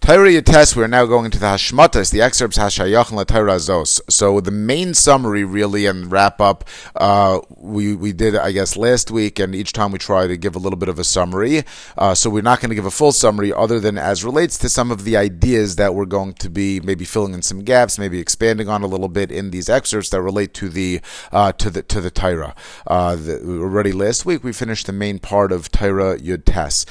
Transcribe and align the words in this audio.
Torah 0.00 0.40
test. 0.40 0.76
We're 0.76 0.86
now 0.86 1.04
going 1.04 1.30
to 1.30 1.38
the 1.38 1.46
Hashmatas, 1.46 2.10
the 2.10 2.22
excerpts 2.22 2.58
Hashayach 2.58 3.10
and 3.10 3.20
Zos. 3.60 4.00
So 4.08 4.40
the 4.40 4.50
main 4.50 4.94
summary, 4.94 5.44
really, 5.44 5.86
and 5.86 6.10
wrap 6.10 6.40
up, 6.40 6.64
uh, 6.96 7.40
we 7.56 7.94
we 7.94 8.12
did, 8.12 8.34
I 8.34 8.50
guess, 8.50 8.76
last 8.76 9.10
week, 9.10 9.38
and 9.38 9.54
each 9.54 9.72
time 9.72 9.92
we 9.92 9.98
try 9.98 10.26
to 10.26 10.36
give 10.36 10.56
a 10.56 10.58
little 10.58 10.78
bit 10.78 10.88
of 10.88 10.98
a 10.98 11.04
summary. 11.04 11.62
Uh, 11.98 12.14
so 12.14 12.30
we're 12.30 12.42
not 12.42 12.60
going 12.60 12.70
to 12.70 12.74
give 12.74 12.86
a 12.86 12.90
full 12.90 13.12
summary, 13.12 13.52
other 13.52 13.78
than 13.78 13.98
as 13.98 14.24
relates 14.24 14.58
to 14.58 14.68
some 14.68 14.90
of 14.90 15.04
the 15.04 15.16
ideas 15.16 15.76
that 15.76 15.94
we're 15.94 16.06
going 16.06 16.32
to 16.34 16.48
be 16.48 16.80
maybe 16.80 17.04
filling 17.04 17.34
in 17.34 17.42
some 17.42 17.60
gaps, 17.60 17.98
maybe 17.98 18.18
expanding 18.18 18.68
on 18.68 18.82
a 18.82 18.86
little 18.86 19.08
bit 19.08 19.30
in 19.30 19.50
these 19.50 19.68
excerpts 19.68 20.08
that 20.10 20.22
relate 20.22 20.54
to 20.54 20.68
the 20.68 21.00
uh, 21.30 21.52
to 21.52 21.70
the 21.70 21.82
to 21.82 22.00
the 22.00 22.10
Torah. 22.10 22.54
Uh, 22.86 23.16
already 23.44 23.92
last 23.92 24.24
week 24.24 24.42
we 24.42 24.52
finished 24.52 24.86
the 24.86 24.92
main 24.92 25.18
part 25.18 25.52
of 25.52 25.70
Torah 25.70 26.18
Yud 26.18 26.46
Tes. 26.46 26.86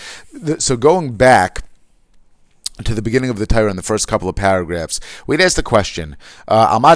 So 0.63 0.77
going 0.77 1.15
back 1.15 1.63
to 2.85 2.95
the 2.95 3.01
beginning 3.01 3.29
of 3.29 3.39
the 3.39 3.45
Torah 3.45 3.69
in 3.69 3.75
the 3.75 3.83
first 3.83 4.07
couple 4.07 4.29
of 4.29 4.35
paragraphs, 4.35 4.99
we'd 5.27 5.41
ask 5.41 5.55
the 5.55 5.63
question: 5.63 6.15
uh, 6.47 6.79
Why 6.79 6.95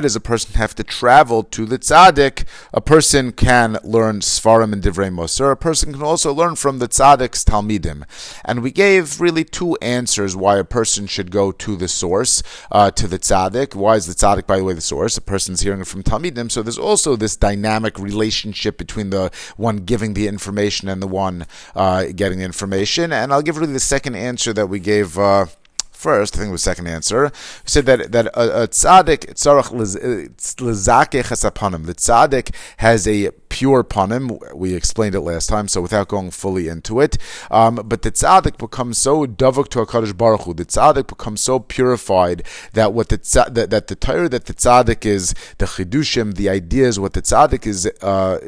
does 0.00 0.16
a 0.16 0.20
person 0.20 0.54
have 0.54 0.74
to 0.74 0.84
travel 0.84 1.44
to 1.44 1.66
the 1.66 1.78
tzaddik? 1.78 2.44
A 2.72 2.80
person 2.80 3.32
can 3.32 3.78
learn 3.84 4.20
Svarim 4.20 4.72
and 4.72 4.82
Divrei 4.82 5.12
Moser. 5.12 5.50
A 5.50 5.56
person 5.56 5.92
can 5.92 6.02
also 6.02 6.32
learn 6.32 6.56
from 6.56 6.78
the 6.78 6.88
tzaddik's 6.88 7.44
Talmidim. 7.44 8.04
And 8.44 8.62
we 8.62 8.70
gave 8.70 9.20
really 9.20 9.44
two 9.44 9.76
answers 9.82 10.34
why 10.34 10.58
a 10.58 10.64
person 10.64 11.06
should 11.06 11.30
go 11.30 11.52
to 11.52 11.76
the 11.76 11.88
source, 11.88 12.42
uh, 12.70 12.90
to 12.92 13.06
the 13.06 13.18
tzaddik. 13.18 13.74
Why 13.74 13.96
is 13.96 14.06
the 14.06 14.14
tzaddik, 14.14 14.46
by 14.46 14.58
the 14.58 14.64
way, 14.64 14.74
the 14.74 14.80
source? 14.80 15.16
A 15.16 15.20
person's 15.20 15.60
hearing 15.60 15.80
it 15.80 15.86
from 15.86 16.02
Talmidim. 16.02 16.50
So 16.50 16.62
there's 16.62 16.78
also 16.78 17.16
this 17.16 17.36
dynamic 17.36 17.98
relationship 17.98 18.78
between 18.78 19.10
the 19.10 19.30
one 19.56 19.78
giving 19.78 20.14
the 20.14 20.28
information 20.28 20.88
and 20.88 21.02
the 21.02 21.06
one 21.06 21.46
uh, 21.74 22.06
getting 22.14 22.38
the 22.38 22.44
information. 22.44 23.12
And 23.12 23.32
I'll 23.32 23.42
give 23.42 23.56
the 23.72 23.80
second 23.80 24.16
answer 24.16 24.52
that 24.52 24.68
we 24.68 24.80
gave. 24.80 25.18
Uh, 25.18 25.46
first, 25.90 26.34
I 26.34 26.38
think 26.38 26.48
it 26.50 26.52
was 26.52 26.62
second 26.62 26.86
answer. 26.86 27.24
We 27.24 27.68
said 27.68 27.86
that 27.86 28.12
that 28.12 28.26
a, 28.26 28.62
a 28.62 28.68
tzaddik 28.68 29.34
tzarach 29.34 29.70
lezake 29.72 31.22
chesapanim. 31.22 31.86
The 31.86 31.94
tzaddik 31.94 32.54
has 32.78 33.06
a 33.08 33.30
pure 33.56 33.82
panim. 33.82 34.24
We 34.54 34.74
explained 34.74 35.14
it 35.14 35.20
last 35.20 35.46
time, 35.46 35.66
so 35.66 35.80
without 35.80 36.08
going 36.08 36.30
fully 36.30 36.68
into 36.68 37.00
it. 37.00 37.16
Um, 37.50 37.76
but 37.76 38.02
the 38.02 38.12
tzaddik 38.12 38.58
becomes 38.58 38.98
so 38.98 39.24
davuk 39.24 39.68
to 39.68 39.78
Hakadosh 39.78 40.14
Baruch 40.14 40.42
Hu. 40.42 40.52
The 40.52 40.66
tzaddik 40.66 41.06
becomes 41.06 41.40
so 41.40 41.58
purified 41.60 42.42
that 42.74 42.92
what 42.92 43.08
the 43.08 43.16
tzaddik, 43.16 43.54
that, 43.54 43.70
that 43.70 43.86
the 43.86 43.96
Torah 43.96 44.28
that 44.28 44.44
the 44.44 44.52
tzaddik 44.52 45.06
is 45.06 45.34
the 45.56 45.64
chidushim, 45.64 46.34
the 46.34 46.50
ideas, 46.50 47.00
what 47.00 47.14
the 47.14 47.22
tzaddik 47.22 47.66
is 47.66 47.90
uh, 48.02 48.38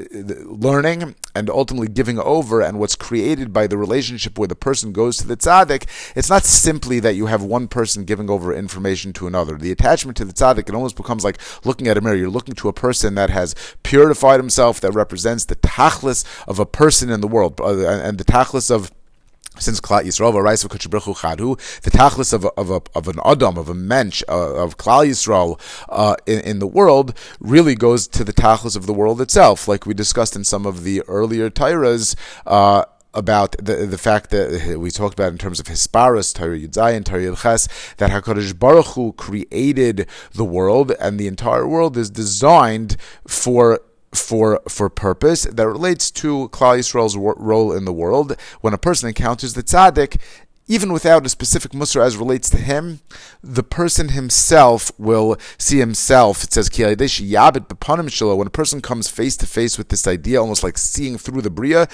learning 0.44 1.14
and 1.34 1.48
ultimately 1.48 1.88
giving 1.88 2.18
over, 2.18 2.60
and 2.60 2.78
what's 2.78 2.96
created 2.96 3.50
by 3.50 3.66
the 3.66 3.78
relationship 3.78 4.38
where 4.38 4.48
the 4.48 4.56
person 4.56 4.92
goes 4.92 5.16
to 5.16 5.26
the 5.26 5.38
tzaddik. 5.38 5.86
It's 6.16 6.28
not 6.28 6.44
simply 6.44 7.00
that 7.00 7.14
you 7.14 7.26
have 7.26 7.42
one 7.42 7.66
person 7.68 8.04
giving 8.04 8.28
over 8.28 8.52
information 8.52 9.14
to 9.14 9.26
another. 9.26 9.56
The 9.56 9.72
attachment 9.72 10.18
to 10.18 10.26
the 10.26 10.34
tzaddik 10.34 10.68
it 10.68 10.74
almost 10.74 10.96
becomes 10.96 11.24
like 11.24 11.38
looking 11.64 11.88
at 11.88 11.96
a 11.96 12.02
mirror. 12.02 12.16
You're 12.16 12.28
looking 12.28 12.56
to 12.56 12.68
a 12.68 12.74
person 12.74 13.14
that 13.14 13.30
has 13.30 13.54
purified 13.82 14.40
himself, 14.40 14.80
that 14.80 14.97
represents 15.02 15.44
the 15.46 15.56
tachlis 15.56 16.20
of 16.46 16.58
a 16.58 16.66
person 16.66 17.10
in 17.10 17.20
the 17.20 17.28
world, 17.28 17.60
uh, 17.60 17.88
and 18.06 18.18
the 18.18 18.24
tachlis 18.24 18.70
of 18.70 18.92
since 19.60 19.80
Klal 19.80 20.02
Yisrael, 20.02 20.32
Varais 20.32 20.64
V'Kutzibrechu 20.64 21.16
Chadu, 21.16 21.80
the 21.82 21.90
tachlis 21.90 22.32
of 22.32 22.44
of 22.56 22.70
of 22.94 23.08
an 23.08 23.18
Adam, 23.24 23.58
of 23.58 23.68
a 23.68 23.74
mensch, 23.74 24.22
uh, 24.28 24.54
of 24.54 24.76
Klal 24.76 25.06
Yisrael 25.08 25.60
uh, 25.88 26.16
in, 26.26 26.40
in, 26.40 26.58
the 26.58 26.66
world, 26.66 27.16
really 27.40 27.74
goes 27.74 28.06
to 28.08 28.24
the 28.24 28.32
tachlis 28.32 28.76
of 28.76 28.86
the 28.86 28.94
world 28.94 29.20
itself, 29.20 29.68
like 29.68 29.86
we 29.86 29.94
discussed 29.94 30.36
in 30.36 30.44
some 30.44 30.66
of 30.66 30.84
the 30.84 31.02
earlier 31.08 31.50
Tairas. 31.50 32.14
Uh, 32.46 32.84
about 33.14 33.56
the 33.58 33.74
the 33.86 33.98
fact 33.98 34.30
that 34.30 34.76
we 34.78 34.90
talked 34.90 35.14
about 35.14 35.32
in 35.32 35.38
terms 35.38 35.58
of 35.58 35.66
Hisparis, 35.66 36.32
Torah 36.34 36.58
Yudzayin, 36.58 37.04
Torah 37.04 37.22
Yudches, 37.22 37.66
that 37.96 38.10
Hakadosh 38.10 38.56
Baruch 38.56 38.86
Hu 38.94 39.12
created 39.14 40.06
the 40.34 40.44
world, 40.44 40.92
and 41.00 41.18
the 41.18 41.26
entire 41.26 41.66
world 41.66 41.96
is 41.96 42.10
designed 42.10 42.98
for 43.26 43.80
for 44.14 44.60
for 44.68 44.88
purpose 44.88 45.42
that 45.44 45.66
relates 45.68 46.10
to 46.10 46.48
Klal 46.50 46.78
Yisrael's 46.78 47.16
role 47.16 47.72
in 47.72 47.84
the 47.84 47.92
world. 47.92 48.36
When 48.60 48.74
a 48.74 48.78
person 48.78 49.08
encounters 49.08 49.54
the 49.54 49.62
tzaddik, 49.62 50.20
even 50.68 50.92
without 50.92 51.24
a 51.24 51.28
specific 51.28 51.72
musr 51.72 52.04
as 52.04 52.16
relates 52.16 52.50
to 52.50 52.58
him, 52.58 53.00
the 53.42 53.62
person 53.62 54.10
himself 54.10 54.92
will 54.98 55.36
see 55.56 55.78
himself. 55.78 56.44
It 56.44 56.52
says, 56.52 56.68
when 56.78 58.46
a 58.46 58.50
person 58.50 58.80
comes 58.82 59.08
face 59.08 59.36
to 59.38 59.46
face 59.46 59.78
with 59.78 59.88
this 59.88 60.06
idea, 60.06 60.40
almost 60.40 60.62
like 60.62 60.76
seeing 60.76 61.16
through 61.16 61.42
the 61.42 61.50
Bria, 61.50 61.88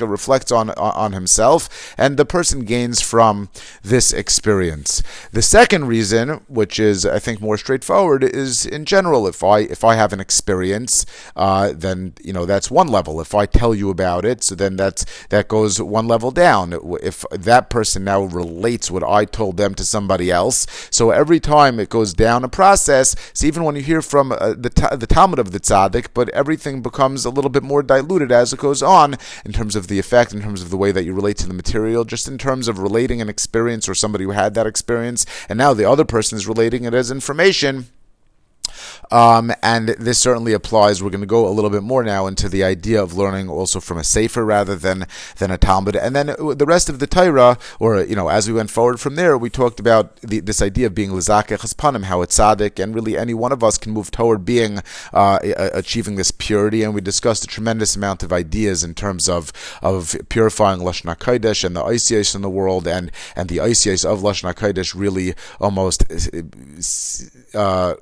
reflects 0.00 0.52
on, 0.52 0.70
on 0.70 1.12
himself, 1.12 1.94
and 1.96 2.16
the 2.16 2.24
person 2.24 2.64
gains 2.64 3.00
from 3.00 3.48
this 3.82 4.12
experience. 4.12 5.02
The 5.32 5.42
second 5.42 5.86
reason, 5.86 6.40
which 6.48 6.80
is, 6.80 7.06
I 7.06 7.20
think, 7.20 7.40
more 7.40 7.56
straightforward, 7.56 8.24
is 8.24 8.66
in 8.66 8.84
general, 8.84 9.26
if 9.26 9.44
I 9.44 9.60
if 9.60 9.84
I 9.84 9.94
have 9.94 10.12
an 10.12 10.20
experience, 10.20 11.06
uh, 11.36 11.72
then 11.74 12.14
you 12.22 12.32
know 12.32 12.46
that's 12.46 12.70
one 12.70 12.88
level. 12.88 13.20
If 13.20 13.34
I 13.34 13.46
tell 13.46 13.74
you 13.74 13.90
about 13.90 14.24
it, 14.24 14.42
so 14.42 14.54
then 14.54 14.76
that's 14.76 15.04
that 15.28 15.48
goes 15.48 15.59
goes 15.60 15.80
one 15.80 16.08
level 16.08 16.30
down. 16.30 16.72
If 17.02 17.24
that 17.30 17.68
person 17.70 18.04
now 18.04 18.22
relates 18.22 18.90
what 18.90 19.04
I 19.04 19.24
told 19.24 19.56
them 19.56 19.74
to 19.74 19.84
somebody 19.84 20.30
else, 20.30 20.66
so 20.90 21.10
every 21.10 21.40
time 21.40 21.78
it 21.78 21.90
goes 21.90 22.14
down 22.14 22.44
a 22.44 22.48
process. 22.48 23.14
So 23.34 23.46
even 23.46 23.64
when 23.64 23.76
you 23.76 23.82
hear 23.82 24.02
from 24.02 24.32
uh, 24.32 24.54
the 24.64 24.70
the 24.98 25.06
Talmud 25.06 25.38
of 25.38 25.52
the 25.52 25.60
tzaddik, 25.60 26.08
but 26.14 26.28
everything 26.30 26.82
becomes 26.82 27.24
a 27.24 27.30
little 27.30 27.50
bit 27.50 27.62
more 27.62 27.82
diluted 27.82 28.32
as 28.32 28.52
it 28.52 28.58
goes 28.58 28.82
on 28.82 29.16
in 29.44 29.52
terms 29.52 29.76
of 29.76 29.88
the 29.88 29.98
effect, 29.98 30.32
in 30.32 30.40
terms 30.42 30.62
of 30.62 30.70
the 30.70 30.78
way 30.78 30.92
that 30.92 31.04
you 31.04 31.12
relate 31.12 31.36
to 31.38 31.48
the 31.48 31.60
material, 31.62 32.04
just 32.04 32.26
in 32.26 32.38
terms 32.38 32.66
of 32.68 32.78
relating 32.78 33.20
an 33.20 33.28
experience 33.28 33.88
or 33.88 33.94
somebody 33.94 34.24
who 34.24 34.30
had 34.30 34.54
that 34.54 34.66
experience, 34.66 35.26
and 35.48 35.58
now 35.58 35.74
the 35.74 35.88
other 35.88 36.04
person 36.04 36.36
is 36.38 36.48
relating 36.48 36.84
it 36.84 36.94
as 36.94 37.10
information 37.10 37.86
um, 39.10 39.52
and 39.62 39.90
this 39.90 40.18
certainly 40.18 40.52
applies. 40.52 41.02
We're 41.02 41.10
going 41.10 41.20
to 41.20 41.26
go 41.26 41.48
a 41.48 41.50
little 41.50 41.70
bit 41.70 41.82
more 41.82 42.04
now 42.04 42.26
into 42.26 42.48
the 42.48 42.64
idea 42.64 43.02
of 43.02 43.14
learning 43.14 43.48
also 43.48 43.80
from 43.80 43.98
a 43.98 44.04
sefer 44.04 44.44
rather 44.44 44.76
than 44.76 45.06
than 45.38 45.50
a 45.50 45.58
Talmud. 45.58 45.96
And 45.96 46.14
then 46.14 46.26
the 46.26 46.66
rest 46.66 46.88
of 46.88 46.98
the 46.98 47.06
Torah, 47.06 47.58
or 47.78 48.02
you 48.02 48.14
know, 48.14 48.28
as 48.28 48.48
we 48.48 48.54
went 48.54 48.70
forward 48.70 49.00
from 49.00 49.16
there, 49.16 49.36
we 49.36 49.50
talked 49.50 49.80
about 49.80 50.16
the, 50.16 50.40
this 50.40 50.62
idea 50.62 50.86
of 50.86 50.94
being 50.94 51.10
lizake 51.10 51.56
chaspanim, 51.58 52.04
how 52.04 52.22
it's 52.22 52.38
tzaddik, 52.38 52.82
and 52.82 52.94
really 52.94 53.16
any 53.16 53.34
one 53.34 53.52
of 53.52 53.64
us 53.64 53.78
can 53.78 53.92
move 53.92 54.10
toward 54.10 54.44
being 54.44 54.80
uh, 55.12 55.38
achieving 55.42 56.16
this 56.16 56.30
purity. 56.30 56.82
And 56.82 56.94
we 56.94 57.00
discussed 57.00 57.44
a 57.44 57.48
tremendous 57.48 57.96
amount 57.96 58.22
of 58.22 58.32
ideas 58.32 58.84
in 58.84 58.94
terms 58.94 59.28
of 59.28 59.52
of 59.82 60.16
purifying 60.28 60.80
lashon 60.80 61.14
hakodesh 61.14 61.64
and 61.64 61.76
the 61.76 61.82
ICS 61.82 62.34
in 62.34 62.42
the 62.42 62.50
world, 62.50 62.86
and 62.86 63.10
and 63.34 63.48
the 63.48 63.58
ICS 63.58 64.04
of 64.04 64.20
lashon 64.20 64.52
hakodesh 64.52 64.94
really 64.94 65.34
almost. 65.60 66.04
Uh, 67.54 67.94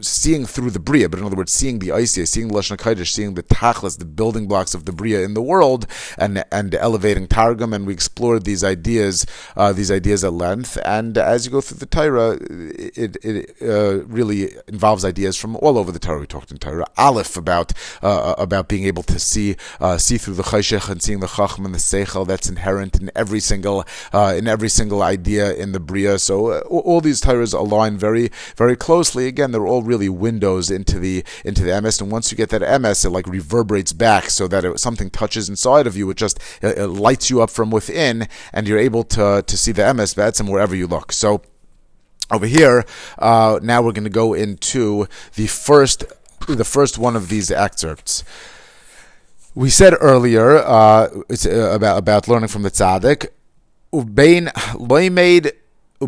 seeing 0.00 0.46
through 0.46 0.70
the 0.70 0.78
bria, 0.78 1.08
but 1.08 1.18
in 1.18 1.24
other 1.24 1.36
words, 1.36 1.52
seeing 1.52 1.78
the 1.78 1.88
Isya, 1.88 2.26
seeing 2.26 2.48
the 2.48 2.54
Lashon 2.54 2.76
Kodesh, 2.76 3.08
seeing 3.08 3.34
the 3.34 3.42
Tachlis, 3.42 3.98
the 3.98 4.04
building 4.04 4.46
blocks 4.46 4.74
of 4.74 4.84
the 4.84 4.92
bria 4.92 5.22
in 5.22 5.34
the 5.34 5.42
world, 5.42 5.86
and 6.18 6.44
and 6.50 6.74
elevating 6.74 7.26
Targum, 7.26 7.72
and 7.72 7.86
we 7.86 7.92
explored 7.92 8.44
these 8.44 8.64
ideas, 8.64 9.26
uh, 9.56 9.72
these 9.72 9.90
ideas 9.90 10.24
at 10.24 10.32
length. 10.32 10.78
And 10.84 11.16
as 11.16 11.46
you 11.46 11.52
go 11.52 11.60
through 11.60 11.78
the 11.78 11.86
Torah, 11.86 12.38
it 12.40 13.16
it 13.22 13.56
uh, 13.62 14.04
really 14.06 14.50
involves 14.68 15.04
ideas 15.04 15.36
from 15.36 15.56
all 15.56 15.78
over 15.78 15.92
the 15.92 15.98
Torah. 15.98 16.20
We 16.20 16.26
talked 16.26 16.50
in 16.50 16.58
Torah 16.58 16.86
Aleph 16.96 17.36
about 17.36 17.72
uh, 18.02 18.34
about 18.38 18.68
being 18.68 18.84
able 18.84 19.02
to 19.04 19.18
see 19.18 19.56
uh, 19.80 19.98
see 19.98 20.18
through 20.18 20.34
the 20.34 20.42
Chayshech 20.42 20.88
and 20.88 21.02
seeing 21.02 21.20
the 21.20 21.28
Chacham 21.28 21.64
and 21.64 21.74
the 21.74 21.78
Seichel 21.78 22.26
that's 22.26 22.48
inherent 22.48 23.00
in 23.00 23.10
every 23.14 23.40
single 23.40 23.84
uh, 24.12 24.34
in 24.36 24.48
every 24.48 24.68
single 24.68 25.02
idea 25.02 25.54
in 25.54 25.72
the 25.72 25.80
bria. 25.80 26.18
So 26.18 26.48
uh, 26.48 26.60
all 26.60 27.00
these 27.00 27.20
Torahs 27.20 27.54
align 27.54 27.96
very 27.96 28.30
very 28.56 28.76
closely 28.76 29.26
again, 29.26 29.53
they're 29.54 29.66
all 29.66 29.82
really 29.82 30.08
windows 30.08 30.70
into 30.70 30.98
the 30.98 31.24
into 31.44 31.62
the 31.62 31.70
emes, 31.70 32.00
and 32.02 32.10
once 32.10 32.30
you 32.30 32.36
get 32.36 32.50
that 32.50 32.80
MS, 32.80 33.04
it 33.04 33.10
like 33.10 33.26
reverberates 33.26 33.92
back 33.92 34.30
so 34.30 34.48
that 34.48 34.64
it, 34.64 34.80
something 34.80 35.10
touches 35.10 35.48
inside 35.48 35.86
of 35.86 35.96
you. 35.96 36.10
It 36.10 36.16
just 36.16 36.38
it, 36.60 36.78
it 36.78 36.88
lights 36.88 37.30
you 37.30 37.40
up 37.40 37.50
from 37.50 37.70
within, 37.70 38.28
and 38.52 38.66
you're 38.66 38.78
able 38.78 39.04
to 39.04 39.44
to 39.46 39.56
see 39.56 39.72
the 39.72 39.82
emes 39.82 40.40
and 40.40 40.48
wherever 40.48 40.74
you 40.74 40.86
look. 40.86 41.12
So 41.12 41.42
over 42.30 42.46
here, 42.46 42.84
uh, 43.18 43.60
now 43.62 43.82
we're 43.82 43.92
going 43.92 44.04
to 44.04 44.10
go 44.10 44.34
into 44.34 45.06
the 45.34 45.46
first 45.46 46.04
the 46.48 46.64
first 46.64 46.98
one 46.98 47.16
of 47.16 47.28
these 47.28 47.50
excerpts. 47.50 48.24
We 49.54 49.70
said 49.70 49.94
earlier 50.00 50.56
uh, 50.58 51.08
it's 51.28 51.46
uh, 51.46 51.70
about 51.72 51.98
about 51.98 52.28
learning 52.28 52.48
from 52.48 52.62
the 52.62 52.70
tzaddik. 52.70 53.28
Ubein 53.92 54.48
loimed 54.74 55.52
so 56.00 56.06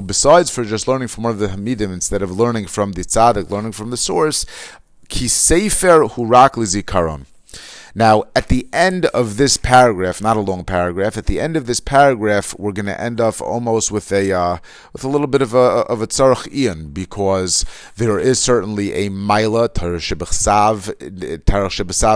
besides 0.00 0.50
for 0.50 0.64
just 0.64 0.88
learning 0.88 1.08
from 1.08 1.24
one 1.24 1.32
of 1.32 1.38
the 1.38 1.48
Hamidim 1.48 1.92
instead 1.92 2.22
of 2.22 2.30
learning 2.30 2.66
from 2.66 2.92
the 2.92 3.02
tzaddik, 3.02 3.50
learning 3.50 3.72
from 3.72 3.90
the 3.90 3.96
source, 3.96 4.46
ki 5.08 5.28
sefer 5.28 6.08
hurak 6.08 6.52
lizikaron. 6.52 7.26
Now, 7.98 8.22
at 8.36 8.46
the 8.46 8.68
end 8.72 9.06
of 9.06 9.38
this 9.38 9.56
paragraph, 9.56 10.22
not 10.22 10.36
a 10.36 10.40
long 10.40 10.62
paragraph, 10.62 11.16
at 11.16 11.26
the 11.26 11.40
end 11.40 11.56
of 11.56 11.66
this 11.66 11.80
paragraph, 11.80 12.56
we're 12.56 12.70
going 12.70 12.86
to 12.86 13.00
end 13.00 13.20
up 13.20 13.40
almost 13.40 13.90
with 13.90 14.12
a 14.12 14.30
uh, 14.30 14.58
with 14.92 15.02
a 15.02 15.08
little 15.08 15.26
bit 15.26 15.42
of 15.42 15.52
a 15.52 15.82
of 15.90 16.00
a 16.00 16.06
ian 16.52 16.90
because 16.90 17.64
there 17.96 18.20
is 18.20 18.38
certainly 18.38 18.92
a 18.92 19.08
mila 19.08 19.68
Torah 19.68 19.98
shebechsav. 19.98 20.94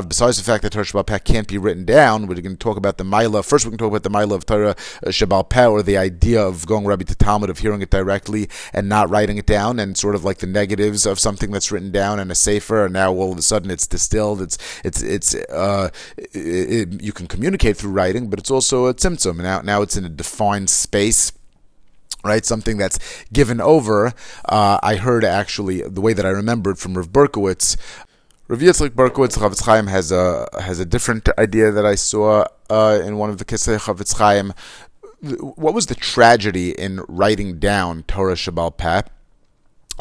Besides 0.08 0.36
the 0.36 0.44
fact 0.44 0.62
that 0.62 0.72
shebal 0.72 1.24
can't 1.24 1.48
be 1.48 1.58
written 1.58 1.84
down, 1.84 2.28
we're 2.28 2.36
going 2.36 2.52
to 2.52 2.56
talk 2.56 2.76
about 2.76 2.98
the 2.98 3.04
mila. 3.04 3.42
First, 3.42 3.64
we're 3.64 3.70
going 3.70 3.78
to 3.78 3.82
talk 3.82 3.90
about 3.90 4.04
the 4.04 4.10
mila 4.10 4.36
of 4.36 4.46
Torah 4.46 4.76
shebalpeh 5.06 5.68
or 5.68 5.82
the 5.82 5.96
idea 5.96 6.40
of 6.40 6.64
going 6.64 6.84
Rabbi 6.84 7.06
to 7.06 7.16
Talmud 7.16 7.50
of 7.50 7.58
hearing 7.58 7.82
it 7.82 7.90
directly 7.90 8.48
and 8.72 8.88
not 8.88 9.10
writing 9.10 9.36
it 9.36 9.46
down, 9.46 9.80
and 9.80 9.98
sort 9.98 10.14
of 10.14 10.22
like 10.22 10.38
the 10.38 10.46
negatives 10.46 11.06
of 11.06 11.18
something 11.18 11.50
that's 11.50 11.72
written 11.72 11.90
down 11.90 12.20
in 12.20 12.30
a 12.30 12.36
sefer, 12.36 12.84
and 12.84 12.92
now 12.92 13.12
all 13.12 13.32
of 13.32 13.38
a 13.38 13.42
sudden 13.42 13.68
it's 13.68 13.88
distilled. 13.88 14.40
It's 14.40 14.58
it's 14.84 15.02
it's 15.02 15.34
uh, 15.34 15.71
it, 16.16 16.30
it, 16.34 17.02
you 17.02 17.12
can 17.12 17.26
communicate 17.26 17.76
through 17.76 17.92
writing, 17.92 18.28
but 18.30 18.38
it's 18.38 18.50
also 18.50 18.86
a 18.86 18.94
tzimtzum. 18.94 19.36
Now 19.42 19.60
now 19.60 19.82
it's 19.82 19.96
in 19.96 20.04
a 20.04 20.08
defined 20.08 20.70
space 20.70 21.32
right? 22.24 22.44
Something 22.44 22.78
that's 22.78 22.98
given 23.32 23.60
over. 23.60 24.12
Uh, 24.44 24.78
I 24.82 24.96
heard 24.96 25.24
actually 25.24 25.82
the 25.82 26.00
way 26.00 26.12
that 26.12 26.24
I 26.24 26.30
remembered 26.30 26.78
from 26.78 26.94
Rav 26.94 27.08
Berkowitz. 27.10 27.76
Rav 28.48 28.60
Yitzchak 28.60 28.90
Berkowitz 28.90 29.38
Chofetz 29.38 29.64
Chaim 29.64 29.86
has 29.86 30.12
a 30.12 30.48
has 30.60 30.78
a 30.78 30.84
different 30.84 31.28
idea 31.38 31.70
that 31.70 31.86
I 31.86 31.94
saw 31.94 32.44
uh, 32.70 33.00
in 33.04 33.16
one 33.16 33.30
of 33.30 33.38
the 33.38 33.44
Kisei 33.44 33.78
Chofetz 33.78 34.16
Chaim. 34.18 34.52
What 35.20 35.72
was 35.72 35.86
the 35.86 35.94
tragedy 35.94 36.72
in 36.72 37.00
writing 37.08 37.58
down 37.58 38.02
Torah 38.04 38.34
Shabbal 38.34 38.76
Peh? 38.76 39.02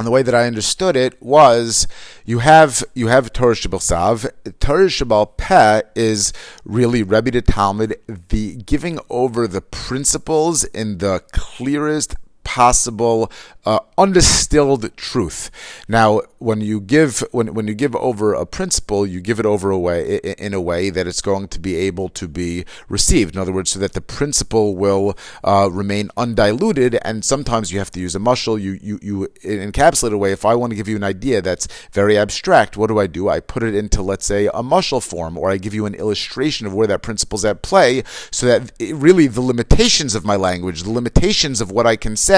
And 0.02 0.08
the 0.08 0.12
way 0.12 0.24
that 0.24 0.34
I 0.34 0.48
understood 0.48 0.96
it 0.96 1.22
was 1.22 1.86
you 2.26 2.40
have 2.40 2.84
you 2.96 3.10
have 3.10 3.32
Torah 3.32 3.54
Shabbal 3.54 3.80
Sav. 3.80 4.26
Torah 4.60 4.88
Shabbal 4.88 5.38
Peh 5.38 5.84
is 5.94 6.34
really 6.66 7.04
Rebbe 7.04 7.30
de 7.30 7.42
Talmud, 7.44 7.96
the 8.08 8.56
giving 8.56 8.98
over 9.12 9.48
the 9.48 9.62
principles 9.62 10.64
in 10.64 10.98
the 10.98 11.22
clearest 11.34 12.16
possible 12.44 13.32
uh, 13.66 13.80
undistilled 13.98 14.96
truth. 14.98 15.52
Now, 15.88 16.22
when 16.40 16.62
you 16.62 16.82
give 16.82 17.24
when 17.32 17.54
when 17.54 17.68
you 17.68 17.76
give 17.76 17.96
over 17.96 18.34
a 18.34 18.46
principle, 18.46 19.06
you 19.06 19.22
give 19.22 19.40
it 19.40 19.46
over 19.46 19.70
a 19.70 19.78
way 19.78 20.18
in 20.18 20.54
a 20.54 20.62
way 20.62 20.90
that 20.90 21.08
it's 21.08 21.22
going 21.22 21.48
to 21.50 21.60
be 21.60 21.76
able 21.76 22.10
to 22.10 22.28
be 22.28 22.66
received. 22.90 23.36
In 23.36 23.42
other 23.42 23.52
words, 23.52 23.72
so 23.72 23.80
that 23.80 23.94
the 23.94 24.02
principle 24.02 24.76
will 24.76 25.16
uh, 25.44 25.70
remain 25.72 26.10
undiluted. 26.18 26.98
And 27.04 27.24
sometimes 27.24 27.72
you 27.72 27.78
have 27.78 27.92
to 27.92 28.00
use 28.00 28.16
a 28.16 28.20
muscle. 28.20 28.58
You 28.58 28.80
you 28.82 29.00
you 29.02 29.28
encapsulate 29.44 30.14
a 30.14 30.18
way. 30.18 30.32
If 30.32 30.46
I 30.46 30.56
want 30.56 30.72
to 30.72 30.76
give 30.76 30.88
you 30.88 30.96
an 30.96 31.04
idea 31.04 31.42
that's 31.42 31.68
very 31.92 32.18
abstract, 32.18 32.78
what 32.78 32.88
do 32.88 33.00
I 33.00 33.08
do? 33.08 33.30
I 33.30 33.40
put 33.40 33.62
it 33.62 33.76
into 33.76 34.02
let's 34.02 34.26
say 34.26 34.50
a 34.54 34.64
muscle 34.64 35.02
form, 35.02 35.38
or 35.38 35.52
I 35.52 35.58
give 35.58 35.76
you 35.76 35.86
an 35.86 35.94
illustration 35.96 36.66
of 36.66 36.74
where 36.74 36.88
that 36.88 37.04
principle's 37.04 37.46
at 37.46 37.62
play, 37.62 38.04
so 38.32 38.48
that 38.48 38.72
it, 38.80 38.96
really 38.96 39.28
the 39.28 39.42
limitations 39.42 40.16
of 40.16 40.26
my 40.26 40.36
language, 40.36 40.84
the 40.84 40.92
limitations 40.92 41.62
of 41.62 41.72
what 41.72 41.86
I 41.86 41.96
can 41.96 42.16
say, 42.16 42.31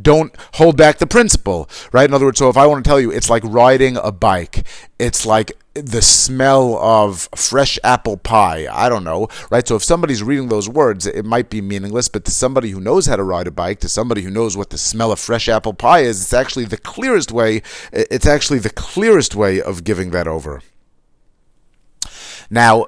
don't 0.00 0.34
hold 0.54 0.76
back 0.76 0.98
the 0.98 1.06
principle, 1.06 1.68
right? 1.92 2.08
In 2.08 2.14
other 2.14 2.26
words, 2.26 2.38
so 2.38 2.48
if 2.48 2.56
I 2.56 2.66
want 2.66 2.84
to 2.84 2.88
tell 2.88 3.00
you 3.00 3.10
it's 3.10 3.30
like 3.30 3.42
riding 3.44 3.96
a 3.96 4.12
bike, 4.12 4.66
it's 4.98 5.24
like 5.24 5.52
the 5.74 6.02
smell 6.02 6.76
of 6.78 7.28
fresh 7.34 7.78
apple 7.84 8.16
pie. 8.16 8.66
I 8.70 8.88
don't 8.88 9.04
know, 9.04 9.28
right? 9.50 9.66
So 9.66 9.76
if 9.76 9.84
somebody's 9.84 10.22
reading 10.22 10.48
those 10.48 10.68
words, 10.68 11.06
it 11.06 11.24
might 11.24 11.48
be 11.48 11.60
meaningless, 11.60 12.08
but 12.08 12.24
to 12.24 12.32
somebody 12.32 12.70
who 12.70 12.80
knows 12.80 13.06
how 13.06 13.16
to 13.16 13.22
ride 13.22 13.46
a 13.46 13.52
bike, 13.52 13.78
to 13.80 13.88
somebody 13.88 14.22
who 14.22 14.30
knows 14.30 14.56
what 14.56 14.70
the 14.70 14.78
smell 14.78 15.12
of 15.12 15.20
fresh 15.20 15.48
apple 15.48 15.72
pie 15.72 16.00
is, 16.00 16.20
it's 16.20 16.34
actually 16.34 16.64
the 16.64 16.76
clearest 16.76 17.30
way, 17.30 17.62
it's 17.92 18.26
actually 18.26 18.58
the 18.58 18.70
clearest 18.70 19.36
way 19.36 19.62
of 19.62 19.84
giving 19.84 20.10
that 20.10 20.26
over. 20.26 20.60
Now, 22.50 22.86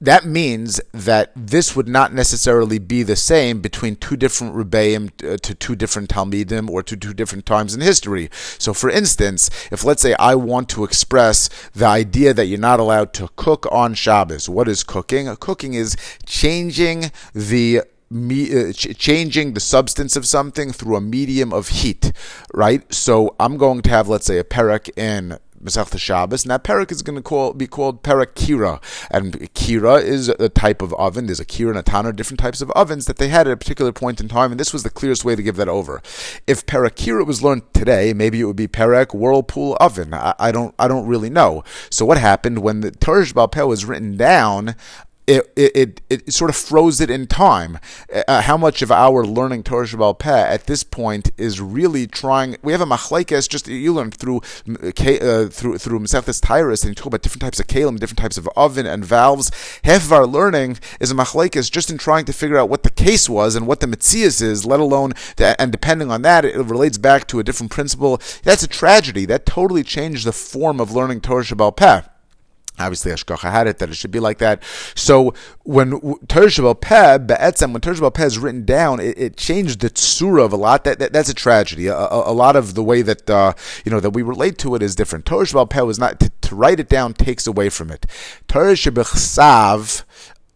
that 0.00 0.26
means 0.26 0.80
that 0.92 1.32
this 1.34 1.74
would 1.74 1.88
not 1.88 2.12
necessarily 2.12 2.78
be 2.78 3.02
the 3.02 3.16
same 3.16 3.60
between 3.60 3.96
two 3.96 4.16
different 4.16 4.54
Rebbeim 4.54 5.10
uh, 5.24 5.36
to 5.38 5.54
two 5.54 5.74
different 5.74 6.10
Talmidim 6.10 6.68
or 6.68 6.82
to 6.82 6.96
two 6.96 7.14
different 7.14 7.46
times 7.46 7.74
in 7.74 7.80
history. 7.80 8.28
So, 8.58 8.74
for 8.74 8.90
instance, 8.90 9.50
if 9.70 9.84
let's 9.84 10.02
say 10.02 10.14
I 10.18 10.34
want 10.34 10.68
to 10.70 10.84
express 10.84 11.48
the 11.72 11.86
idea 11.86 12.34
that 12.34 12.46
you're 12.46 12.58
not 12.58 12.80
allowed 12.80 13.12
to 13.14 13.28
cook 13.36 13.66
on 13.70 13.94
Shabbos, 13.94 14.48
what 14.48 14.68
is 14.68 14.82
cooking? 14.82 15.34
Cooking 15.36 15.74
is 15.74 15.96
changing 16.26 17.10
the 17.32 17.82
me, 18.10 18.68
uh, 18.68 18.72
ch- 18.72 18.96
changing 18.96 19.54
the 19.54 19.60
substance 19.60 20.16
of 20.16 20.26
something 20.26 20.72
through 20.72 20.96
a 20.96 21.00
medium 21.00 21.52
of 21.52 21.68
heat, 21.68 22.12
right? 22.52 22.92
So 22.92 23.34
I'm 23.40 23.56
going 23.56 23.82
to 23.82 23.90
have, 23.90 24.08
let's 24.08 24.26
say, 24.26 24.38
a 24.38 24.44
perek 24.44 24.96
in 24.98 25.38
Masechta 25.64 25.98
Shabbos. 25.98 26.46
Now, 26.46 26.58
perak 26.58 26.92
is 26.92 27.02
going 27.02 27.16
to 27.16 27.22
call, 27.22 27.52
be 27.54 27.66
called 27.66 28.02
perak 28.02 28.34
kira, 28.34 28.82
and 29.10 29.32
kira 29.54 30.02
is 30.02 30.28
a 30.28 30.48
type 30.48 30.82
of 30.82 30.92
oven. 30.94 31.26
There's 31.26 31.40
a 31.40 31.44
kira 31.44 31.70
and 31.70 31.78
a 31.78 31.82
tanner, 31.82 32.12
different 32.12 32.40
types 32.40 32.60
of 32.60 32.70
ovens 32.72 33.06
that 33.06 33.16
they 33.16 33.28
had 33.28 33.46
at 33.46 33.52
a 33.52 33.56
particular 33.56 33.92
point 33.92 34.20
in 34.20 34.28
time, 34.28 34.50
and 34.50 34.60
this 34.60 34.72
was 34.72 34.82
the 34.82 34.90
clearest 34.90 35.24
way 35.24 35.34
to 35.34 35.42
give 35.42 35.56
that 35.56 35.68
over. 35.68 36.02
If 36.46 36.66
perak 36.66 36.96
kira 36.96 37.26
was 37.26 37.42
learned 37.42 37.72
today, 37.72 38.12
maybe 38.12 38.40
it 38.40 38.44
would 38.44 38.56
be 38.56 38.68
perak 38.68 39.14
whirlpool 39.14 39.76
oven. 39.80 40.12
I, 40.12 40.34
I 40.38 40.52
don't, 40.52 40.74
I 40.78 40.88
don't 40.88 41.06
really 41.06 41.30
know. 41.30 41.64
So, 41.90 42.04
what 42.04 42.18
happened 42.18 42.58
when 42.58 42.80
the 42.80 42.90
Torah 42.90 43.48
Peh 43.48 43.62
was 43.62 43.84
written 43.84 44.16
down? 44.16 44.76
It, 45.26 45.52
it, 45.56 46.00
it, 46.10 46.32
sort 46.32 46.50
of 46.50 46.56
froze 46.56 47.00
it 47.00 47.10
in 47.10 47.26
time. 47.26 47.78
Uh, 48.28 48.42
how 48.42 48.56
much 48.56 48.82
of 48.82 48.90
our 48.90 49.24
learning 49.24 49.62
Torah 49.62 49.86
Shabbal 49.86 50.18
Peh 50.18 50.30
at 50.30 50.66
this 50.66 50.84
point 50.84 51.30
is 51.38 51.60
really 51.60 52.06
trying? 52.06 52.56
We 52.62 52.72
have 52.72 52.80
a 52.80 52.86
machlekes 52.86 53.48
just 53.48 53.66
you 53.68 53.92
learn 53.92 54.10
through 54.10 54.38
uh, 54.38 55.48
through 55.48 55.78
through 55.78 56.00
Masechtas 56.00 56.42
Tyrus, 56.42 56.82
and 56.82 56.90
you 56.90 56.94
talk 56.94 57.06
about 57.06 57.22
different 57.22 57.42
types 57.42 57.60
of 57.60 57.66
kalim, 57.66 57.98
different 57.98 58.18
types 58.18 58.36
of 58.36 58.48
oven 58.56 58.86
and 58.86 59.04
valves. 59.04 59.50
Half 59.84 60.04
of 60.04 60.12
our 60.12 60.26
learning 60.26 60.78
is 61.00 61.10
a 61.10 61.14
machlekes 61.14 61.70
just 61.70 61.90
in 61.90 61.98
trying 61.98 62.24
to 62.26 62.32
figure 62.32 62.58
out 62.58 62.68
what 62.68 62.82
the 62.82 62.90
case 62.90 63.28
was 63.28 63.54
and 63.54 63.66
what 63.66 63.80
the 63.80 63.86
mitzias 63.86 64.42
is, 64.42 64.66
let 64.66 64.80
alone 64.80 65.12
and 65.38 65.72
depending 65.72 66.10
on 66.10 66.22
that, 66.22 66.44
it 66.44 66.56
relates 66.56 66.98
back 66.98 67.26
to 67.28 67.38
a 67.38 67.44
different 67.44 67.72
principle. 67.72 68.20
That's 68.42 68.62
a 68.62 68.68
tragedy. 68.68 69.24
That 69.24 69.46
totally 69.46 69.82
changed 69.82 70.26
the 70.26 70.32
form 70.32 70.80
of 70.80 70.92
learning 70.92 71.22
Torah 71.22 71.44
Shabbal 71.44 71.76
Peh. 71.76 72.02
Obviously, 72.76 73.12
Ashkacha 73.12 73.52
had 73.52 73.68
it 73.68 73.78
that 73.78 73.88
it 73.88 73.94
should 73.94 74.10
be 74.10 74.18
like 74.18 74.38
that. 74.38 74.60
So 74.96 75.32
when 75.62 75.92
Shabbal 75.92 76.80
Peh, 76.80 77.18
Be'etzem, 77.18 77.72
when 77.72 77.80
Shabbal 77.80 78.12
Peh 78.12 78.26
is 78.26 78.36
written 78.36 78.64
down, 78.64 78.98
it, 78.98 79.16
it, 79.16 79.36
changed 79.36 79.80
the 79.80 79.90
tsura 79.90 80.44
of 80.44 80.52
a 80.52 80.56
lot. 80.56 80.82
That, 80.82 80.98
that 80.98 81.12
that's 81.12 81.28
a 81.28 81.34
tragedy. 81.34 81.86
A, 81.86 81.96
a, 81.96 82.32
a, 82.32 82.34
lot 82.34 82.56
of 82.56 82.74
the 82.74 82.82
way 82.82 83.02
that 83.02 83.30
uh, 83.30 83.52
you 83.84 83.92
know 83.92 84.00
that 84.00 84.10
we 84.10 84.22
relate 84.22 84.58
to 84.58 84.74
it 84.74 84.82
is 84.82 84.96
different. 84.96 85.24
Shabbal 85.24 85.70
Peh 85.70 85.82
was 85.82 86.00
not 86.00 86.18
to, 86.18 86.32
to, 86.40 86.54
write 86.56 86.80
it 86.80 86.88
down 86.88 87.14
takes 87.14 87.46
away 87.46 87.68
from 87.68 87.90
it. 87.92 88.06
Shabbal 88.48 90.02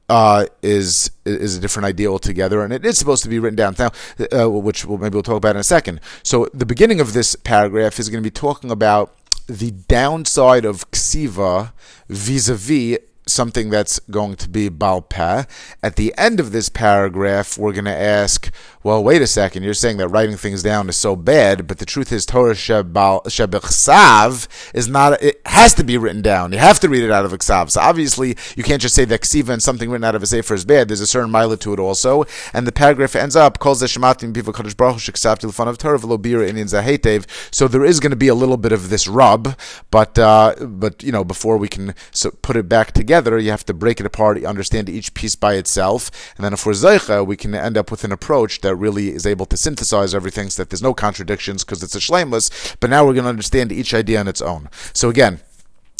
uh, 0.09 0.47
is 0.63 1.11
is 1.25 1.57
a 1.57 1.61
different 1.61 1.87
idea 1.87 2.11
altogether, 2.11 2.63
and 2.63 2.73
it 2.73 2.85
is 2.85 2.99
supposed 2.99 3.23
to 3.23 3.29
be 3.29 3.39
written 3.39 3.57
down 3.57 3.77
now, 3.79 3.93
uh, 4.33 4.49
which 4.51 4.85
we'll, 4.85 4.99
maybe 4.99 5.15
we'll 5.15 5.23
talk 5.23 5.37
about 5.37 5.55
in 5.55 5.61
a 5.61 5.65
second. 5.65 6.01
So 6.23 6.49
the 6.55 6.67
beginning 6.67 7.01
of 7.01 7.13
this 7.13 7.37
paragraph 7.37 7.99
is 7.99 8.09
going 8.09 8.23
to 8.23 8.27
be 8.27 8.33
talking 8.33 8.71
about 8.71 9.15
the 9.49 9.71
downside 9.71 10.65
of 10.65 10.91
ksiva 10.91 11.73
vis-a-vis 12.09 12.99
something 13.27 13.71
that's 13.71 13.99
going 14.11 14.37
to 14.37 14.49
be 14.49 14.71
balpeh. 14.71 15.47
At 15.83 15.97
the 15.97 16.15
end 16.17 16.41
of 16.41 16.53
this 16.53 16.69
paragraph, 16.69 17.59
we're 17.59 17.73
going 17.73 17.85
to 17.85 17.91
ask, 17.91 18.51
well, 18.89 19.05
wait 19.05 19.21
a 19.21 19.27
second, 19.27 19.65
you're 19.65 19.75
saying 19.75 19.99
that 19.99 20.09
writing 20.09 20.39
things 20.39 20.63
down 20.63 20.89
is 20.89 20.97
so 20.97 21.15
bad, 21.15 21.67
but 21.67 21.77
the 21.77 21.85
truth 21.85 22.11
is 22.11 22.25
Torah 22.25 22.55
Shebechsav 22.55 24.49
is 24.73 24.89
not, 24.89 25.23
it 25.23 25.43
has 25.45 25.75
to 25.75 25.85
be 25.85 25.99
written 25.99 26.23
down. 26.23 26.53
You 26.53 26.59
have 26.59 26.81
to 26.81 26.89
read 26.89 27.03
it 27.03 27.11
out 27.11 27.27
of 27.27 27.33
Iksav. 27.33 27.69
So 27.71 27.83
obviously, 27.83 28.35
you 28.57 28.63
can't 28.63 28.81
just 28.81 28.95
say 28.95 29.05
that 29.05 29.21
Ksiva 29.21 29.51
and 29.51 29.63
something 29.63 29.91
written 29.91 30.05
out 30.05 30.15
of 30.15 30.23
a 30.23 30.27
Sefer 30.27 30.55
is 30.55 30.65
bad. 30.65 30.89
There's 30.89 31.03
a 31.03 31.07
certain 31.07 31.31
mile 31.31 31.55
to 31.55 31.73
it 31.75 31.79
also. 31.79 32.25
And 32.55 32.67
the 32.67 32.73
paragraph 32.73 33.15
ends 33.15 33.37
up, 33.37 33.59
calls 33.59 33.81
the 33.81 33.87
Shematim 33.89 34.33
people 34.33 34.55
Kadosh 34.55 34.75
Baruch 34.75 34.97
Sheksav 34.97 35.41
Tilfan 35.41 35.69
of 35.69 35.77
Torah 35.77 35.99
Velobira 35.99 36.49
Indian 36.49 36.67
Zahetev. 36.67 37.27
So 37.55 37.69
there 37.69 37.85
is 37.85 38.01
going 38.01 38.13
to 38.13 38.17
be 38.17 38.29
a 38.29 38.35
little 38.35 38.57
bit 38.57 38.73
of 38.73 38.89
this 38.89 39.07
rub, 39.07 39.55
but, 39.91 40.19
uh, 40.19 40.55
but, 40.61 41.03
you 41.03 41.13
know, 41.13 41.25
before 41.25 41.59
we 41.59 41.69
can 41.69 41.95
put 42.41 42.57
it 42.57 42.71
back 42.71 42.93
together, 42.93 43.39
you 43.39 43.51
have 43.51 43.67
to 43.67 43.75
break 43.75 44.01
it 44.01 44.07
apart, 44.07 44.43
understand 44.45 44.89
each 44.89 45.13
piece 45.13 45.35
by 45.35 45.57
itself. 45.57 46.11
And 46.39 46.45
then 46.47 46.55
if 46.55 46.65
we're 46.65 46.73
Zeicha, 46.73 47.27
we 47.27 47.37
can 47.37 47.55
end 47.55 47.77
up 47.77 47.91
with 47.91 48.03
an 48.03 48.13
approach 48.13 48.63
that 48.63 48.78
really 48.79 49.09
is 49.09 49.27
able 49.27 49.47
to 49.47 49.57
synthesize 49.57 50.15
everything 50.15 50.51
so 50.51 50.63
that 50.63 50.71
there's 50.71 50.83
no 50.83 50.95
contradictions 50.95 51.65
because 51.65 51.83
it's 51.83 51.95
a 51.95 52.01
shlemus, 52.01 52.77
but 52.81 52.91
now 52.91 53.05
we're 53.05 53.15
going 53.15 53.25
to 53.25 53.31
understand 53.31 53.73
each 53.73 53.95
idea 53.95 54.21
on 54.21 54.29
its 54.29 54.41
own. 54.41 54.69
So 54.95 55.09
again, 55.09 55.41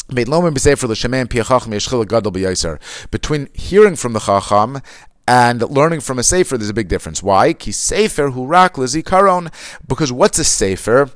between 0.07 0.53
hearing 3.53 3.95
from 3.95 4.13
the 4.13 4.19
Chacham 4.19 4.81
and 5.27 5.61
learning 5.61 5.99
from 5.99 6.17
a 6.17 6.23
sefer, 6.23 6.57
there's 6.57 6.69
a 6.69 6.73
big 6.73 6.87
difference. 6.87 7.21
Why? 7.21 7.53
Ki 7.53 7.71
sefer 7.71 8.31
hurak. 8.31 9.51
Because 9.87 10.11
what's 10.11 10.39
a 10.39 10.43
sefer? 10.43 11.11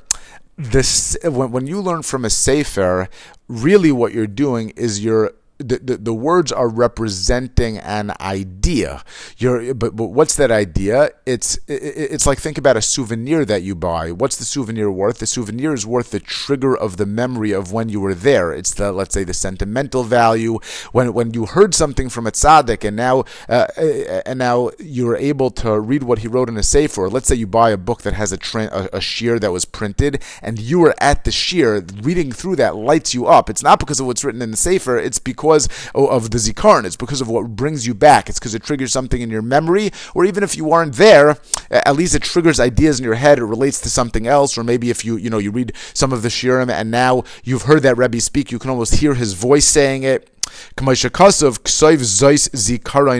This 0.56 1.16
when, 1.24 1.50
when 1.50 1.66
you 1.66 1.80
learn 1.80 2.02
from 2.02 2.24
a 2.24 2.30
sefer, 2.30 3.08
really 3.48 3.90
what 3.90 4.12
you're 4.12 4.28
doing 4.28 4.70
is 4.76 5.04
you're 5.04 5.32
the, 5.58 5.78
the, 5.78 5.96
the, 5.98 6.14
words 6.14 6.50
are 6.50 6.68
representing 6.68 7.78
an 7.78 8.12
idea. 8.20 9.04
You're, 9.38 9.72
but, 9.72 9.94
but 9.94 10.06
what's 10.06 10.34
that 10.34 10.50
idea? 10.50 11.10
It's 11.26 11.58
it's 11.68 12.26
like 12.26 12.38
think 12.38 12.58
about 12.58 12.76
a 12.76 12.82
souvenir 12.82 13.44
that 13.44 13.62
you 13.62 13.76
buy. 13.76 14.10
What's 14.10 14.36
the 14.36 14.44
souvenir 14.44 14.90
worth? 14.90 15.18
The 15.18 15.26
souvenir 15.26 15.72
is 15.72 15.86
worth 15.86 16.10
the 16.10 16.18
trigger 16.18 16.76
of 16.76 16.96
the 16.96 17.06
memory 17.06 17.52
of 17.52 17.72
when 17.72 17.88
you 17.88 18.00
were 18.00 18.14
there. 18.14 18.52
It's 18.52 18.74
the 18.74 18.90
let's 18.90 19.14
say 19.14 19.22
the 19.22 19.34
sentimental 19.34 20.02
value 20.02 20.58
when 20.90 21.12
when 21.12 21.34
you 21.34 21.46
heard 21.46 21.72
something 21.74 22.08
from 22.08 22.26
a 22.26 22.32
tzaddik 22.32 22.84
and 22.84 22.96
now 22.96 23.20
uh, 23.48 23.68
uh 23.76 24.22
and 24.26 24.40
now 24.40 24.70
you're 24.80 25.16
able 25.16 25.50
to 25.52 25.78
read 25.78 26.02
what 26.02 26.18
he 26.18 26.28
wrote 26.28 26.48
in 26.48 26.56
a 26.56 26.64
sefer. 26.64 27.08
Let's 27.08 27.28
say 27.28 27.36
you 27.36 27.46
buy 27.46 27.70
a 27.70 27.76
book 27.76 28.02
that 28.02 28.14
has 28.14 28.32
a, 28.32 28.36
tra- 28.36 28.70
a, 28.72 28.84
a 28.96 29.00
shiur 29.00 29.38
that 29.40 29.52
was 29.52 29.64
printed 29.64 30.20
and 30.42 30.58
you 30.58 30.80
were 30.80 30.94
at 30.98 31.24
the 31.24 31.30
shiur 31.30 32.04
reading 32.04 32.32
through 32.32 32.56
that 32.56 32.74
lights 32.74 33.14
you 33.14 33.26
up. 33.26 33.48
It's 33.48 33.62
not 33.62 33.78
because 33.78 34.00
of 34.00 34.06
what's 34.06 34.24
written 34.24 34.42
in 34.42 34.50
the 34.50 34.56
sefer. 34.56 34.98
It's 34.98 35.20
because 35.20 35.43
because 35.44 35.68
of 35.94 36.30
the 36.30 36.38
zikaron. 36.38 36.84
It's 36.84 36.96
because 36.96 37.20
of 37.20 37.28
what 37.28 37.54
brings 37.54 37.86
you 37.86 37.94
back. 37.94 38.28
It's 38.28 38.38
because 38.38 38.54
it 38.54 38.62
triggers 38.62 38.92
something 38.92 39.20
in 39.20 39.30
your 39.30 39.42
memory, 39.42 39.90
or 40.14 40.24
even 40.24 40.42
if 40.42 40.56
you 40.56 40.64
weren't 40.64 40.94
there, 40.94 41.36
at 41.70 41.94
least 41.94 42.14
it 42.14 42.22
triggers 42.22 42.58
ideas 42.58 42.98
in 42.98 43.04
your 43.04 43.14
head. 43.14 43.38
It 43.38 43.44
relates 43.44 43.80
to 43.82 43.90
something 43.90 44.26
else, 44.26 44.56
or 44.58 44.64
maybe 44.64 44.90
if 44.90 45.04
you 45.04 45.16
you 45.16 45.30
know 45.30 45.38
you 45.38 45.50
read 45.50 45.72
some 45.92 46.12
of 46.12 46.22
the 46.22 46.28
shiurim 46.28 46.70
and 46.70 46.90
now 46.90 47.24
you've 47.44 47.62
heard 47.62 47.82
that 47.82 47.96
Rebbe 47.96 48.20
speak, 48.20 48.50
you 48.50 48.58
can 48.58 48.70
almost 48.70 48.96
hear 48.96 49.14
his 49.14 49.34
voice 49.34 49.66
saying 49.66 50.02
it. 50.02 50.30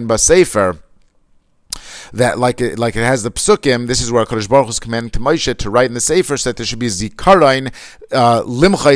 Basefer 0.08 0.83
that 2.14 2.38
like 2.38 2.60
it, 2.60 2.78
like 2.78 2.96
it 2.96 3.04
has 3.04 3.22
the 3.22 3.30
psukim. 3.30 3.86
This 3.86 4.00
is 4.00 4.10
where 4.10 4.24
Kadosh 4.24 4.48
Baruch 4.48 4.68
is 4.68 4.80
commanding 4.80 5.10
to 5.10 5.20
Moshe 5.20 5.56
to 5.56 5.70
write 5.70 5.86
in 5.86 5.94
the 5.94 6.00
sefer 6.00 6.36
so 6.36 6.50
that 6.50 6.56
there 6.56 6.66
should 6.66 6.78
be 6.78 6.86
a 6.86 6.90
zikarain 6.90 7.72
uh, 8.14 8.42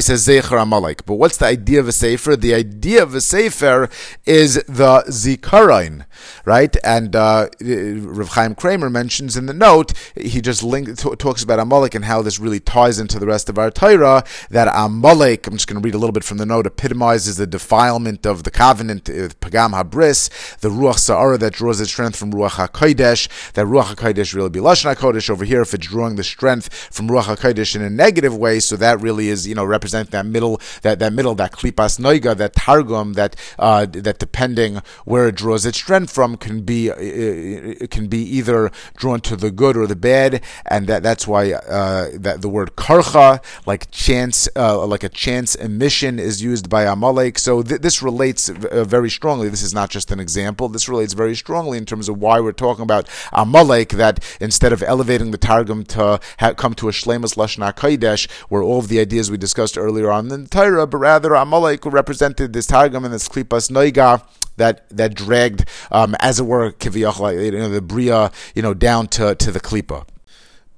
says 0.01 0.27
zecher 0.27 0.61
amalek. 0.63 1.05
But 1.05 1.15
what's 1.15 1.37
the 1.37 1.47
idea 1.47 1.81
of 1.81 1.89
a 1.89 1.93
sefer? 1.93 2.37
The 2.37 2.55
idea 2.55 3.03
of 3.03 3.15
a 3.15 3.21
sefer 3.21 3.89
is 4.25 4.55
the 4.67 5.05
zikarain, 5.09 6.07
right? 6.45 6.77
And 6.85 7.15
uh, 7.17 7.49
Rav 7.61 8.29
Chaim 8.29 8.55
Kramer 8.55 8.91
mentions 8.91 9.37
in 9.37 9.47
the 9.47 9.55
note 9.55 9.93
he 10.15 10.41
just 10.41 10.63
linked, 10.63 10.99
t- 10.99 11.17
talks 11.17 11.43
about 11.43 11.59
amalek 11.59 11.95
and 11.95 12.05
how 12.05 12.23
this 12.23 12.39
really 12.39 12.61
ties 12.61 12.99
into 12.99 13.19
the 13.19 13.27
rest 13.27 13.49
of 13.49 13.59
our 13.59 13.71
Torah. 13.71 14.25
That 14.51 14.71
amalek, 14.73 15.47
I'm 15.47 15.55
just 15.55 15.67
going 15.67 15.81
to 15.81 15.87
read 15.87 15.95
a 15.95 15.99
little 15.99 16.13
bit 16.13 16.25
from 16.25 16.39
the 16.39 16.47
note, 16.47 16.67
epitomizes 16.67 17.37
the 17.37 17.47
defilement 17.47 18.27
of 18.27 18.45
the 18.45 18.51
covenant, 18.51 19.09
uh, 19.09 19.29
pagam 19.41 19.73
habris, 19.73 20.59
the 20.59 20.69
ruach 20.69 20.99
sa'ara 20.99 21.39
that 21.39 21.55
draws 21.55 21.81
its 21.81 21.91
strength 21.91 22.17
from 22.17 22.33
ruach 22.33 22.69
hakodesh. 22.69 23.08
That 23.55 23.67
ruach 23.67 23.95
hakodesh 23.95 24.35
really 24.35 24.51
be 24.51 24.61
lashon 24.61 24.95
hakodesh 24.95 25.31
over 25.31 25.45
here 25.45 25.63
if 25.63 25.75
it's 25.75 25.87
drawing 25.87 26.17
the 26.17 26.25
strength 26.25 26.73
from 26.93 27.09
ruach 27.09 27.25
hakodesh 27.25 27.75
in 27.75 27.83
a 27.83 27.91
negative 27.91 28.37
way. 28.37 28.61
So 28.61 28.77
that 28.77 29.01
really 29.01 29.29
is, 29.29 29.47
you 29.47 29.55
know, 29.55 29.65
representing 29.65 30.11
that 30.11 30.27
middle, 30.27 30.61
that, 30.83 30.99
that 30.99 31.13
middle, 31.13 31.35
that 31.37 31.53
klipas 31.53 31.99
noiga, 31.99 32.37
that 32.37 32.55
targum, 32.55 33.15
that 33.15 33.37
uh, 33.59 33.87
that 33.87 34.19
depending 34.19 34.83
where 35.05 35.29
it 35.29 35.35
draws 35.35 35.65
its 35.65 35.79
strength 35.79 36.13
from 36.13 36.37
can 36.37 36.63
be 36.63 36.91
uh, 36.91 36.95
it 36.99 37.91
can 37.91 38.09
be 38.09 38.19
either 38.19 38.71
drawn 38.97 39.21
to 39.21 39.37
the 39.37 39.51
good 39.51 39.77
or 39.77 39.87
the 39.87 39.97
bad, 39.97 40.43
and 40.67 40.87
that 40.87 41.03
that's 41.03 41.27
why 41.27 41.53
uh, 41.53 42.09
that 42.15 42.43
the 42.43 42.49
word 42.49 42.77
karcha, 42.77 43.43
like 43.67 43.91
chance, 43.91 44.49
uh, 44.57 44.85
like 44.87 45.05
a 45.05 45.09
chance 45.09 45.55
emission, 45.55 46.19
is 46.19 46.43
used 46.43 46.69
by 46.69 46.85
Amalek. 46.85 47.39
So 47.39 47.63
th- 47.63 47.81
this 47.81 48.03
relates 48.03 48.49
uh, 48.49 48.85
very 48.85 49.11
strongly. 49.11 49.49
This 49.49 49.63
is 49.63 49.75
not 49.75 49.91
just 49.91 50.11
an 50.11 50.21
example. 50.21 50.69
This 50.69 50.89
relates 50.89 51.13
very 51.13 51.37
strongly 51.37 51.79
in 51.79 51.85
terms 51.85 52.09
of 52.09 52.19
why 52.19 52.41
we're 52.41 52.53
talking 52.53 52.83
about 52.83 52.98
Amalek. 53.33 53.91
That 53.91 54.25
instead 54.41 54.73
of 54.73 54.83
elevating 54.83 55.31
the 55.31 55.39
targum 55.39 55.85
to 55.85 56.21
ha- 56.39 56.55
come 56.55 56.75
to 56.75 56.89
a 56.89 56.93
shlemus 56.93 57.37
lashon 57.37 57.71
hakodesh, 57.71 58.31
where 58.49 58.63
all 58.63 58.79
of 58.79 58.89
the 58.89 59.01
ideas 59.01 59.31
we 59.31 59.37
discussed 59.37 59.77
earlier 59.77 60.11
on 60.11 60.31
in 60.31 60.45
the 60.45 60.49
Torah, 60.49 60.87
but 60.87 60.99
rather 60.99 61.35
Amalek 61.35 61.85
represented 61.85 62.53
this 62.53 62.67
Targum 62.67 63.05
and 63.05 63.13
this 63.13 63.29
Klipas 63.29 63.71
Noiga 63.71 64.23
that 64.57 64.89
that 64.91 65.15
dragged, 65.15 65.65
um, 65.91 66.15
as 66.21 66.41
it 66.41 66.45
were, 66.45 66.73
Kiviyach, 66.73 67.45
you 67.45 67.53
know, 67.53 67.69
the 67.69 67.81
Bria, 67.81 68.31
you 68.55 68.63
know, 68.63 68.75
down 68.75 69.07
to, 69.09 69.35
to 69.35 69.51
the 69.51 69.61
Klipa. 69.61 70.07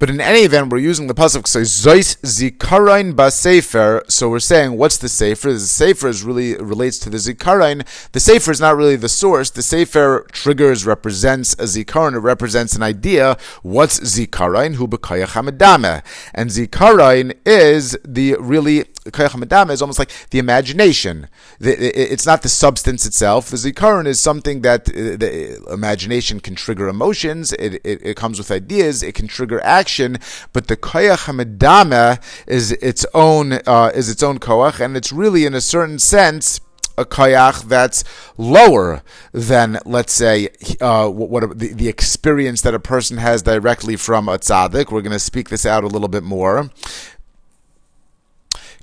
But 0.00 0.08
in 0.08 0.18
any 0.18 0.40
event, 0.40 0.72
we're 0.72 0.78
using 0.78 1.08
the 1.08 1.14
pasuk 1.14 1.46
say 1.46 1.60
Zois 1.60 2.16
Zikarain 2.22 3.12
Basefer. 3.12 4.10
So 4.10 4.30
we're 4.30 4.40
saying, 4.40 4.78
what's 4.78 4.96
the 4.96 5.10
Sefer? 5.10 5.52
The 5.52 5.60
Sefer 5.60 6.08
is 6.08 6.22
really 6.22 6.56
relates 6.56 6.98
to 7.00 7.10
the 7.10 7.18
Zikarain. 7.18 7.86
The 8.12 8.20
Sefer 8.20 8.50
is 8.50 8.62
not 8.62 8.78
really 8.78 8.96
the 8.96 9.10
source. 9.10 9.50
The 9.50 9.62
Sefer 9.62 10.26
triggers, 10.32 10.86
represents 10.86 11.52
a 11.52 11.64
Zikaron. 11.64 12.14
It 12.14 12.20
represents 12.20 12.74
an 12.74 12.82
idea. 12.82 13.36
What's 13.62 14.00
Zikarain? 14.00 14.76
Hu 14.76 14.88
B'kayach. 14.88 16.02
And 16.32 16.48
Zikarain 16.48 17.34
is 17.44 17.98
the 18.02 18.36
really 18.40 18.86
Kayach 19.04 19.70
is 19.70 19.82
almost 19.82 19.98
like 19.98 20.12
the 20.30 20.38
imagination. 20.38 21.28
it's 21.60 22.26
not 22.26 22.40
the 22.42 22.48
substance 22.48 23.04
itself. 23.04 23.50
The 23.50 23.56
Zikaron 23.58 24.06
is 24.06 24.20
something 24.20 24.62
that 24.62 24.88
uh, 24.88 25.16
the 25.16 25.62
imagination 25.70 26.40
can 26.40 26.54
trigger 26.54 26.88
emotions. 26.88 27.52
It, 27.54 27.74
it, 27.84 28.00
it 28.02 28.16
comes 28.16 28.38
with 28.38 28.50
ideas. 28.50 29.02
It 29.02 29.14
can 29.14 29.26
trigger 29.26 29.60
action 29.62 29.89
action, 29.90 30.18
but 30.52 30.68
the 30.68 30.76
koyach 30.76 31.26
hamedama 31.26 32.22
is 32.46 32.70
its 32.72 33.04
own 33.12 33.54
uh, 33.66 33.90
is 33.94 34.08
its 34.08 34.22
own 34.22 34.38
koach, 34.38 34.78
and 34.78 34.96
it's 34.96 35.12
really 35.12 35.44
in 35.44 35.54
a 35.54 35.60
certain 35.60 35.98
sense 35.98 36.60
a 36.96 37.04
koyach 37.04 37.64
that's 37.64 38.04
lower 38.36 39.02
than, 39.32 39.78
let's 39.86 40.12
say, 40.12 40.48
uh, 40.80 41.08
what, 41.08 41.30
what 41.30 41.58
the, 41.58 41.72
the, 41.72 41.88
experience 41.88 42.60
that 42.60 42.74
a 42.74 42.78
person 42.78 43.16
has 43.16 43.42
directly 43.42 43.96
from 43.96 44.28
a 44.28 44.36
tzaddik. 44.38 44.90
We're 44.92 45.00
going 45.00 45.12
to 45.12 45.18
speak 45.18 45.48
this 45.48 45.64
out 45.64 45.82
a 45.82 45.86
little 45.86 46.08
bit 46.08 46.24
more. 46.24 46.68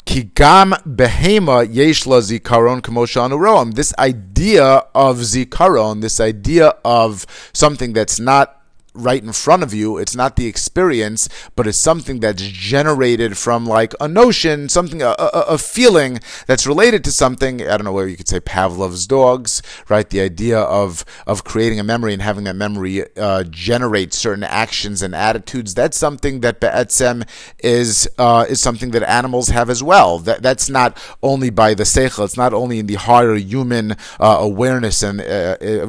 Kigam 0.06 0.72
behema 0.84 1.68
yeshla 1.68 2.22
zikaron 2.22 2.82
kamoshan 2.82 3.76
This 3.76 3.94
idea 4.00 4.84
of 4.96 5.18
zikaron, 5.18 6.02
this 6.02 6.20
idea 6.20 6.74
of 6.84 7.28
something 7.54 7.94
that's 7.94 8.20
not 8.20 8.57
right 8.98 9.24
in 9.24 9.32
front 9.32 9.64
of 9.64 9.74
you. 9.74 9.98
It's 9.98 10.16
not 10.16 10.36
the 10.36 10.48
experience, 10.48 11.30
but 11.56 11.68
it's 11.68 11.78
something 11.78 12.20
that's 12.20 12.42
generated 12.42 13.38
from 13.38 13.66
like 13.66 13.94
a 14.00 14.08
notion, 14.08 14.70
something, 14.70 15.02
a, 15.02 15.16
a, 15.18 15.46
a, 15.50 15.58
feeling 15.58 16.20
that's 16.48 16.66
related 16.66 17.04
to 17.06 17.12
something. 17.12 17.62
I 17.62 17.78
don't 17.78 17.86
know 17.86 17.92
where 17.92 18.08
you 18.08 18.18
could 18.18 18.28
say 18.28 18.40
Pavlov's 18.40 19.08
dogs, 19.08 19.62
right? 19.90 20.10
The 20.10 20.22
idea 20.22 20.60
of 20.60 21.06
of 21.26 21.44
creating 21.44 21.80
a 21.80 21.84
memory 21.84 22.14
and 22.14 22.22
having 22.22 22.46
that 22.46 22.56
memory 22.56 23.06
uh, 23.18 23.44
generate 23.44 24.14
certain 24.14 24.44
actions 24.44 25.02
and 25.02 25.14
attitudes. 25.16 25.74
That's 25.74 25.98
something 25.98 26.42
that 26.42 26.60
be'etzem 26.60 27.28
is 27.60 28.10
uh, 28.18 28.46
is 28.50 28.62
something 28.62 28.92
that 28.92 29.04
animals 29.04 29.50
have 29.50 29.70
as 29.70 29.84
well. 29.84 30.20
That 30.20 30.42
that's 30.42 30.70
not 30.70 30.98
only 31.22 31.50
by 31.50 31.74
the 31.74 31.84
seichel. 31.84 32.26
It's 32.26 32.38
not 32.38 32.54
only 32.54 32.80
in 32.80 32.88
the 32.88 32.96
higher 32.96 33.36
human 33.36 33.92
uh, 34.20 34.38
awareness 34.40 35.04
and 35.04 35.22
uh, 35.22 35.58
uh, 35.62 35.86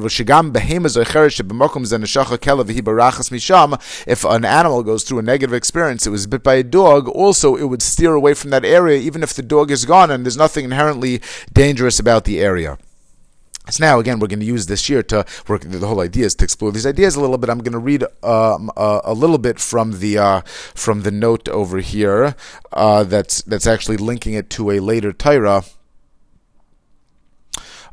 misham, 3.31 3.77
if 4.07 4.23
an 4.23 4.45
animal 4.45 4.83
goes 4.83 5.03
through 5.03 5.19
a 5.19 5.23
negative 5.23 5.53
experience, 5.53 6.05
it 6.05 6.11
was 6.11 6.27
bit 6.27 6.43
by 6.43 6.55
a 6.55 6.63
dog, 6.63 7.07
also 7.09 7.55
it 7.55 7.65
would 7.65 7.81
steer 7.81 8.13
away 8.13 8.33
from 8.33 8.49
that 8.51 8.65
area, 8.65 8.99
even 8.99 9.23
if 9.23 9.33
the 9.33 9.41
dog 9.41 9.71
is 9.71 9.85
gone 9.85 10.11
and 10.11 10.25
there's 10.25 10.37
nothing 10.37 10.65
inherently 10.65 11.21
dangerous 11.53 11.99
about 11.99 12.25
the 12.25 12.39
area. 12.39 12.77
So 13.69 13.83
now, 13.83 13.99
again, 13.99 14.19
we're 14.19 14.27
going 14.27 14.39
to 14.39 14.45
use 14.45 14.65
this 14.65 14.89
year 14.89 15.03
to 15.03 15.25
work. 15.47 15.61
The 15.61 15.85
whole 15.85 16.01
idea 16.01 16.25
is 16.25 16.35
to 16.35 16.43
explore 16.43 16.71
these 16.71 16.87
ideas 16.87 17.15
a 17.15 17.21
little 17.21 17.37
bit. 17.37 17.49
I'm 17.49 17.59
going 17.59 17.73
to 17.73 17.79
read 17.79 18.03
um, 18.23 18.71
uh, 18.75 19.01
a 19.03 19.13
little 19.13 19.37
bit 19.37 19.59
from 19.59 19.99
the 19.99 20.17
uh, 20.17 20.41
from 20.73 21.01
the 21.03 21.11
note 21.11 21.47
over 21.49 21.79
here. 21.79 22.35
Uh, 22.71 23.03
that's 23.03 23.41
that's 23.43 23.67
actually 23.67 23.97
linking 23.97 24.33
it 24.33 24.49
to 24.51 24.71
a 24.71 24.79
later 24.79 25.13
Torah. 25.13 25.63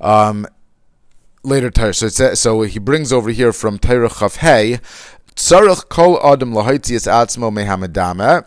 Um, 0.00 0.46
later 1.46 1.70
Torah. 1.70 1.94
So 1.94 2.06
it's, 2.06 2.40
so 2.40 2.62
he 2.62 2.78
brings 2.78 3.12
over 3.12 3.30
here 3.30 3.52
from 3.52 3.78
Torah 3.78 4.08
Chav. 4.08 4.80
Tzarech 5.36 5.88
kol 5.90 6.18
adam 6.24 6.52
lahaitzias 6.52 7.06
atzmo 7.06 7.52
mehamadame. 7.52 8.44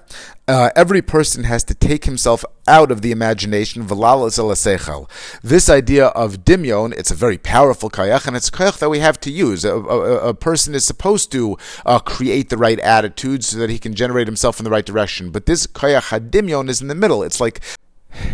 Uh, 0.48 0.72
every 0.76 1.04
person 1.04 1.44
has 1.44 1.64
to 1.64 1.76
take 1.76 2.06
himself 2.06 2.44
out 2.68 2.90
of 2.90 3.04
the 3.04 3.12
imagination. 3.12 3.86
This 3.86 5.70
idea 5.70 6.08
of 6.08 6.44
dimyon, 6.44 6.94
it's 6.98 7.12
a 7.12 7.16
very 7.16 7.38
powerful 7.38 7.92
kayach, 7.92 8.26
and 8.26 8.36
it's 8.36 8.48
a 8.48 8.52
kayach 8.52 8.80
that 8.80 8.90
we 8.90 8.98
have 8.98 9.20
to 9.20 9.30
use. 9.30 9.64
A, 9.64 9.76
a, 9.76 10.30
a 10.30 10.34
person 10.34 10.74
is 10.74 10.84
supposed 10.84 11.32
to 11.34 11.56
uh, 11.86 12.00
create 12.00 12.50
the 12.50 12.58
right 12.58 12.80
attitude 12.80 13.46
so 13.46 13.60
that 13.60 13.70
he 13.70 13.78
can 13.78 13.94
generate 13.94 14.28
himself 14.28 14.60
in 14.60 14.64
the 14.64 14.72
right 14.72 14.86
direction. 14.88 15.30
But 15.30 15.46
this 15.46 15.68
kayach 15.68 16.10
hadimyon 16.10 16.68
is 16.70 16.82
in 16.82 16.88
the 16.88 16.96
middle. 16.96 17.22
It's 17.22 17.40
like 17.40 17.62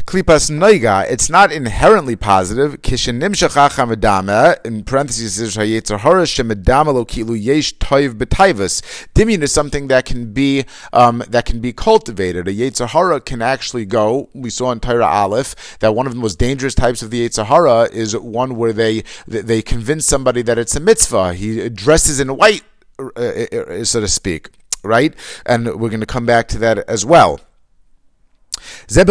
Klipas 0.06 0.50
noiga, 0.50 1.10
it's 1.10 1.30
not 1.30 1.52
inherently 1.52 2.16
positive. 2.16 2.82
Kishenimshachach 2.82 4.66
in 4.66 4.84
parentheses, 4.84 5.40
is 5.40 5.58
kilu 5.58 7.44
yesh 7.44 7.76
toiv 7.76 8.14
b'taivus. 8.14 8.82
Dimion 9.14 9.42
is 9.42 9.52
something 9.52 9.88
that 9.88 10.06
can 10.06 10.32
be, 10.32 10.64
um, 10.94 11.24
that 11.28 11.46
can 11.46 11.60
be 11.60 11.74
cultivated. 11.74 12.48
A 12.48 12.54
yetzahara 12.54 13.24
can 13.24 13.42
actually 13.42 13.86
go, 13.86 14.30
we 14.34 14.50
saw 14.50 14.72
in 14.72 14.80
Torah 14.80 15.06
Aleph, 15.06 15.78
that 15.80 15.94
one 15.94 16.08
of 16.08 16.14
the 16.14 16.20
most 16.20 16.40
dangerous 16.40 16.76
types 16.76 17.02
of 17.02 17.12
the 17.12 17.28
yetzahara 17.28 17.92
is 17.92 18.16
one 18.16 18.56
where 18.56 18.74
they, 18.74 19.04
they 19.28 19.62
convince 19.62 20.06
somebody 20.06 20.42
that 20.42 20.58
it's 20.58 20.76
a 20.76 20.80
mitzvah. 20.80 21.34
He 21.34 21.68
dresses 21.70 22.20
in 22.20 22.38
white, 22.38 22.64
uh, 23.00 23.10
uh, 23.18 23.84
so 23.84 24.00
to 24.00 24.08
speak, 24.08 24.50
right? 24.84 25.14
And 25.46 25.66
we're 25.80 25.90
going 25.90 26.00
to 26.00 26.06
come 26.06 26.26
back 26.26 26.48
to 26.50 26.58
that 26.60 26.80
as 26.90 27.06
well. 27.06 27.42
So 28.88 29.04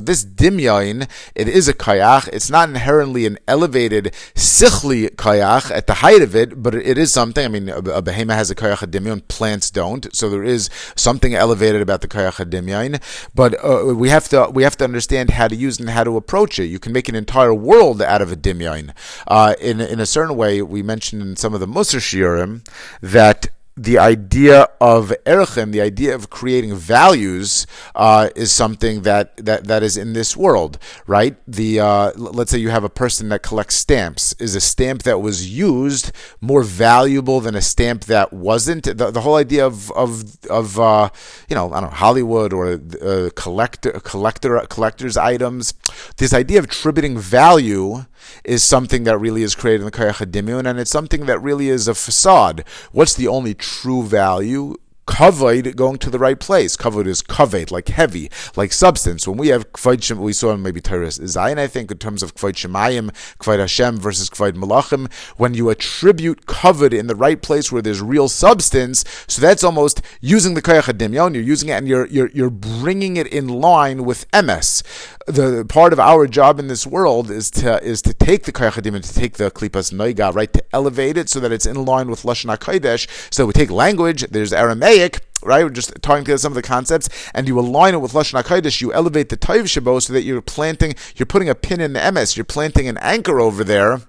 this 0.00 0.24
dimyain, 0.24 1.08
it 1.34 1.48
is 1.48 1.68
a 1.68 1.74
kayach. 1.74 2.28
It's 2.32 2.50
not 2.50 2.68
inherently 2.68 3.26
an 3.26 3.38
elevated 3.46 4.12
sichli 4.34 5.10
kayach 5.10 5.70
at 5.70 5.86
the 5.86 5.94
height 5.94 6.22
of 6.22 6.34
it, 6.36 6.62
but 6.62 6.74
it 6.74 6.98
is 6.98 7.12
something. 7.12 7.44
I 7.44 7.48
mean, 7.48 7.68
a, 7.68 8.02
behema 8.02 8.34
has 8.34 8.50
a 8.50 8.54
kayach 8.54 8.86
dimyain, 8.90 9.26
plants 9.28 9.70
don't. 9.70 10.14
So 10.14 10.28
there 10.30 10.44
is 10.44 10.70
something 10.94 11.34
elevated 11.34 11.80
about 11.80 12.00
the 12.00 12.08
kayach 12.08 12.44
dimyain. 12.50 13.00
But 13.34 13.62
uh, 13.64 13.94
we 13.94 14.10
have 14.10 14.28
to 14.28 14.50
we 14.52 14.62
have 14.62 14.76
to 14.78 14.84
understand 14.84 15.30
how 15.30 15.48
to 15.48 15.56
use 15.56 15.78
and 15.78 15.90
how 15.90 16.04
to 16.04 16.16
approach 16.16 16.58
it. 16.58 16.66
You 16.66 16.78
can 16.78 16.92
make 16.92 17.08
an 17.08 17.14
entire 17.14 17.54
world 17.54 18.02
out 18.02 18.22
of 18.22 18.32
a 18.32 18.36
dimyain. 18.36 18.92
Uh, 19.26 19.54
in 19.60 19.80
in 19.80 20.00
a 20.00 20.06
certain 20.06 20.36
way, 20.36 20.62
we 20.62 20.82
mentioned 20.82 21.22
in 21.22 21.36
some 21.36 21.54
of 21.54 21.60
the 21.60 21.66
Musar 21.66 22.00
shiurim 22.00 22.66
that 23.00 23.48
the 23.76 23.98
idea 23.98 24.68
of 24.80 25.12
erchim, 25.26 25.70
the 25.70 25.82
idea 25.82 26.14
of 26.14 26.30
creating 26.30 26.74
values, 26.74 27.66
uh, 27.94 28.30
is 28.34 28.50
something 28.50 29.02
that, 29.02 29.36
that, 29.36 29.64
that 29.64 29.82
is 29.82 29.98
in 29.98 30.14
this 30.14 30.34
world, 30.34 30.78
right? 31.06 31.36
The 31.46 31.80
uh, 31.80 32.12
let's 32.16 32.50
say 32.50 32.58
you 32.58 32.70
have 32.70 32.84
a 32.84 32.88
person 32.88 33.28
that 33.28 33.42
collects 33.42 33.74
stamps. 33.74 34.34
Is 34.38 34.54
a 34.54 34.60
stamp 34.60 35.02
that 35.02 35.20
was 35.20 35.50
used 35.54 36.10
more 36.40 36.62
valuable 36.62 37.40
than 37.40 37.54
a 37.54 37.60
stamp 37.60 38.04
that 38.04 38.32
wasn't? 38.32 38.84
The, 38.84 39.10
the 39.10 39.20
whole 39.20 39.36
idea 39.36 39.66
of 39.66 39.90
of 39.92 40.24
of 40.48 40.80
uh, 40.80 41.10
you 41.48 41.54
know 41.54 41.70
I 41.72 41.80
don't 41.80 41.90
know 41.90 41.96
Hollywood 41.96 42.54
or 42.54 42.80
uh, 43.02 43.30
collector 43.34 43.92
collector 43.92 44.58
collectors 44.70 45.18
items. 45.18 45.74
This 46.16 46.32
idea 46.32 46.60
of 46.60 46.64
attributing 46.64 47.18
value 47.18 48.06
is 48.44 48.62
something 48.62 49.04
that 49.04 49.18
really 49.18 49.42
is 49.42 49.54
created 49.54 49.80
in 49.80 49.86
the 49.86 49.90
Kayach 49.90 50.66
and 50.66 50.78
it's 50.78 50.90
something 50.90 51.26
that 51.26 51.40
really 51.40 51.68
is 51.68 51.88
a 51.88 51.94
facade. 51.94 52.64
What's 52.92 53.14
the 53.14 53.28
only 53.28 53.54
true 53.54 54.02
value 54.02 54.76
kavod 55.06 55.76
going 55.76 55.98
to 55.98 56.10
the 56.10 56.18
right 56.18 56.38
place. 56.38 56.76
Kavod 56.76 57.06
is 57.06 57.22
kavod, 57.22 57.70
like 57.70 57.88
heavy, 57.88 58.30
like 58.56 58.72
substance. 58.72 59.26
When 59.26 59.38
we 59.38 59.48
have 59.48 59.72
kvod 59.72 60.02
shem, 60.02 60.18
we 60.18 60.32
saw 60.32 60.52
in 60.52 60.62
maybe 60.62 60.80
Teres 60.80 61.18
Zayin, 61.18 61.58
I 61.58 61.66
think, 61.66 61.90
in 61.90 61.98
terms 61.98 62.22
of 62.22 62.34
kvod 62.34 62.54
shemayim, 62.54 63.10
kvod 63.38 63.58
Hashem 63.58 63.98
versus 63.98 64.28
kvod 64.28 64.52
malachim. 64.52 65.10
When 65.36 65.54
you 65.54 65.70
attribute 65.70 66.46
kavod 66.46 66.92
in 66.92 67.06
the 67.06 67.14
right 67.14 67.40
place 67.40 67.70
where 67.70 67.82
there's 67.82 68.02
real 68.02 68.28
substance, 68.28 69.04
so 69.26 69.40
that's 69.40 69.64
almost 69.64 70.02
using 70.20 70.54
the 70.54 70.62
kayach 70.62 71.34
You're 71.34 71.42
using 71.42 71.68
it 71.68 71.72
and 71.72 71.88
you're 71.88 72.06
you're 72.06 72.30
you're 72.30 72.50
bringing 72.50 73.16
it 73.16 73.26
in 73.28 73.48
line 73.48 74.04
with 74.04 74.26
ms 74.32 74.82
the 75.26 75.64
part 75.68 75.92
of 75.92 76.00
our 76.00 76.26
job 76.26 76.58
in 76.58 76.68
this 76.68 76.86
world 76.86 77.30
is 77.30 77.50
to 77.50 77.82
is 77.82 78.00
to 78.02 78.14
take 78.14 78.44
the 78.44 78.52
kayachadim 78.52 78.94
and 78.94 79.04
to 79.04 79.12
take 79.12 79.34
the 79.34 79.50
klipas 79.50 79.92
noiga, 79.92 80.34
right, 80.34 80.52
to 80.52 80.64
elevate 80.72 81.16
it 81.16 81.28
so 81.28 81.40
that 81.40 81.52
it's 81.52 81.66
in 81.66 81.84
line 81.84 82.08
with 82.08 82.22
lashon 82.22 82.56
hakodesh. 82.56 83.08
So 83.32 83.46
we 83.46 83.52
take 83.52 83.70
language. 83.70 84.22
There's 84.30 84.52
Aramaic. 84.52 85.20
Right, 85.42 85.64
we're 85.64 85.70
just 85.70 86.00
talking 86.00 86.24
to 86.24 86.38
some 86.38 86.52
of 86.52 86.54
the 86.56 86.62
concepts, 86.62 87.10
and 87.34 87.46
you 87.46 87.58
align 87.60 87.94
it 87.94 87.98
with 87.98 88.12
lashon 88.12 88.42
hakodesh. 88.42 88.80
You 88.80 88.92
elevate 88.92 89.28
the 89.28 89.36
tayv 89.36 89.64
shabo 89.64 90.00
so 90.00 90.12
that 90.12 90.22
you're 90.22 90.40
planting, 90.40 90.94
you're 91.14 91.26
putting 91.26 91.48
a 91.48 91.54
pin 91.54 91.80
in 91.80 91.92
the 91.92 92.12
ms, 92.12 92.36
you're 92.36 92.44
planting 92.44 92.88
an 92.88 92.96
anchor 92.98 93.38
over 93.38 93.62
there. 93.62 94.00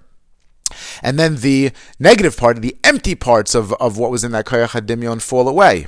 And 1.02 1.18
then 1.18 1.36
the 1.36 1.72
negative 1.98 2.36
part, 2.36 2.60
the 2.60 2.76
empty 2.82 3.14
parts 3.14 3.54
of, 3.54 3.72
of 3.74 3.98
what 3.98 4.10
was 4.10 4.24
in 4.24 4.32
that 4.32 4.46
kayach 4.46 5.22
fall 5.22 5.48
away. 5.48 5.86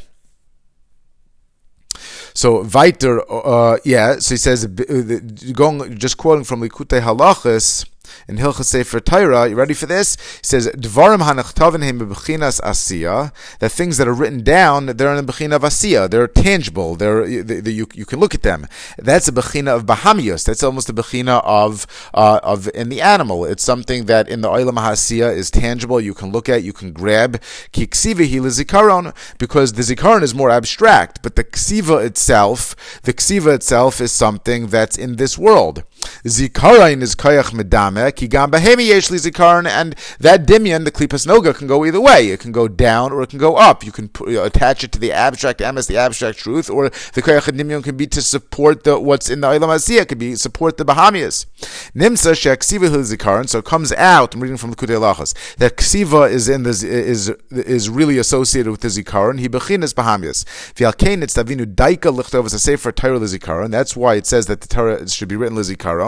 So 2.35 2.63
weiter, 2.63 3.21
uh, 3.31 3.79
yeah. 3.85 4.19
So 4.19 4.35
he 4.35 4.39
says, 4.39 4.65
uh, 4.65 5.21
going 5.53 5.99
just 5.99 6.17
quoting 6.17 6.45
from 6.45 6.61
Likutei 6.63 7.01
Halachas 7.01 7.87
in 8.29 8.37
Hilchas 8.37 8.67
Sefer 8.67 9.00
Torah. 9.00 9.49
You 9.49 9.57
ready 9.57 9.75
for 9.75 9.87
this? 9.87 10.17
He 10.17 10.47
says, 10.47 10.69
"Dvarim 10.69 11.19
hanachtavin 11.19 11.83
him 11.83 12.00
bechinas 12.00 12.61
asiya." 12.61 13.33
The 13.59 13.69
things 13.69 13.97
that 13.99 14.09
are 14.09 14.14
written 14.14 14.43
down, 14.43 14.87
they're 14.87 15.14
in 15.14 15.25
the 15.25 15.33
bechina 15.33 15.57
of 15.57 15.62
asiya. 15.62 16.11
They're 16.11 16.26
tangible. 16.26 16.97
They're 16.97 17.26
they, 17.43 17.61
they, 17.61 17.71
you, 17.71 17.87
you 17.95 18.05
can 18.05 18.21
look 18.21 18.35
at 18.35 18.43
them. 18.43 18.67
That's 18.99 19.29
a 19.29 19.33
bechina 19.33 19.75
of 19.76 19.87
bahamius. 19.87 20.45
That's 20.45 20.62
almost 20.62 20.88
a 20.88 20.93
bechina 20.93 21.43
of 21.45 21.87
uh, 22.14 22.40
of 22.43 22.69
in 22.75 22.88
the 22.88 23.00
animal. 23.00 23.45
It's 23.45 23.62
something 23.62 24.07
that 24.07 24.29
in 24.29 24.40
the 24.40 24.49
oilam 24.49 24.79
hasiya 24.79 25.35
is 25.37 25.50
tangible. 25.50 26.00
You 26.00 26.14
can 26.14 26.33
look 26.33 26.49
at. 26.49 26.62
You 26.62 26.73
can 26.73 26.93
grab. 26.93 27.40
Ki 27.73 27.87
ksiva 27.87 28.25
zikaron 28.50 29.14
because 29.38 29.73
the 29.75 29.83
zikaron 29.83 30.23
is 30.23 30.35
more 30.35 30.50
abstract, 30.50 31.23
but 31.23 31.37
the 31.37 31.45
ksiva 31.45 32.05
itself, 32.05 33.00
the 33.02 33.12
ksiva 33.12 33.55
itself 33.55 34.00
is 34.00 34.12
something 34.12 34.69
that's 34.69 34.97
in 34.97 35.17
this 35.17 35.38
world. 35.38 35.85
Zikaron 36.25 37.02
is 37.02 37.14
kayach 37.14 37.52
medame, 37.52 38.14
ki 38.14 38.29
gam 38.29 38.50
behemi 38.50 38.88
yeshli 38.88 39.19
zikaron, 39.19 39.67
and 39.67 39.95
that 40.19 40.47
dimion, 40.47 40.85
the 40.85 40.93
klipas 40.93 41.26
noga, 41.26 41.55
can 41.57 41.67
go 41.67 41.85
either 41.85 42.00
way. 42.00 42.29
It 42.29 42.40
can 42.40 42.52
go 42.52 42.69
down 42.69 43.12
or 43.12 43.23
it 43.23 43.31
can 43.31 43.38
go 43.38 43.57
up. 43.57 43.85
You 43.85 43.93
can 43.93 44.11
attach 44.26 44.85
it 44.85 44.93
to 44.93 44.99
the 44.99 45.12
abstract 45.12 45.61
emes, 45.61 45.87
the 45.87 45.97
abstract 45.97 46.38
truth, 46.38 46.71
or 46.71 46.88
the 46.88 47.23
kayach 47.23 47.50
dimion 47.57 47.83
can 47.83 47.97
be 47.97 48.07
to 48.09 48.23
support 48.23 48.85
the 48.85 48.99
what's 48.99 49.29
in 49.31 49.40
the 49.40 49.49
ilam 49.49 49.69
asiyah, 49.69 50.07
can 50.09 50.19
be 50.19 50.35
support 50.35 50.76
the 50.76 50.85
bahamias. 50.85 51.47
Nimsa 51.95 52.33
sheksiva 52.33 52.88
zikaron, 52.88 53.49
so 53.49 53.59
it 53.59 53.64
comes 53.64 53.92
out. 53.92 54.35
I'm 54.35 54.40
reading 54.40 54.57
from 54.57 54.70
the 54.70 54.77
Kudei 54.77 54.99
Lachas 54.99 55.35
that 55.57 55.77
ksiva 55.77 56.31
is 56.31 56.49
in 56.49 56.62
the 56.62 56.70
is 56.70 57.29
is 57.51 57.88
really 57.88 58.18
associated 58.18 58.70
with 58.70 58.81
the 58.81 58.88
zikaron. 58.88 59.38
He 59.40 59.49
bechinas 59.49 59.94
bahamias. 59.94 60.44
V'alkein 60.75 61.23
it's 61.23 61.35
tavinu 61.35 61.75
daika 61.75 62.14
lichtov 62.14 62.46
as 62.46 62.55
a 62.55 62.59
sefer 62.59 62.92
Torah. 62.92 63.20
That's 63.68 63.96
why 63.96 64.14
it 64.14 64.27
says 64.27 64.46
that 64.46 64.61
the 64.61 64.68
Torah 64.68 65.09
should 65.09 65.29
be 65.29 65.37
written 65.37 65.57
lizikaron. 65.57 66.00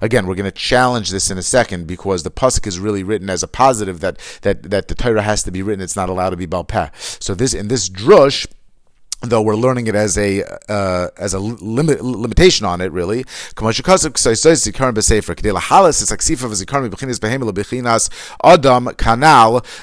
Again, 0.00 0.26
we're 0.26 0.34
going 0.34 0.44
to 0.44 0.50
challenge 0.50 1.10
this 1.10 1.30
in 1.30 1.38
a 1.38 1.42
second 1.42 1.86
because 1.86 2.22
the 2.22 2.30
pasuk 2.30 2.66
is 2.66 2.78
really 2.78 3.02
written 3.02 3.28
as 3.30 3.42
a 3.42 3.48
positive 3.48 4.00
that 4.00 4.18
that 4.42 4.70
that 4.70 4.88
the 4.88 4.94
Torah 4.94 5.22
has 5.22 5.42
to 5.44 5.50
be 5.50 5.62
written. 5.62 5.82
It's 5.82 5.96
not 5.96 6.08
allowed 6.08 6.30
to 6.30 6.36
be 6.36 6.46
balpeh. 6.46 6.90
So 7.22 7.34
this 7.34 7.54
in 7.54 7.68
this 7.68 7.88
drush 7.88 8.46
though 9.22 9.42
we're 9.42 9.56
learning 9.56 9.86
it 9.86 9.94
as 9.94 10.16
a 10.16 10.42
uh, 10.68 11.08
as 11.16 11.34
a 11.34 11.38
limit, 11.38 12.02
limitation 12.02 12.66
on 12.66 12.80
it, 12.80 12.90
really. 12.92 13.24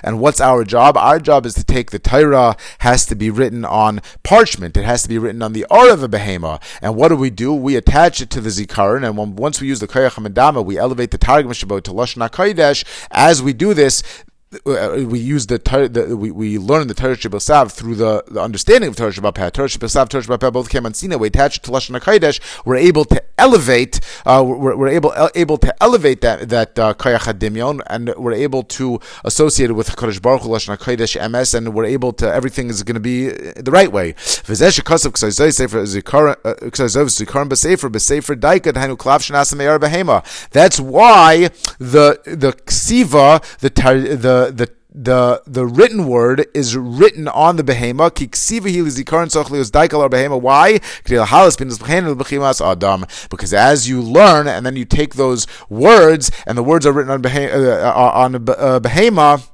And 0.04 0.19
what's 0.19 0.41
our 0.41 0.63
job? 0.63 0.97
Our 0.97 1.19
job 1.19 1.45
is 1.45 1.54
to 1.54 1.63
take 1.63 1.91
the 1.91 2.00
Torah 2.00 2.56
has 2.80 3.06
to 3.06 3.15
be 3.15 3.30
written 3.30 3.65
on 3.65 4.02
parchment. 4.23 4.76
It 4.78 4.86
has 4.86 5.04
to 5.04 5.10
be 5.10 5.17
written 5.17 5.41
on 5.41 5.54
the 5.54 5.65
ar 5.69 5.89
of 5.89 6.02
a 6.04 6.10
behema. 6.10 6.62
And 6.82 6.95
what 6.95 7.10
do 7.10 7.15
we 7.15 7.30
do? 7.30 7.54
We 7.54 7.76
attach 7.76 8.21
it 8.21 8.30
to 8.32 8.41
the 8.41 8.50
zikaron, 8.50 9.06
and 9.06 9.17
when, 9.17 9.36
once 9.36 9.62
we 9.62 9.67
use 9.67 9.80
the 9.80 9.88
koyach 9.88 10.65
we 10.65 10.78
elevate 10.78 11.12
the 11.12 11.17
targum 11.17 11.52
shabot 11.52 11.84
to 11.84 11.91
lashon 11.91 12.28
hakodesh. 12.28 12.84
As 13.12 13.41
we 13.43 13.54
do 13.54 13.73
this, 13.73 14.02
we 14.64 15.20
use 15.20 15.48
the, 15.48 15.58
the 15.92 16.16
we, 16.16 16.32
we 16.32 16.58
learn 16.58 16.88
the 16.88 16.94
Torah 16.94 17.18
Sav 17.40 17.74
through 17.74 17.96
the, 17.96 18.24
the 18.30 18.42
understanding 18.42 18.90
of 18.90 18.96
Torah 18.96 19.12
Shabbat 19.12 19.52
Torah 19.52 19.68
Sav, 19.70 20.08
Torah 20.08 20.24
Shabbat 20.24 20.54
both 20.54 20.70
came 20.70 20.86
on 20.86 20.94
Sina. 20.94 21.18
We 21.18 21.28
attach 21.28 21.62
to 21.64 21.72
Lashon 21.72 22.00
Hakodesh. 22.00 22.40
We're 22.66 22.78
able 22.78 23.04
to 23.06 23.22
elevate. 23.38 24.00
Uh, 24.26 24.44
we're, 24.48 24.78
we're, 24.78 24.88
able 24.88 25.14
able 25.36 25.58
to 25.58 25.84
elevate 25.84 26.22
that 26.22 26.48
that 26.48 26.80
uh, 26.80 26.94
Koyach 26.94 27.82
and 27.88 28.14
we're 28.16 28.32
able 28.34 28.64
to 28.64 29.02
associate 29.26 29.70
it 29.70 29.74
with 29.74 29.90
Hakadosh 29.90 30.22
Baruch 30.22 30.44
Hu 30.44 30.50
Lashon 30.50 30.78
Hakodesh 30.78 31.30
MS, 31.30 31.54
and 31.54 31.74
we're 31.74 31.84
able 31.84 32.14
to 32.14 32.34
everything 32.34 32.70
is 32.70 32.84
going 32.84 32.94
to 32.96 33.02
be 33.02 33.28
the 33.28 33.72
right 33.72 33.92
way. 33.92 34.14
That's 40.52 40.80
why 40.80 41.50
the 41.80 42.22
the 42.24 42.54
ksiva 42.66 43.58
the 43.60 43.70
the 44.16 44.37
the 44.45 44.69
the 44.89 45.43
the 45.45 45.65
written 45.65 46.08
word 46.08 46.45
is 46.54 46.76
written 46.76 47.28
on 47.28 47.56
the 47.58 47.63
behema. 47.63 48.10
Why? 50.41 50.80
Because 53.30 53.54
as 53.54 53.89
you 53.89 54.02
learn 54.02 54.47
and 54.47 54.65
then 54.65 54.76
you 54.76 54.86
take 54.86 55.13
those 55.15 55.47
words 55.69 56.32
and 56.47 56.58
the 56.58 56.63
words 56.63 56.86
are 56.86 56.93
written 56.93 57.12
on 57.12 57.21
behema, 57.21 57.84
uh, 57.84 58.12
on 58.13 58.36
uh, 58.36 58.80
behema 58.80 59.47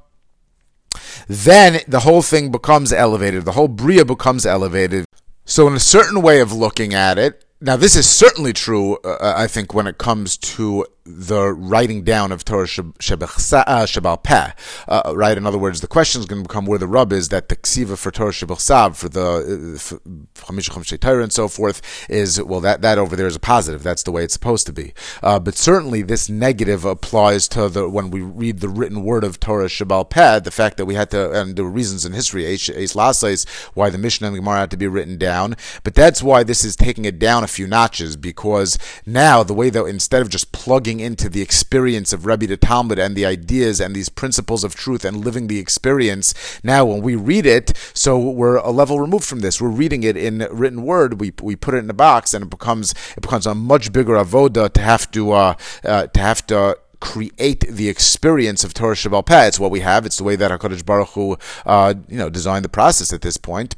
then 1.28 1.80
the 1.88 2.00
whole 2.00 2.22
thing 2.22 2.50
becomes 2.50 2.92
elevated. 2.92 3.44
The 3.44 3.52
whole 3.52 3.68
bria 3.68 4.04
becomes 4.04 4.46
elevated. 4.46 5.06
So, 5.44 5.66
in 5.68 5.74
a 5.74 5.80
certain 5.80 6.22
way 6.22 6.40
of 6.40 6.52
looking 6.52 6.94
at 6.94 7.18
it, 7.18 7.44
now 7.60 7.76
this 7.76 7.96
is 7.96 8.08
certainly 8.08 8.52
true. 8.52 8.96
Uh, 9.04 9.34
I 9.36 9.46
think 9.46 9.74
when 9.74 9.86
it 9.86 9.98
comes 9.98 10.36
to 10.36 10.86
the 11.04 11.52
writing 11.52 12.02
down 12.02 12.32
of 12.32 12.44
Torah 12.44 12.66
Shabal 12.66 14.22
Peh, 14.22 14.50
uh, 14.88 15.12
right? 15.14 15.36
In 15.36 15.46
other 15.46 15.58
words, 15.58 15.80
the 15.80 15.86
question 15.86 16.20
is 16.20 16.26
going 16.26 16.42
to 16.42 16.48
become 16.48 16.64
where 16.64 16.78
the 16.78 16.86
rub 16.86 17.12
is 17.12 17.28
that 17.28 17.48
the 17.48 17.56
ksiva 17.56 17.98
for 17.98 18.10
Torah 18.10 18.30
Shabal 18.30 18.94
for 18.96 19.08
the 19.08 20.00
Chamish 20.34 20.70
Chamishay 20.70 20.98
Torah 20.98 21.22
and 21.22 21.32
so 21.32 21.48
forth, 21.48 21.82
is, 22.08 22.42
well, 22.42 22.60
that, 22.60 22.80
that 22.80 22.96
over 22.98 23.16
there 23.16 23.26
is 23.26 23.36
a 23.36 23.40
positive. 23.40 23.82
That's 23.82 24.02
the 24.02 24.12
way 24.12 24.24
it's 24.24 24.32
supposed 24.32 24.66
to 24.66 24.72
be. 24.72 24.94
Uh, 25.22 25.38
but 25.38 25.56
certainly 25.56 26.02
this 26.02 26.28
negative 26.30 26.84
applies 26.84 27.48
to 27.48 27.68
the, 27.68 27.88
when 27.88 28.10
we 28.10 28.22
read 28.22 28.60
the 28.60 28.68
written 28.68 29.04
word 29.04 29.24
of 29.24 29.38
Torah 29.38 29.66
Shabal 29.66 30.08
Peh, 30.08 30.40
the 30.40 30.50
fact 30.50 30.78
that 30.78 30.86
we 30.86 30.94
had 30.94 31.10
to, 31.10 31.32
and 31.32 31.56
there 31.56 31.64
were 31.64 31.70
reasons 31.70 32.06
in 32.06 32.12
history, 32.12 32.46
Ace 32.46 32.68
Lasais, 32.68 33.46
why 33.74 33.90
the 33.90 33.98
Mishnah 33.98 34.28
and 34.28 34.36
the 34.36 34.40
Gemara 34.40 34.60
had 34.60 34.70
to 34.70 34.76
be 34.78 34.86
written 34.86 35.18
down. 35.18 35.54
But 35.82 35.94
that's 35.94 36.22
why 36.22 36.44
this 36.44 36.64
is 36.64 36.76
taking 36.76 37.04
it 37.04 37.18
down 37.18 37.44
a 37.44 37.48
few 37.48 37.66
notches, 37.66 38.16
because 38.16 38.78
now 39.04 39.42
the 39.42 39.54
way 39.54 39.68
that 39.70 39.84
instead 39.84 40.22
of 40.22 40.30
just 40.30 40.52
plugging 40.52 40.93
into 41.00 41.28
the 41.28 41.42
experience 41.42 42.12
of 42.12 42.26
Rebbe 42.26 42.46
the 42.46 42.56
Talmud 42.56 42.98
and 42.98 43.16
the 43.16 43.26
ideas 43.26 43.80
and 43.80 43.94
these 43.94 44.08
principles 44.08 44.64
of 44.64 44.74
truth 44.74 45.04
and 45.04 45.24
living 45.24 45.46
the 45.46 45.58
experience. 45.58 46.34
Now, 46.62 46.84
when 46.84 47.02
we 47.02 47.14
read 47.16 47.46
it, 47.46 47.76
so 47.94 48.18
we're 48.18 48.56
a 48.56 48.70
level 48.70 49.00
removed 49.00 49.24
from 49.24 49.40
this. 49.40 49.60
We're 49.60 49.68
reading 49.68 50.02
it 50.02 50.16
in 50.16 50.46
written 50.50 50.82
word. 50.82 51.20
We, 51.20 51.32
we 51.42 51.56
put 51.56 51.74
it 51.74 51.78
in 51.78 51.90
a 51.90 51.94
box, 51.94 52.34
and 52.34 52.44
it 52.44 52.50
becomes 52.50 52.94
it 53.16 53.20
becomes 53.20 53.46
a 53.46 53.54
much 53.54 53.92
bigger 53.92 54.14
avoda 54.14 54.72
to 54.72 54.80
have 54.80 55.10
to 55.12 55.32
uh, 55.32 55.54
uh, 55.84 56.06
to 56.08 56.20
have 56.20 56.46
to 56.48 56.78
create 57.00 57.60
the 57.68 57.88
experience 57.88 58.64
of 58.64 58.72
Torah 58.72 58.94
Shabbal. 58.94 59.24
It's 59.46 59.60
what 59.60 59.70
we 59.70 59.80
have. 59.80 60.06
It's 60.06 60.16
the 60.16 60.24
way 60.24 60.36
that 60.36 60.50
Hakadosh 60.50 60.86
Baruch 60.86 61.10
Hu, 61.10 61.36
uh, 61.66 61.94
you 62.08 62.16
know, 62.16 62.30
designed 62.30 62.64
the 62.64 62.70
process 62.70 63.12
at 63.12 63.20
this 63.20 63.36
point. 63.36 63.76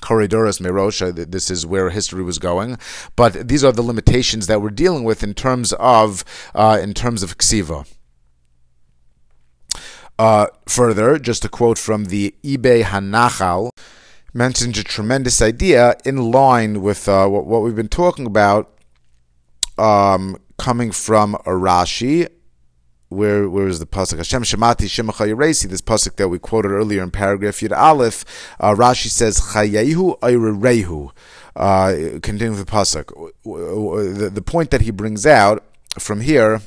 Corridorus 0.00 0.58
Merosha, 0.58 1.30
this 1.30 1.50
is 1.50 1.66
where 1.66 1.90
history 1.90 2.22
was 2.22 2.38
going. 2.38 2.78
But 3.16 3.48
these 3.48 3.64
are 3.64 3.72
the 3.72 3.82
limitations 3.82 4.46
that 4.46 4.60
we're 4.60 4.70
dealing 4.70 5.04
with 5.04 5.22
in 5.22 5.34
terms 5.34 5.72
of 5.74 6.24
uh, 6.54 6.78
in 6.82 6.94
terms 6.94 7.22
of 7.22 7.38
ksiva. 7.38 7.86
Uh, 10.18 10.46
further, 10.68 11.18
just 11.18 11.44
a 11.44 11.48
quote 11.48 11.78
from 11.78 12.06
the 12.06 12.34
Mei 12.44 12.82
Hanachal 12.82 13.70
mentions 14.32 14.78
a 14.78 14.84
tremendous 14.84 15.40
idea 15.40 15.94
in 16.04 16.30
line 16.30 16.82
with 16.82 17.08
uh, 17.08 17.26
what, 17.26 17.46
what, 17.46 17.62
we've 17.62 17.74
been 17.74 17.88
talking 17.88 18.26
about, 18.26 18.78
um, 19.78 20.36
coming 20.58 20.92
from 20.92 21.34
Arashi 21.46 22.28
where 23.14 23.48
where 23.48 23.68
is 23.68 23.78
the 23.78 23.86
pasuk? 23.86 24.18
Hashem 24.18 24.42
Shemati 24.42 24.86
Shemacha 24.86 25.32
Yeresi. 25.32 25.68
This 25.68 25.80
pasuk 25.80 26.16
that 26.16 26.28
we 26.28 26.38
quoted 26.38 26.68
earlier 26.68 27.02
in 27.02 27.10
paragraph 27.10 27.56
Yud 27.56 27.76
Aleph. 27.76 28.24
Uh, 28.60 28.74
Rashi 28.74 29.08
says 29.08 29.40
Chayehu 29.40 30.18
Ayrerehu. 30.20 31.10
Uh, 31.56 32.18
continuing 32.20 32.58
the 32.58 32.64
pasuk, 32.64 33.12
the, 33.44 34.28
the 34.28 34.42
point 34.42 34.72
that 34.72 34.80
he 34.80 34.90
brings 34.90 35.24
out 35.24 35.62
from 35.98 36.20
here 36.20 36.60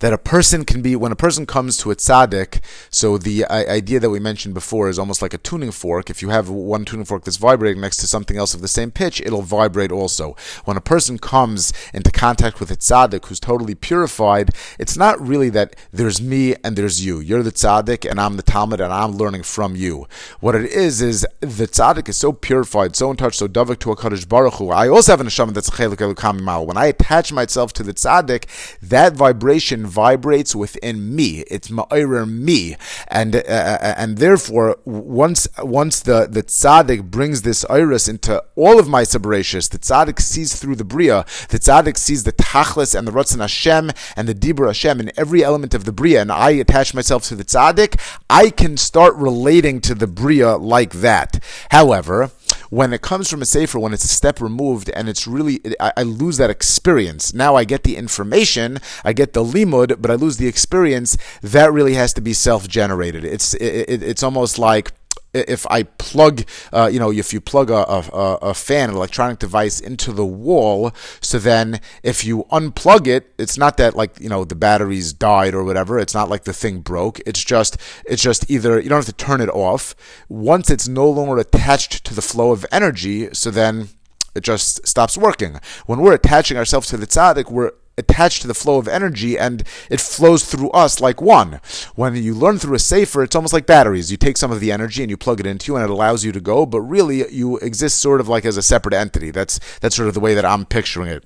that 0.00 0.12
a 0.12 0.18
person 0.18 0.64
can 0.64 0.82
be, 0.82 0.96
when 0.96 1.12
a 1.12 1.16
person 1.16 1.46
comes 1.46 1.76
to 1.78 1.90
a 1.90 1.96
tzaddik, 1.96 2.60
so 2.90 3.16
the 3.16 3.44
uh, 3.44 3.54
idea 3.70 4.00
that 4.00 4.10
we 4.10 4.18
mentioned 4.18 4.54
before 4.54 4.88
is 4.88 4.98
almost 4.98 5.22
like 5.22 5.34
a 5.34 5.38
tuning 5.38 5.70
fork. 5.70 6.10
If 6.10 6.22
you 6.22 6.30
have 6.30 6.48
one 6.48 6.84
tuning 6.84 7.04
fork 7.04 7.24
that's 7.24 7.36
vibrating 7.36 7.80
next 7.80 7.98
to 7.98 8.06
something 8.06 8.36
else 8.36 8.54
of 8.54 8.62
the 8.62 8.68
same 8.68 8.90
pitch, 8.90 9.20
it'll 9.20 9.42
vibrate 9.42 9.92
also. 9.92 10.36
When 10.64 10.76
a 10.76 10.80
person 10.80 11.18
comes 11.18 11.72
into 11.94 12.10
contact 12.10 12.60
with 12.60 12.70
a 12.70 12.76
tzaddik 12.76 13.26
who's 13.26 13.40
totally 13.40 13.74
purified, 13.74 14.50
it's 14.78 14.96
not 14.96 15.20
really 15.20 15.50
that 15.50 15.76
there's 15.92 16.20
me 16.20 16.54
and 16.64 16.76
there's 16.76 17.04
you. 17.04 17.20
You're 17.20 17.42
the 17.42 17.52
tzaddik 17.52 18.08
and 18.08 18.18
I'm 18.18 18.36
the 18.36 18.42
Talmud 18.42 18.80
and 18.80 18.92
I'm 18.92 19.12
learning 19.12 19.42
from 19.42 19.76
you. 19.76 20.06
What 20.40 20.54
it 20.54 20.64
is, 20.70 21.02
is 21.02 21.26
the 21.40 21.66
tzaddik 21.66 22.08
is 22.08 22.16
so 22.16 22.32
purified, 22.32 22.96
so 22.96 23.10
in 23.10 23.16
touch, 23.16 23.36
so 23.36 23.48
davik 23.48 23.78
to 23.80 23.92
a 23.92 23.96
Kaddish 23.96 24.24
Baruch 24.24 24.54
Hu. 24.54 24.70
I 24.70 24.88
also 24.88 25.12
have 25.12 25.20
an 25.20 25.26
neshama 25.26 25.52
that's 25.52 25.70
chelik 25.70 26.66
When 26.66 26.76
I 26.78 26.86
attach 26.86 27.32
myself 27.32 27.74
to 27.74 27.82
the 27.82 27.92
tzaddik, 27.92 28.46
that 28.80 29.12
vibration 29.12 29.89
vibrates 29.90 30.54
within 30.54 31.14
me. 31.14 31.44
It's 31.50 31.68
ma'ir 31.68 32.28
me, 32.28 32.76
and 33.08 33.36
uh, 33.36 33.40
uh, 33.40 33.94
and 33.96 34.18
therefore, 34.18 34.78
once 34.84 35.48
once 35.58 36.00
the 36.00 36.26
the 36.30 36.42
tzaddik 36.42 37.10
brings 37.10 37.42
this 37.42 37.64
iris 37.68 38.08
into 38.08 38.42
all 38.56 38.78
of 38.78 38.88
my 38.88 39.02
sabratius, 39.02 39.68
the 39.68 39.78
tzaddik 39.78 40.20
sees 40.20 40.56
through 40.56 40.76
the 40.76 40.84
bria. 40.84 41.24
The 41.48 41.58
tzaddik 41.58 41.96
sees 41.96 42.24
the 42.24 42.32
tachlis 42.32 42.94
and 42.94 43.06
the 43.06 43.12
ratzon 43.12 43.40
Hashem 43.40 43.90
and 44.16 44.28
the 44.28 44.34
dibur 44.34 44.66
Hashem 44.66 45.00
in 45.00 45.12
every 45.16 45.44
element 45.44 45.74
of 45.74 45.84
the 45.84 45.92
bria, 45.92 46.20
and 46.22 46.32
I 46.32 46.50
attach 46.50 46.94
myself 46.94 47.24
to 47.24 47.36
the 47.36 47.44
tzaddik. 47.44 48.00
I 48.28 48.50
can 48.50 48.76
start 48.76 49.14
relating 49.16 49.80
to 49.82 49.94
the 49.94 50.06
bria 50.06 50.56
like 50.56 50.92
that. 50.94 51.42
However 51.70 52.30
when 52.70 52.92
it 52.92 53.02
comes 53.02 53.28
from 53.28 53.42
a 53.42 53.46
sefer, 53.46 53.78
when 53.78 53.92
it's 53.92 54.04
a 54.04 54.08
step 54.08 54.40
removed 54.40 54.90
and 54.90 55.08
it's 55.08 55.26
really, 55.26 55.60
I, 55.78 55.92
I, 55.96 56.02
lose 56.04 56.36
that 56.38 56.50
experience. 56.50 57.34
Now 57.34 57.56
I 57.56 57.64
get 57.64 57.82
the 57.82 57.96
information, 57.96 58.78
I 59.04 59.12
get 59.12 59.32
the 59.32 59.44
limud, 59.44 60.00
but 60.00 60.10
I 60.10 60.14
lose 60.14 60.36
the 60.38 60.46
experience. 60.46 61.18
That 61.42 61.72
really 61.72 61.94
has 61.94 62.12
to 62.14 62.20
be 62.20 62.32
self-generated. 62.32 63.24
It's 63.24 63.54
it, 63.54 64.02
it's 64.02 64.22
almost 64.22 64.58
like 64.58 64.92
if 65.32 65.66
I 65.68 65.84
plug, 65.84 66.44
uh, 66.72 66.90
you 66.92 66.98
know, 66.98 67.12
if 67.12 67.32
you 67.32 67.40
plug 67.40 67.70
a, 67.70 67.86
a, 67.86 68.38
a, 68.42 68.54
fan, 68.54 68.90
an 68.90 68.96
electronic 68.96 69.38
device 69.38 69.80
into 69.80 70.12
the 70.12 70.26
wall, 70.26 70.92
so 71.20 71.38
then 71.38 71.80
if 72.02 72.24
you 72.24 72.44
unplug 72.50 73.06
it, 73.06 73.32
it's 73.38 73.56
not 73.56 73.76
that 73.76 73.94
like, 73.94 74.18
you 74.20 74.28
know, 74.28 74.44
the 74.44 74.54
batteries 74.54 75.12
died 75.12 75.54
or 75.54 75.62
whatever. 75.62 75.98
It's 75.98 76.14
not 76.14 76.28
like 76.28 76.44
the 76.44 76.52
thing 76.52 76.80
broke. 76.80 77.20
It's 77.26 77.44
just, 77.44 77.76
it's 78.06 78.22
just 78.22 78.50
either, 78.50 78.80
you 78.80 78.88
don't 78.88 78.98
have 78.98 79.16
to 79.16 79.24
turn 79.24 79.40
it 79.40 79.50
off. 79.50 79.94
Once 80.28 80.70
it's 80.70 80.88
no 80.88 81.08
longer 81.08 81.38
attached 81.38 82.04
to 82.04 82.14
the 82.14 82.22
flow 82.22 82.52
of 82.52 82.66
energy, 82.72 83.28
so 83.32 83.50
then 83.50 83.88
it 84.34 84.42
just 84.42 84.86
stops 84.86 85.16
working. 85.16 85.60
When 85.86 86.00
we're 86.00 86.14
attaching 86.14 86.56
ourselves 86.56 86.88
to 86.88 86.96
the 86.96 87.06
tzaddik, 87.06 87.50
we're 87.50 87.72
attached 88.00 88.42
to 88.42 88.48
the 88.48 88.54
flow 88.54 88.78
of 88.78 88.88
energy 88.88 89.38
and 89.38 89.62
it 89.88 90.00
flows 90.00 90.44
through 90.44 90.70
us 90.70 91.00
like 91.00 91.22
one. 91.22 91.60
When 91.94 92.16
you 92.16 92.34
learn 92.34 92.58
through 92.58 92.74
a 92.74 92.80
safer, 92.80 93.22
it's 93.22 93.36
almost 93.36 93.52
like 93.52 93.66
batteries. 93.66 94.10
You 94.10 94.16
take 94.16 94.36
some 94.36 94.50
of 94.50 94.60
the 94.60 94.72
energy 94.72 95.02
and 95.02 95.10
you 95.10 95.16
plug 95.16 95.40
it 95.40 95.46
into 95.46 95.72
you 95.72 95.76
and 95.76 95.84
it 95.84 95.90
allows 95.90 96.24
you 96.24 96.32
to 96.32 96.40
go, 96.40 96.66
but 96.66 96.80
really 96.80 97.30
you 97.32 97.58
exist 97.58 97.98
sort 97.98 98.20
of 98.20 98.28
like 98.28 98.44
as 98.44 98.56
a 98.56 98.62
separate 98.62 98.94
entity. 98.94 99.30
That's 99.30 99.60
that's 99.80 99.94
sort 99.94 100.08
of 100.08 100.14
the 100.14 100.20
way 100.20 100.34
that 100.34 100.44
I'm 100.44 100.64
picturing 100.64 101.08
it. 101.08 101.24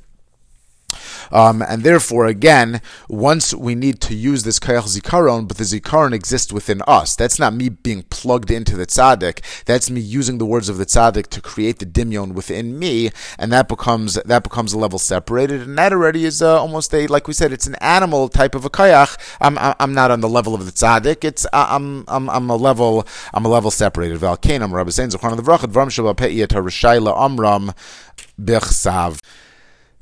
Um, 1.30 1.62
and 1.62 1.82
therefore, 1.82 2.26
again, 2.26 2.80
once 3.08 3.54
we 3.54 3.74
need 3.74 4.00
to 4.02 4.14
use 4.14 4.42
this 4.42 4.58
kayach 4.58 4.88
zikaron, 4.88 5.48
but 5.48 5.56
the 5.56 5.64
zikaron 5.64 6.12
exists 6.12 6.52
within 6.52 6.82
us. 6.86 7.16
That's 7.16 7.38
not 7.38 7.54
me 7.54 7.68
being 7.68 8.02
plugged 8.04 8.50
into 8.50 8.76
the 8.76 8.86
tzaddik. 8.86 9.64
That's 9.64 9.90
me 9.90 10.00
using 10.00 10.38
the 10.38 10.46
words 10.46 10.68
of 10.68 10.78
the 10.78 10.86
tzaddik 10.86 11.28
to 11.28 11.40
create 11.40 11.78
the 11.78 11.86
dimyon 11.86 12.32
within 12.32 12.78
me, 12.78 13.10
and 13.38 13.52
that 13.52 13.68
becomes 13.68 14.14
that 14.14 14.42
becomes 14.42 14.72
a 14.72 14.78
level 14.78 14.98
separated. 14.98 15.62
And 15.62 15.76
that 15.78 15.92
already 15.92 16.24
is 16.24 16.42
uh, 16.42 16.60
almost 16.60 16.94
a 16.94 17.06
like 17.06 17.28
we 17.28 17.34
said, 17.34 17.52
it's 17.52 17.66
an 17.66 17.76
animal 17.76 18.28
type 18.28 18.54
of 18.54 18.64
a 18.64 18.70
kayach. 18.70 19.16
I'm 19.40 19.58
I'm 19.58 19.94
not 19.94 20.10
on 20.10 20.20
the 20.20 20.28
level 20.28 20.54
of 20.54 20.64
the 20.64 20.72
tzaddik. 20.72 21.24
It's 21.24 21.46
I'm 21.52 22.04
I'm 22.08 22.28
I'm 22.30 22.50
a 22.50 22.56
level 22.56 23.06
I'm 23.32 23.44
a 23.44 23.48
level 23.48 23.70
separated. 23.70 24.22
Rabbi 24.22 24.40
Zochron 24.40 25.36
the 25.36 25.42
Shabbat 25.42 26.16
Pe'iyat 26.16 27.24
Amram 27.24 27.72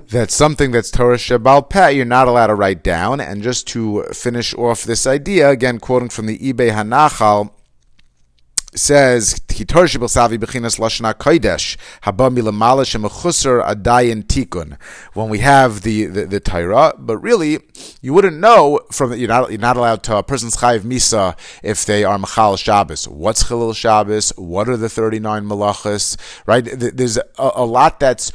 that's 0.09 0.35
something 0.35 0.71
that's 0.73 0.91
Torah 0.91 1.17
Shabbal 1.17 1.69
Peh 1.69 1.91
you're 1.91 2.05
not 2.05 2.29
allowed 2.29 2.49
to 2.49 2.55
write 2.55 2.83
down. 2.83 3.21
And 3.21 3.43
just 3.43 3.67
to 3.69 4.05
finish 4.13 4.55
off 4.55 4.85
this 4.85 5.07
idea, 5.07 5.51
again 5.51 5.79
quoting 5.79 6.09
from 6.09 6.27
the 6.27 6.39
Mei 6.53 6.71
Hanachal, 6.71 7.53
says 8.75 9.35
Torah 9.49 9.99
Kodesh 11.19 11.77
Adayin 13.63 14.25
Tikun. 14.25 14.79
When 15.13 15.29
we 15.29 15.41
have 15.41 15.83
the, 15.83 16.07
the, 16.07 16.25
the 16.27 16.41
Torah, 16.41 16.95
but 16.99 17.19
really 17.19 17.59
you 18.01 18.15
wouldn't 18.15 18.39
know 18.39 18.81
from 18.91 19.13
you're 19.15 19.29
not 19.29 19.51
you're 19.51 19.61
not 19.61 19.77
allowed 19.77 20.03
to 20.05 20.17
a 20.17 20.23
person's 20.23 20.57
chayiv 20.57 20.81
misa 20.81 21.37
if 21.63 21.85
they 21.85 22.03
are 22.05 22.19
machal 22.19 22.57
Shabbos. 22.57 23.07
What's 23.07 23.45
Chilul 23.45 23.77
Shabbos? 23.77 24.33
What 24.37 24.69
are 24.69 24.79
the 24.79 24.89
thirty 24.89 25.21
nine 25.21 25.45
malachas? 25.45 26.17
Right? 26.47 26.63
There's 26.65 27.19
a, 27.19 27.25
a 27.37 27.67
lot 27.67 28.01
that's 28.01 28.33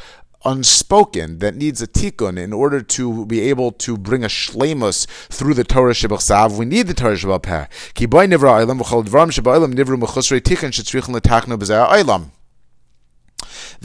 unspoken 0.48 1.40
that 1.40 1.56
needs 1.56 1.82
a 1.82 1.88
tikkun 1.88 2.40
in 2.40 2.54
order 2.54 2.82
to 2.82 3.26
be 3.26 3.42
able 3.42 3.72
to 3.74 3.98
bring 3.98 4.24
a 4.24 4.28
shlemus 4.28 5.06
through 5.28 5.54
the 5.54 5.64
Torah 5.64 5.94
Shabbat 5.94 6.58
We 6.58 6.66
need 6.66 6.88
the 6.88 6.94
Torah 6.94 7.16
Shabbat. 7.16 7.70
Ki. 7.94 8.08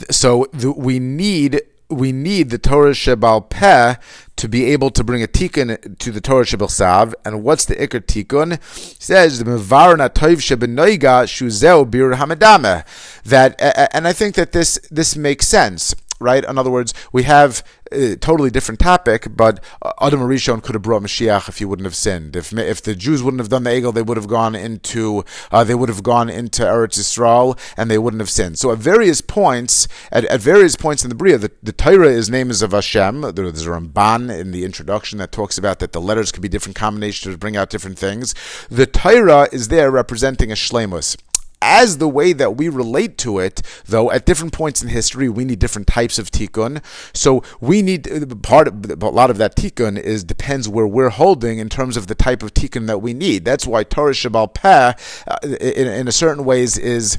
So 0.09 0.47
the, 0.53 0.71
we 0.71 0.99
need 0.99 1.61
we 1.89 2.11
need 2.11 2.49
the 2.49 2.57
Torah 2.57 2.91
Shebal 2.91 3.49
Peh 3.49 3.95
to 4.35 4.49
be 4.49 4.65
able 4.65 4.89
to 4.91 5.03
bring 5.03 5.21
a 5.21 5.27
tikkun 5.27 5.97
to 5.99 6.11
the 6.11 6.21
Torah 6.21 6.45
Shebal 6.45 6.69
Sav. 6.69 7.13
And 7.23 7.43
what's 7.43 7.65
the 7.65 7.75
Iker 7.75 8.01
tikkun? 8.01 8.59
He 8.75 8.95
says 8.99 9.39
the 9.39 9.45
Mevar 9.45 9.95
Natoiv 9.95 10.37
Shebenoiga 10.37 11.25
Shuzeu 11.25 11.89
Bir 11.89 12.13
Hamadame. 12.13 12.85
That 13.23 13.61
and 13.93 14.07
I 14.07 14.13
think 14.13 14.35
that 14.35 14.51
this 14.51 14.79
this 14.89 15.15
makes 15.15 15.47
sense 15.47 15.93
right? 16.23 16.43
In 16.43 16.57
other 16.57 16.71
words, 16.71 16.93
we 17.11 17.23
have 17.23 17.63
a 17.91 18.15
totally 18.15 18.49
different 18.49 18.79
topic, 18.79 19.27
but 19.29 19.63
Adam 20.01 20.21
Arishon 20.21 20.63
could 20.63 20.75
have 20.75 20.81
brought 20.81 21.03
Mashiach 21.03 21.47
if 21.47 21.59
he 21.59 21.65
wouldn't 21.65 21.85
have 21.85 21.95
sinned. 21.95 22.35
If 22.35 22.53
if 22.53 22.81
the 22.81 22.95
Jews 22.95 23.21
wouldn't 23.21 23.41
have 23.41 23.49
done 23.49 23.63
the 23.63 23.69
Egel, 23.69 23.93
they 23.93 24.01
would 24.01 24.17
have 24.17 24.27
gone 24.27 24.55
into 24.55 25.23
uh, 25.51 25.63
they 25.63 25.75
would 25.75 25.89
have 25.89 26.03
gone 26.03 26.29
into 26.29 26.63
Eretz 26.63 26.97
Yisrael 26.97 27.57
and 27.77 27.89
they 27.89 27.97
wouldn't 27.97 28.21
have 28.21 28.29
sinned. 28.29 28.57
So 28.57 28.71
at 28.71 28.79
various 28.79 29.21
points, 29.21 29.87
at, 30.11 30.25
at 30.25 30.39
various 30.39 30.75
points 30.75 31.03
in 31.03 31.09
the 31.09 31.15
Bria, 31.15 31.37
the, 31.37 31.51
the 31.61 31.71
Torah 31.71 32.09
is 32.09 32.29
name 32.29 32.49
is 32.49 32.61
of 32.61 32.71
Hashem. 32.71 33.21
There's 33.21 33.67
a 33.67 33.69
Ramban 33.69 34.37
in 34.37 34.51
the 34.51 34.65
introduction 34.65 35.19
that 35.19 35.31
talks 35.31 35.57
about 35.57 35.79
that 35.79 35.91
the 35.91 36.01
letters 36.01 36.31
could 36.31 36.41
be 36.41 36.49
different 36.49 36.75
combinations 36.75 37.33
to 37.33 37.37
bring 37.37 37.57
out 37.57 37.69
different 37.69 37.99
things. 37.99 38.33
The 38.69 38.85
Torah 38.87 39.47
is 39.51 39.67
there 39.67 39.91
representing 39.91 40.51
a 40.51 40.55
shlemus 40.55 41.17
as 41.63 41.97
the 41.97 42.09
way 42.09 42.33
that 42.33 42.57
we 42.57 42.67
relate 42.67 43.17
to 43.19 43.39
it, 43.39 43.61
though, 43.85 44.11
at 44.11 44.25
different 44.25 44.51
points 44.51 44.83
in 44.83 44.89
history, 44.89 45.29
we 45.29 45.45
need 45.45 45.59
different 45.59 45.87
types 45.87 46.19
of 46.19 46.29
tikkun. 46.29 46.83
So 47.13 47.41
we 47.61 47.81
need 47.81 48.03
part 48.43 48.67
of, 48.67 49.01
a 49.01 49.09
lot 49.09 49.29
of 49.29 49.37
that 49.37 49.55
tikkun 49.55 49.97
is 49.97 50.23
depends 50.23 50.67
where 50.67 50.87
we're 50.87 51.09
holding 51.09 51.59
in 51.59 51.69
terms 51.69 51.95
of 51.95 52.07
the 52.07 52.15
type 52.15 52.43
of 52.43 52.53
tikkun 52.53 52.87
that 52.87 53.01
we 53.01 53.13
need. 53.13 53.45
That's 53.45 53.65
why 53.65 53.83
Torah 53.83 54.11
Shabbal 54.11 54.53
Peh, 54.53 54.93
uh, 55.27 55.37
in, 55.43 55.87
in 55.87 56.07
a 56.07 56.11
certain 56.11 56.43
ways, 56.43 56.77
is 56.77 57.17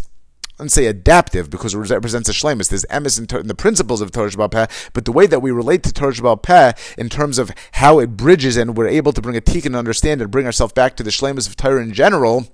and 0.58 0.70
say 0.70 0.86
adaptive 0.86 1.50
because 1.50 1.74
it 1.74 1.78
represents 1.78 2.28
a 2.28 2.32
shlemus. 2.32 2.68
There's 2.68 2.84
emes 2.84 3.18
in, 3.18 3.40
in, 3.40 3.48
the 3.48 3.56
principles 3.56 4.00
of 4.00 4.12
Torah 4.12 4.30
Shabbat 4.30 4.50
Peh, 4.52 4.66
but 4.92 5.04
the 5.04 5.10
way 5.10 5.26
that 5.26 5.40
we 5.40 5.50
relate 5.50 5.82
to 5.82 5.92
Torah 5.92 6.12
Shabbat 6.12 6.42
Peh 6.42 6.72
in 6.96 7.08
terms 7.08 7.38
of 7.38 7.50
how 7.72 7.98
it 7.98 8.16
bridges 8.16 8.56
and 8.56 8.76
we're 8.76 8.86
able 8.86 9.12
to 9.12 9.20
bring 9.20 9.36
a 9.36 9.40
tikkun 9.40 9.66
and 9.66 9.76
understand 9.76 10.20
and 10.20 10.30
bring 10.30 10.46
ourselves 10.46 10.72
back 10.72 10.96
to 10.96 11.02
the 11.02 11.10
shlemus 11.10 11.48
of 11.48 11.56
Torah 11.56 11.82
in 11.82 11.92
general. 11.92 12.46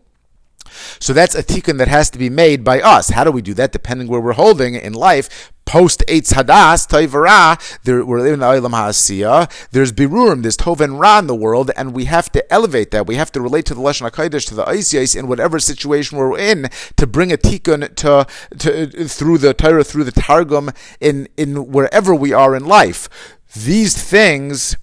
So 0.99 1.13
that's 1.13 1.35
a 1.35 1.43
tikkun 1.43 1.79
that 1.79 1.89
has 1.89 2.11
to 2.11 2.19
be 2.19 2.31
made 2.31 2.65
by 2.65 2.81
us. 2.81 3.11
How 3.11 3.25
do 3.25 3.31
we 3.31 3.43
do 3.43 3.55
that? 3.55 3.73
Depending 3.73 4.09
where 4.09 4.21
we're 4.21 4.33
holding 4.33 4.75
in 4.75 4.93
life, 4.93 5.53
post 5.71 6.03
Eitz 6.09 6.33
Hadas, 6.33 6.89
Toivara, 6.89 7.57
there, 7.85 8.05
we're 8.05 8.27
in 8.27 8.41
the 8.41 8.47
Olam 8.47 8.73
HaAsiyah, 8.73 9.69
there's 9.71 9.93
Birurim, 9.93 10.43
there's 10.43 10.57
Tov 10.57 10.81
and 10.81 10.99
Ra 10.99 11.21
in 11.21 11.29
the 11.29 11.35
world, 11.35 11.71
and 11.77 11.95
we 11.95 12.07
have 12.07 12.31
to 12.33 12.53
elevate 12.53 12.91
that. 12.91 13.07
We 13.07 13.15
have 13.15 13.31
to 13.33 13.41
relate 13.41 13.67
to 13.67 13.75
the 13.75 13.81
Lashon 13.81 14.11
HaKodesh, 14.11 14.47
to 14.49 14.55
the 14.57 14.69
Isis 14.69 15.15
in 15.15 15.29
whatever 15.29 15.61
situation 15.61 16.19
we're 16.19 16.37
in, 16.39 16.69
to 16.97 17.07
bring 17.07 17.33
a 17.33 17.37
tikkun 17.37 17.95
to, 17.95 18.27
to, 18.59 19.09
through 19.09 19.39
the 19.39 19.55
Torah, 19.55 19.85
through 19.85 20.05
the 20.05 20.13
Targum, 20.13 20.71
in, 21.01 21.29
in 21.37 21.71
wherever 21.71 22.15
we 22.15 22.33
are 22.33 22.57
in 22.57 22.65
life. 22.65 23.09
These 23.55 24.01
things 24.03 24.77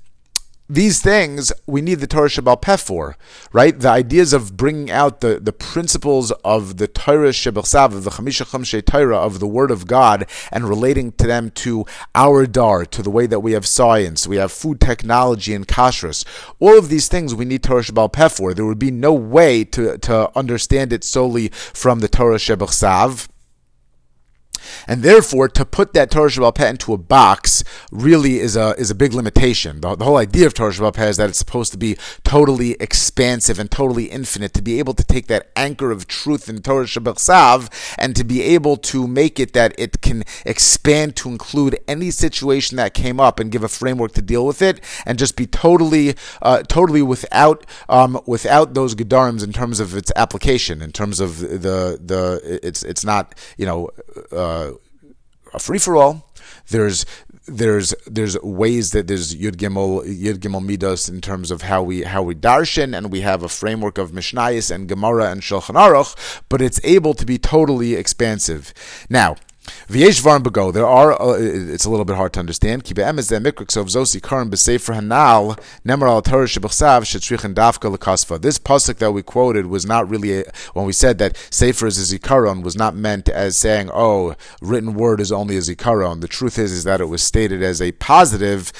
these 0.70 1.02
things 1.02 1.52
we 1.66 1.82
need 1.82 2.00
the 2.00 2.08
Torah 2.08 2.28
Shabbal 2.28 2.62
Peh 2.62 2.78
for, 2.78 3.18
right? 3.54 3.80
The 3.80 3.90
ideas 3.90 4.34
of 4.34 4.58
bringing 4.58 4.92
out 4.92 5.22
the, 5.22 5.40
the 5.40 5.54
principles 5.54 6.32
of 6.44 6.78
the 6.78 6.88
Torah 6.88 7.30
Shabbal 7.30 7.68
of 7.96 8.04
the 8.04 8.10
Chamisha 8.12 8.46
Chamshe 8.46 8.86
Torah, 8.86 9.18
of 9.18 9.40
the 9.40 9.48
Word 9.48 9.72
of 9.72 9.88
God, 9.88 10.26
and 10.52 10.68
relating 10.68 11.12
to 11.14 11.28
them 11.28 11.52
to 11.52 11.86
our 12.16 12.46
Dar, 12.46 12.86
to 12.86 13.02
the 13.02 13.10
way 13.10 13.28
that 13.28 13.40
we 13.40 13.54
have 13.54 13.66
science, 13.66 14.28
we 14.28 14.38
have 14.38 14.52
food 14.52 14.82
technology 14.82 15.54
and 15.54 15.68
kashrus. 15.68 16.26
All 16.60 16.78
of 16.78 16.90
these 16.90 17.08
things 17.08 17.34
we 17.34 17.46
need 17.46 17.64
Torah 17.64 17.82
Shabbal 17.82 18.12
Peh 18.12 18.30
for. 18.30 18.54
There 18.54 18.66
would 18.66 18.80
be 18.80 18.92
no 18.92 19.14
way 19.14 19.64
to, 19.66 19.98
to 20.00 20.38
understand 20.38 20.92
it 20.92 21.04
solely 21.04 21.50
from 21.50 22.00
the 22.00 22.08
Torah 22.08 22.38
Shabbal 22.38 23.28
and 24.88 25.04
therefore, 25.04 25.48
to 25.50 25.66
put 25.66 25.94
that 25.94 26.12
Torah 26.12 26.30
Shabbat 26.30 26.56
Peh 26.56 26.70
into 26.70 26.94
a 26.94 26.98
box 26.98 27.64
really 27.92 28.40
is 28.40 28.56
a 28.56 28.76
is 28.78 28.92
a 28.92 28.96
big 28.96 29.14
limitation. 29.14 29.82
The, 29.82 29.96
the 29.96 30.06
whole 30.06 30.18
idea 30.18 30.48
of 30.48 30.54
Torah 30.54 30.72
Shabbat 30.72 30.96
Peh 30.96 31.10
is 31.10 31.18
that 31.18 31.30
it's 31.30 31.40
supposed 31.40 31.72
to 31.72 31.78
be 31.78 31.98
totally 32.24 32.72
expansive 32.80 33.60
and 33.60 33.70
totally 33.70 34.06
infinite. 34.06 34.54
To 34.54 34.62
be 34.62 34.80
able 34.80 34.94
to 34.96 35.04
take 35.04 35.28
that 35.28 35.52
anchor 35.56 35.92
of 35.92 36.08
truth 36.08 36.50
in 36.50 36.62
Torah 36.62 36.86
Shabbat 36.86 37.20
Sav 37.20 37.70
and 37.98 38.16
to 38.16 38.24
be 38.24 38.42
able 38.42 38.78
to 38.78 39.08
make 39.08 39.40
it 39.40 39.54
that 39.54 39.74
it 39.78 40.02
can 40.02 40.24
expand 40.46 41.16
to 41.18 41.30
include 41.30 41.80
any 41.88 42.12
situation 42.12 42.78
that 42.78 42.94
came 42.94 43.20
up 43.20 43.40
and 43.40 43.52
give 43.52 43.64
a 43.64 43.68
framework 43.68 44.14
to 44.14 44.22
deal 44.22 44.46
with 44.46 44.62
it, 44.62 44.82
and 45.06 45.20
just 45.20 45.36
be 45.36 45.46
totally 45.46 46.16
uh, 46.42 46.64
totally 46.64 47.02
without 47.02 47.66
um, 47.90 48.20
without 48.26 48.74
those 48.74 48.96
gedarms 48.96 49.44
in 49.44 49.54
terms 49.54 49.80
of 49.80 49.96
its 49.96 50.12
application, 50.16 50.82
in 50.82 50.92
terms 50.92 51.20
of 51.20 51.40
the 51.40 52.00
the 52.04 52.60
it's 52.64 52.84
it's 52.84 53.06
not 53.06 53.36
you 53.58 53.66
know. 53.66 53.90
Uh, 54.32 54.57
a 55.54 55.60
free 55.60 55.80
for 55.80 55.96
all. 55.96 56.32
There's 56.70 57.06
there's 57.48 57.94
there's 58.06 58.40
ways 58.42 58.92
that 58.92 59.08
there's 59.08 59.34
Yud 59.34 59.56
Gimel 59.56 60.04
Yud 60.04 60.40
Gimel 60.40 60.62
Midos 60.62 61.10
in 61.10 61.22
terms 61.22 61.50
of 61.50 61.62
how 61.64 61.82
we 61.82 62.04
how 62.04 62.22
we 62.22 62.36
darshan, 62.36 62.96
and 62.96 63.12
we 63.12 63.22
have 63.22 63.42
a 63.42 63.50
framework 63.50 63.98
of 63.98 64.12
Mishnayos 64.12 64.70
and 64.70 64.88
Gemara 64.88 65.32
and 65.32 65.42
Shulchan 65.42 65.76
Aruch, 65.76 66.16
but 66.50 66.62
it's 66.62 66.82
able 66.84 67.14
to 67.14 67.26
be 67.26 67.38
totally 67.38 67.96
expansive. 67.96 68.74
Now, 69.10 69.38
V'yesh 69.90 70.22
varm 70.22 70.44
bego. 70.44 70.74
There 70.74 70.86
are. 70.86 71.14
Uh, 71.22 71.38
it's 71.38 71.86
a 71.86 71.90
little 71.90 72.06
bit 72.06 72.16
hard 72.16 72.34
to 72.34 72.40
understand. 72.40 72.84
Ki 72.84 72.94
be'emes 72.94 73.30
de 73.30 73.40
mikrikov 73.40 73.88
zosi 73.88 74.22
karim 74.22 74.50
b'sefer 74.50 74.96
hanal 74.96 75.60
nemar 75.86 76.08
al 76.08 76.22
Torah 76.22 76.46
shebechsav 76.46 77.04
shetzrichen 77.04 77.54
dafka 77.54 77.96
lekasva. 77.96 78.42
This 78.42 78.60
pasuk 78.60 78.98
that 78.98 79.12
we 79.12 79.24
quoted 79.24 79.68
was 79.68 79.86
not 79.86 80.10
really 80.10 80.42
a, 80.42 80.44
when 80.74 80.86
we 80.86 80.94
said 80.94 81.18
that 81.20 81.38
sefer 81.50 81.88
is 81.88 82.12
a 82.12 82.18
zikaron 82.18 82.64
was 82.64 82.76
not 82.76 82.96
meant 82.96 83.30
as 83.30 83.58
saying, 83.58 83.90
oh, 83.94 84.36
written 84.62 84.94
word 84.94 85.20
is 85.22 85.32
only 85.32 85.58
a 85.58 85.62
zikaron. 85.62 86.22
The 86.22 86.28
truth 86.28 86.58
is, 86.58 86.72
is 86.72 86.84
that 86.84 87.02
it 87.02 87.06
was 87.06 87.22
stated 87.22 87.62
as 87.62 87.82
a 87.82 87.92
positive. 87.94 88.72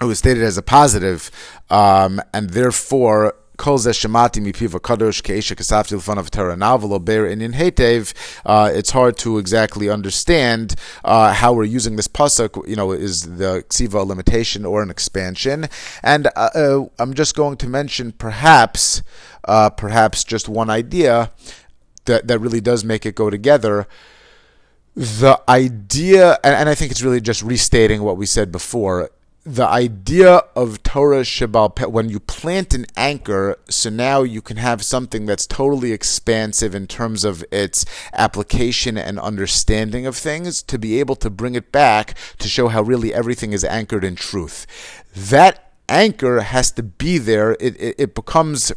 It 0.00 0.06
was 0.06 0.18
stated 0.18 0.42
as 0.42 0.58
a 0.58 0.62
positive, 0.62 1.30
um, 1.70 2.20
and 2.32 2.50
therefore 2.50 3.36
kol 3.56 3.78
ze 3.78 3.90
shemati 3.90 4.40
mipiv 4.40 4.70
kadosh 4.80 5.22
keisha 5.22 5.54
kasafti 5.54 5.96
l'fanav 5.96 6.30
Torah 6.30 6.54
in 6.54 7.52
hetev. 7.52 8.12
Uh, 8.44 8.70
it's 8.72 8.90
hard 8.90 9.16
to 9.18 9.38
exactly 9.38 9.88
understand 9.88 10.74
uh, 11.04 11.32
how 11.32 11.52
we're 11.52 11.64
using 11.64 11.96
this 11.96 12.08
pasuk. 12.08 12.68
You 12.68 12.76
know, 12.76 12.92
is 12.92 13.36
the 13.36 13.64
ksiva 13.68 14.06
limitation 14.06 14.64
or 14.64 14.82
an 14.82 14.90
expansion? 14.90 15.68
And 16.02 16.28
uh, 16.36 16.50
uh, 16.54 16.84
I'm 16.98 17.14
just 17.14 17.34
going 17.34 17.56
to 17.58 17.68
mention 17.68 18.12
perhaps, 18.12 19.02
uh, 19.44 19.70
perhaps 19.70 20.24
just 20.24 20.48
one 20.48 20.70
idea 20.70 21.30
that 22.06 22.26
that 22.28 22.38
really 22.38 22.60
does 22.60 22.84
make 22.84 23.06
it 23.06 23.14
go 23.14 23.30
together 23.30 23.86
the 24.96 25.40
idea, 25.48 26.38
and, 26.44 26.68
I 26.68 26.74
think 26.76 26.92
it's 26.92 27.02
really 27.02 27.20
just 27.20 27.42
restating 27.42 28.02
what 28.02 28.16
we 28.16 28.26
said 28.26 28.52
before 28.52 29.10
the 29.44 29.66
idea 29.66 30.42
of 30.56 30.82
Torah 30.82 31.20
Shabal 31.20 31.76
Peh, 31.76 31.84
when 31.84 32.08
you 32.08 32.18
plant 32.18 32.72
an 32.72 32.86
anchor, 32.96 33.58
so 33.68 33.90
now 33.90 34.22
you 34.22 34.40
can 34.40 34.56
have 34.56 34.82
something 34.82 35.26
that's 35.26 35.46
totally 35.46 35.92
expansive 35.92 36.74
in 36.74 36.86
terms 36.86 37.24
of 37.24 37.44
its 37.52 37.84
application 38.14 38.96
and 38.96 39.18
understanding 39.18 40.06
of 40.06 40.16
things, 40.16 40.62
to 40.62 40.78
be 40.78 40.98
able 40.98 41.16
to 41.16 41.28
bring 41.28 41.54
it 41.54 41.70
back 41.70 42.14
to 42.38 42.48
show 42.48 42.68
how 42.68 42.80
really 42.80 43.12
everything 43.12 43.52
is 43.52 43.64
anchored 43.64 44.02
in 44.02 44.16
truth. 44.16 44.66
That 45.14 45.72
anchor 45.90 46.40
has 46.40 46.70
to 46.72 46.82
be 46.82 47.18
there. 47.18 47.52
It, 47.60 47.78
it, 47.78 47.94
it 47.98 48.14
becomes 48.14 48.72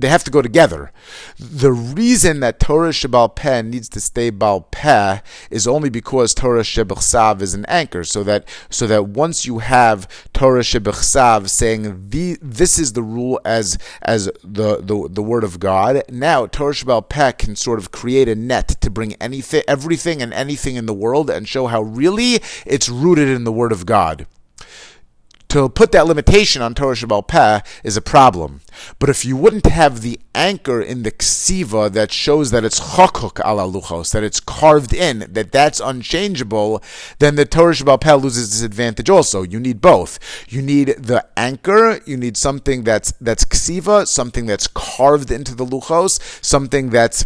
they 0.00 0.08
have 0.08 0.24
to 0.24 0.30
go 0.30 0.42
together. 0.42 0.92
The 1.38 1.72
reason 1.72 2.40
that 2.40 2.60
Torah 2.60 2.90
Shebal 2.90 3.34
Peh 3.34 3.62
needs 3.62 3.88
to 3.90 4.00
stay 4.00 4.30
Bal 4.30 4.62
Peh 4.70 5.20
is 5.50 5.66
only 5.66 5.90
because 5.90 6.34
Torah 6.34 6.62
Shebechsav 6.62 7.40
is 7.42 7.54
an 7.54 7.64
anchor, 7.66 8.04
so 8.04 8.22
that 8.24 8.48
so 8.68 8.86
that 8.86 9.08
once 9.08 9.46
you 9.46 9.58
have 9.58 10.08
Torah 10.32 10.62
Shebechsav 10.62 11.48
saying 11.48 12.10
the, 12.10 12.38
this 12.40 12.78
is 12.78 12.92
the 12.92 13.02
rule 13.02 13.40
as 13.44 13.78
as 14.02 14.26
the, 14.42 14.78
the 14.78 15.08
the 15.10 15.22
word 15.22 15.44
of 15.44 15.60
God, 15.60 16.02
now 16.08 16.46
Torah 16.46 16.74
Shebal 16.74 17.08
Peh 17.08 17.32
can 17.32 17.56
sort 17.56 17.78
of 17.78 17.90
create 17.90 18.28
a 18.28 18.34
net 18.34 18.68
to 18.80 18.90
bring 18.90 19.14
anything, 19.14 19.62
everything, 19.68 20.22
and 20.22 20.32
anything 20.32 20.76
in 20.76 20.86
the 20.86 20.94
world, 20.94 21.30
and 21.30 21.48
show 21.48 21.66
how 21.66 21.82
really 21.82 22.40
it's 22.66 22.88
rooted 22.88 23.28
in 23.28 23.44
the 23.44 23.52
word 23.52 23.72
of 23.72 23.86
God 23.86 24.26
to 25.50 25.68
put 25.68 25.92
that 25.92 26.06
limitation 26.06 26.62
on 26.62 26.74
Torah 26.74 26.94
Shabbat 26.94 27.28
Peh 27.28 27.60
is 27.84 27.96
a 27.96 28.00
problem. 28.00 28.60
But 28.98 29.08
if 29.08 29.24
you 29.24 29.36
wouldn't 29.36 29.66
have 29.66 30.00
the 30.00 30.20
anchor 30.34 30.80
in 30.80 31.02
the 31.02 31.10
ksiva 31.10 31.92
that 31.92 32.12
shows 32.12 32.50
that 32.52 32.64
it's 32.64 32.80
chokuk 32.80 33.44
ala 33.44 33.70
luchos, 33.70 34.12
that 34.12 34.22
it's 34.22 34.40
carved 34.40 34.94
in, 34.94 35.26
that 35.32 35.52
that's 35.52 35.80
unchangeable, 35.80 36.82
then 37.18 37.34
the 37.34 37.44
Torah 37.44 37.74
Shabbat 37.74 38.00
Peh 38.00 38.14
loses 38.14 38.54
its 38.54 38.62
advantage 38.62 39.10
also. 39.10 39.42
You 39.42 39.60
need 39.60 39.80
both. 39.80 40.18
You 40.48 40.62
need 40.62 40.88
the 40.98 41.26
anchor, 41.36 42.00
you 42.06 42.16
need 42.16 42.36
something 42.36 42.84
that's, 42.84 43.12
that's 43.20 43.44
ksiva, 43.44 44.06
something 44.06 44.46
that's 44.46 44.68
carved 44.68 45.30
into 45.30 45.54
the 45.54 45.66
luchos, 45.66 46.20
something 46.44 46.90
that's 46.90 47.24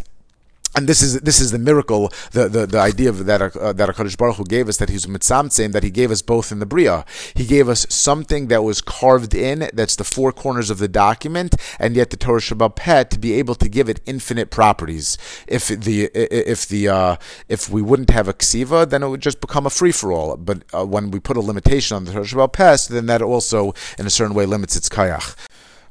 and 0.77 0.89
this 0.89 1.03
is 1.03 1.21
this 1.21 1.41
is 1.41 1.51
the 1.53 1.59
miracle, 1.59 2.13
the 2.33 2.49
the, 2.49 2.67
the 2.67 2.79
idea 2.79 3.09
of 3.09 3.27
that 3.27 3.41
uh, 3.41 3.73
that 3.73 3.89
Hakadosh 3.89 4.17
Baruch 4.17 4.37
Hu 4.37 4.45
gave 4.45 4.69
us 4.69 4.77
that 4.79 4.89
He's 4.89 5.07
mitzamtzim, 5.07 5.73
that 5.73 5.83
He 5.83 5.91
gave 5.91 6.11
us 6.11 6.23
both 6.23 6.51
in 6.51 6.59
the 6.59 6.67
bria. 6.67 7.05
He 7.35 7.45
gave 7.45 7.69
us 7.69 7.87
something 7.89 8.49
that 8.49 8.65
was 8.65 8.81
carved 8.81 9.35
in, 9.35 9.71
that's 9.73 9.97
the 9.97 10.05
four 10.05 10.33
corners 10.33 10.71
of 10.71 10.79
the 10.79 10.89
document, 10.89 11.55
and 11.79 11.95
yet 11.95 12.11
the 12.11 12.17
Torah 12.17 12.41
Shabbat 12.41 12.77
Peh 12.77 13.05
to 13.05 13.19
be 13.19 13.35
able 13.35 13.55
to 13.55 13.69
give 13.69 13.89
it 13.89 14.01
infinite 14.07 14.51
properties. 14.51 15.17
If 15.47 15.69
the 15.69 16.11
if 16.15 16.67
the 16.67 16.89
uh, 16.89 17.17
if 17.49 17.69
we 17.69 17.83
wouldn't 17.83 18.11
have 18.11 18.29
a 18.29 18.35
ksiva, 18.35 18.89
then 18.89 19.03
it 19.03 19.09
would 19.09 19.23
just 19.23 19.41
become 19.41 19.67
a 19.67 19.71
free 19.71 19.93
for 19.93 20.13
all. 20.13 20.37
But 20.37 20.65
uh, 20.75 20.85
when 20.85 21.11
we 21.11 21.21
put 21.21 21.37
a 21.37 21.41
limitation 21.41 21.97
on 21.97 22.05
the 22.05 22.13
Torah 22.13 22.25
Shabbat 22.25 22.53
Peh, 22.53 22.77
then 22.91 23.07
that 23.07 23.23
also 23.23 23.75
in 23.99 24.07
a 24.07 24.11
certain 24.11 24.35
way 24.35 24.47
limits 24.47 24.77
its 24.77 24.89
kayach. 24.89 25.37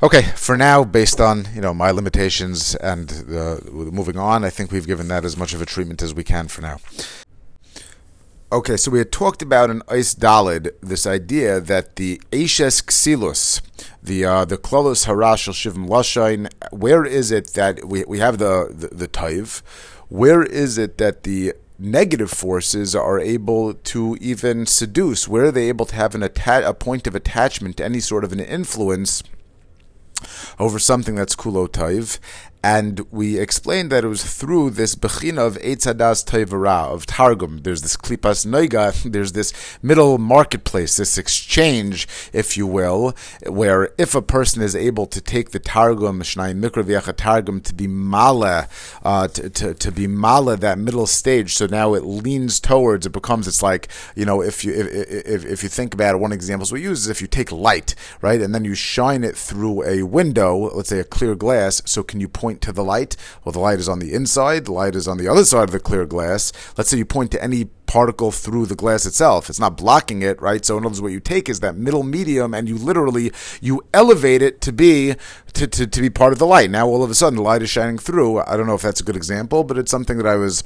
Okay, 0.04 0.24
for 0.36 0.58
now, 0.58 0.84
based 0.84 1.22
on 1.22 1.48
you 1.56 1.62
know 1.62 1.74
my 1.74 1.90
limitations 1.90 2.76
and 2.76 3.10
uh, 3.32 3.60
moving 3.72 4.18
on, 4.18 4.44
I 4.44 4.50
think 4.50 4.70
we've 4.70 4.86
given 4.86 5.08
that 5.08 5.24
as 5.24 5.38
much 5.38 5.54
of 5.54 5.62
a 5.62 5.66
treatment 5.66 6.02
as 6.02 6.14
we 6.14 6.26
can 6.26 6.50
for 6.50 6.60
now. 6.60 6.80
Okay, 8.52 8.76
so 8.76 8.92
we 8.92 8.98
had 9.00 9.14
talked 9.14 9.42
about 9.42 9.70
an 9.70 9.82
Ice 9.88 10.14
Dalid 10.14 10.72
this 10.82 11.08
idea 11.08 11.62
that 11.62 11.96
the 11.96 12.22
Ashes 12.34 12.82
Xilus, 12.82 13.62
the 14.04 14.26
uh, 14.26 14.44
the 14.44 14.58
Klolos 14.58 15.06
Harash 15.06 15.48
Shivim 15.54 15.88
Lashain, 15.88 16.52
where 16.74 17.06
is 17.06 17.32
it 17.32 17.54
that 17.54 17.86
we, 17.86 18.04
we 18.04 18.20
have 18.20 18.40
the, 18.40 18.74
the, 18.76 18.88
the 18.94 19.08
Taiv? 19.08 19.62
Where 20.10 20.44
is 20.44 20.78
it 20.78 20.98
that 20.98 21.24
the 21.24 21.54
negative 21.80 22.30
forces 22.30 22.94
are 22.94 23.20
able 23.20 23.74
to 23.74 24.18
even 24.20 24.66
seduce? 24.66 25.30
Where 25.30 25.46
are 25.46 25.52
they 25.52 25.70
able 25.70 25.86
to 25.86 25.96
have 25.96 26.14
an 26.14 26.24
atta- 26.24 26.68
a 26.68 26.74
point 26.74 27.08
of 27.08 27.16
attachment 27.16 27.78
to 27.78 27.86
any 27.86 28.02
sort 28.02 28.26
of 28.26 28.34
an 28.34 28.42
influence? 28.42 29.24
Over 30.60 30.80
something 30.80 31.16
that's 31.16 31.36
kulotayv, 31.36 32.20
and 32.64 33.02
we 33.12 33.38
explained 33.38 33.92
that 33.92 34.06
it 34.06 34.08
was 34.08 34.24
through 34.24 34.70
this 34.70 34.96
bechina 34.96 35.46
of 35.46 35.58
Eitzadas 35.58 36.24
Toivara, 36.24 36.88
of 36.94 37.06
Targum. 37.06 37.60
There's 37.64 37.82
this 37.82 37.98
Klipas 37.98 38.46
Noiga, 38.46 38.94
there's 39.12 39.34
this 39.34 39.52
middle 39.82 40.18
marketplace, 40.18 40.96
this 40.96 41.18
exchange, 41.18 42.08
if 42.32 42.56
you 42.56 42.66
will, 42.66 43.16
where 43.46 43.90
if 43.98 44.16
a 44.16 44.22
person 44.22 44.62
is 44.62 44.78
able 44.78 45.06
to 45.08 45.20
take 45.20 45.52
the 45.52 45.60
Targum, 45.60 46.22
Shnai 46.22 46.58
Mikra 46.58 47.16
Targum, 47.18 47.60
to 47.60 47.74
be 47.74 47.86
Mala, 47.86 48.70
uh, 49.04 49.28
to, 49.28 49.50
to, 49.50 49.74
to, 49.74 49.92
be 49.92 50.08
Mala, 50.08 50.56
that 50.56 50.80
middle 50.80 51.06
stage, 51.06 51.56
so 51.56 51.66
now 51.66 51.94
it 51.94 52.06
leans 52.06 52.62
towards, 52.62 53.06
it 53.06 53.12
becomes, 53.12 53.46
it's 53.46 53.62
like, 53.62 53.90
you 54.16 54.24
know, 54.24 54.42
if 54.42 54.64
you, 54.64 54.74
if, 54.74 54.88
if, 54.88 55.46
if 55.46 55.64
you 55.64 55.70
think 55.70 55.94
about 55.94 56.16
it, 56.16 56.20
one 56.20 56.32
example 56.32 56.66
we 56.72 56.82
use 56.82 57.02
is 57.02 57.08
if 57.10 57.22
you 57.22 57.28
take 57.28 57.52
light, 57.52 57.94
right, 58.22 58.40
and 58.40 58.56
then 58.56 58.64
you 58.64 58.74
shine 58.74 59.26
it 59.26 59.36
through 59.36 59.84
a 59.84 60.04
window, 60.04 60.70
let's 60.74 60.88
say 60.88 61.00
a 61.00 61.04
clear 61.04 61.36
glass, 61.36 61.82
so 61.86 62.04
can 62.04 62.22
you 62.22 62.30
point 62.30 62.53
point 62.54 62.62
to 62.62 62.72
the 62.72 62.84
light. 62.84 63.16
Well, 63.44 63.52
the 63.52 63.60
light 63.60 63.80
is 63.80 63.90
on 63.90 64.00
the 64.00 64.14
inside, 64.14 64.66
the 64.66 64.74
light 64.74 64.96
is 64.96 65.08
on 65.08 65.18
the 65.18 65.28
other 65.28 65.44
side 65.44 65.64
of 65.64 65.72
the 65.72 65.80
clear 65.80 66.06
glass. 66.06 66.52
Let's 66.78 66.90
say 66.90 66.98
you 66.98 67.06
point 67.06 67.32
to 67.32 67.44
any 67.44 67.66
particle 67.86 68.32
through 68.32 68.68
the 68.68 68.76
glass 68.76 69.06
itself. 69.06 69.50
It's 69.50 69.60
not 69.60 69.78
blocking 69.78 70.22
it, 70.22 70.42
right? 70.42 70.64
So 70.64 70.78
in 70.78 70.84
other 70.84 70.90
words, 70.90 71.02
what 71.02 71.12
you 71.12 71.20
take 71.20 71.50
is 71.50 71.60
that 71.60 71.76
middle 71.76 72.04
medium 72.04 72.54
and 72.54 72.68
you 72.68 72.78
literally 72.78 73.32
you 73.62 73.82
elevate 73.94 74.42
it 74.42 74.62
to 74.62 74.72
be 74.72 75.16
to, 75.54 75.68
to, 75.68 75.88
to 75.88 76.02
be 76.02 76.10
part 76.10 76.34
of 76.34 76.40
the 76.40 76.48
light. 76.48 76.70
Now 76.70 76.88
all 76.88 77.04
of 77.04 77.10
a 77.10 77.16
sudden 77.16 77.38
the 77.38 77.44
light 77.44 77.62
is 77.64 77.70
shining 77.70 77.98
through. 77.98 78.40
I 78.42 78.56
don't 78.56 78.68
know 78.68 78.76
if 78.76 78.82
that's 78.82 79.02
a 79.02 79.04
good 79.04 79.16
example, 79.16 79.64
but 79.64 79.78
it's 79.78 79.92
something 79.92 80.18
that 80.18 80.28
I 80.28 80.36
was 80.36 80.64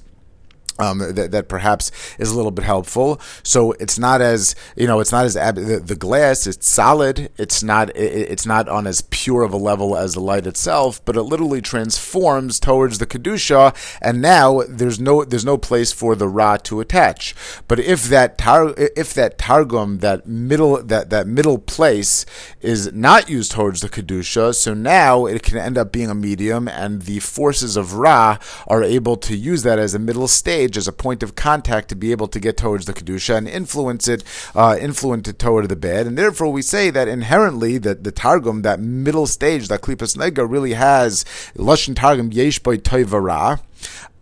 um, 0.80 1.00
that, 1.00 1.32
that 1.32 1.48
perhaps 1.48 1.92
is 2.20 2.32
a 2.32 2.36
little 2.36 2.52
bit 2.52 2.66
helpful. 2.66 3.20
So 3.44 3.72
it's 3.74 3.98
not 3.98 4.22
as 4.22 4.56
you 4.76 4.88
know, 4.88 5.00
it's 5.00 5.12
not 5.12 5.26
as 5.26 5.36
ab- 5.36 5.56
the, 5.56 5.80
the, 5.80 5.96
glass. 5.96 6.46
It's 6.46 6.68
solid. 6.68 7.32
It's 7.38 7.63
not. 7.63 7.90
It, 7.96 8.30
it's 8.32 8.46
not 8.46 8.70
on 8.70 8.88
as 8.88 9.02
pure 9.02 9.44
of 9.44 9.54
a 9.54 9.58
level 9.58 9.98
as 9.98 10.13
the 10.13 10.20
light 10.20 10.46
itself, 10.46 11.04
but 11.06 11.16
it 11.16 11.24
literally 11.24 11.62
transforms 11.62 12.60
towards 12.60 13.00
the 13.00 13.06
kedusha, 13.06 13.76
and 14.02 14.22
now 14.22 14.62
there's 14.68 15.00
no 15.00 15.24
there's 15.24 15.46
no 15.46 15.58
place 15.58 15.92
for 15.92 16.16
the 16.16 16.28
ra 16.28 16.58
to 16.58 16.80
attach. 16.80 17.36
But 17.68 17.80
if 17.80 18.04
that 18.06 18.38
tar, 18.38 18.74
if 18.78 19.13
that 19.16 19.38
targum 19.38 20.00
that 20.00 20.28
middle 20.28 20.84
that 20.84 21.10
that 21.10 21.28
middle 21.28 21.58
place 21.58 22.26
is 22.62 22.94
not 22.94 23.30
used 23.30 23.52
towards 23.52 23.82
the 23.82 23.90
kedusha, 23.90 24.54
so 24.54 24.74
now 24.74 25.26
it 25.26 25.44
can 25.44 25.58
end 25.58 25.78
up 25.78 25.92
being 25.92 26.10
a 26.10 26.16
medium, 26.16 26.68
and 26.68 27.04
the 27.04 27.20
forces 27.20 27.76
of 27.76 27.96
ra 27.96 28.38
are 28.68 28.84
able 28.84 29.18
to 29.18 29.36
use 29.36 29.63
that 29.63 29.80
as 29.80 29.94
a 29.96 30.00
middle 30.00 30.28
stage 30.28 30.66
as 30.75 30.88
a 30.88 30.91
point 30.91 31.23
of 31.23 31.36
contact 31.36 31.89
to 31.89 31.95
be 31.95 32.12
able 32.12 32.27
to 32.27 32.39
get 32.39 32.58
towards 32.58 32.86
the 32.86 32.93
kedusha 32.93 33.38
and 33.38 33.47
influence 33.47 34.08
it, 34.08 34.23
uh, 34.56 34.77
influence 34.80 35.30
it 35.30 35.39
toward 35.39 35.69
the 35.69 35.75
bed. 35.75 36.08
And 36.08 36.17
therefore, 36.17 36.51
we 36.51 36.62
say 36.62 36.89
that 36.89 37.08
inherently 37.08 37.77
that 37.77 38.03
the 38.03 38.12
targum, 38.12 38.63
that 38.63 38.80
middle 38.80 39.27
stage, 39.27 39.67
that 39.67 39.82
klipas 39.82 40.17
nega, 40.17 40.49
really 40.49 40.73
has 40.73 41.23
lashon 41.56 41.95
targum 41.95 42.32
yesh 42.32 42.60
by 42.60 42.77
toivara. 42.77 43.62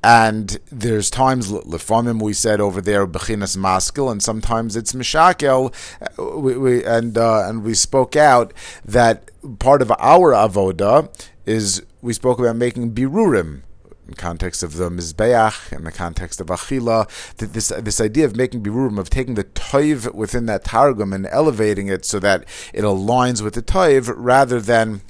And 0.03 0.59
there's 0.71 1.09
times 1.09 1.51
lefamim 1.51 2.21
we 2.21 2.33
said 2.33 2.61
over 2.61 2.79
there 2.79 3.07
bechinas 3.07 3.57
maskil, 3.57 4.11
and 4.11 4.21
sometimes 4.21 4.75
it's 4.75 4.93
mishakel. 4.93 5.73
Uh, 5.99 6.37
we, 6.37 6.55
we, 6.55 6.85
and 6.85 7.17
uh, 7.17 7.47
and 7.49 7.63
we 7.63 7.73
spoke 7.73 8.15
out 8.15 8.53
that 8.83 9.31
part 9.57 9.81
of 9.81 9.91
our 9.97 10.31
avoda 10.31 11.09
is 11.47 11.81
we 12.03 12.13
spoke 12.13 12.37
about 12.37 12.55
making 12.55 12.93
birurim 12.93 13.63
in 14.07 14.13
context 14.13 14.63
of 14.63 14.75
the 14.77 14.89
mizbeach, 14.89 15.71
in 15.71 15.83
the 15.83 15.91
context 15.91 16.39
of 16.39 16.47
achila, 16.47 17.07
this 17.37 17.69
this 17.69 18.01
idea 18.01 18.25
of 18.25 18.35
making 18.35 18.63
birurim, 18.63 18.99
of 18.99 19.09
taking 19.09 19.35
the 19.35 19.43
toiv 19.43 20.13
within 20.13 20.45
that 20.45 20.63
targum 20.63 21.13
and 21.13 21.25
elevating 21.27 21.87
it 21.87 22.05
so 22.05 22.19
that 22.19 22.45
it 22.73 22.83
aligns 22.83 23.41
with 23.41 23.53
the 23.53 23.63
toiv, 23.63 24.13
rather 24.15 24.59
than 24.59 25.01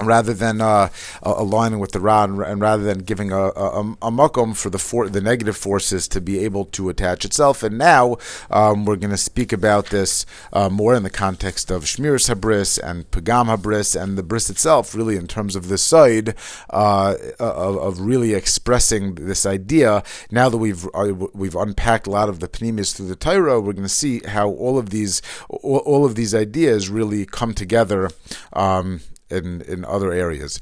rather 0.00 0.34
than 0.34 0.60
uh, 0.60 0.88
aligning 1.22 1.78
with 1.78 1.92
the 1.92 2.00
Ra 2.00 2.24
and, 2.24 2.60
rather 2.60 2.82
than 2.82 2.98
giving 3.00 3.32
a, 3.32 3.36
a, 3.36 3.80
a 4.02 4.10
makom 4.10 4.56
for 4.56 4.70
the 4.70 4.78
for, 4.78 5.08
the 5.08 5.20
negative 5.20 5.56
forces 5.56 6.08
to 6.08 6.20
be 6.20 6.38
able 6.40 6.64
to 6.66 6.88
attach 6.88 7.24
itself. 7.24 7.62
And 7.62 7.78
now 7.78 8.16
um, 8.50 8.84
we're 8.84 8.96
going 8.96 9.10
to 9.10 9.16
speak 9.16 9.52
about 9.52 9.86
this 9.86 10.26
uh, 10.52 10.68
more 10.68 10.94
in 10.94 11.02
the 11.02 11.10
context 11.10 11.70
of 11.70 11.84
Shmiras 11.84 12.32
Habris 12.32 12.78
and 12.82 13.10
Pagam 13.10 13.46
Habris 13.46 14.00
and 14.00 14.18
the 14.18 14.22
bris 14.22 14.50
itself, 14.50 14.94
really 14.94 15.16
in 15.16 15.26
terms 15.26 15.56
of 15.56 15.68
the 15.68 15.78
side 15.78 16.34
uh, 16.70 17.14
of, 17.38 17.76
of, 17.76 18.00
really 18.00 18.34
expressing 18.34 19.14
this 19.14 19.46
idea. 19.46 20.02
Now 20.30 20.48
that 20.48 20.58
we've 20.58 20.86
uh, 20.94 21.12
we've 21.32 21.54
unpacked 21.54 22.06
a 22.06 22.10
lot 22.10 22.28
of 22.28 22.40
the 22.40 22.48
pneumias 22.48 22.94
through 22.94 23.08
the 23.08 23.16
Torah, 23.16 23.60
we're 23.60 23.72
going 23.72 23.84
to 23.84 23.88
see 23.88 24.20
how 24.26 24.48
all 24.48 24.78
of 24.78 24.90
these 24.90 25.22
all, 25.48 25.78
all, 25.78 26.04
of 26.04 26.14
these 26.14 26.34
ideas 26.34 26.88
really 26.88 27.24
come 27.24 27.54
together. 27.54 28.10
Um, 28.52 29.00
in, 29.30 29.62
in 29.62 29.84
other 29.84 30.12
areas. 30.12 30.60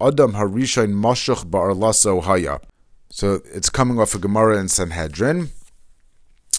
Adam 0.00 0.34
haya. 2.22 2.60
So 3.10 3.40
it's 3.52 3.70
coming 3.70 3.98
off 3.98 4.14
a 4.14 4.18
Gemara 4.18 4.58
in 4.58 4.68
Sanhedrin. 4.68 5.50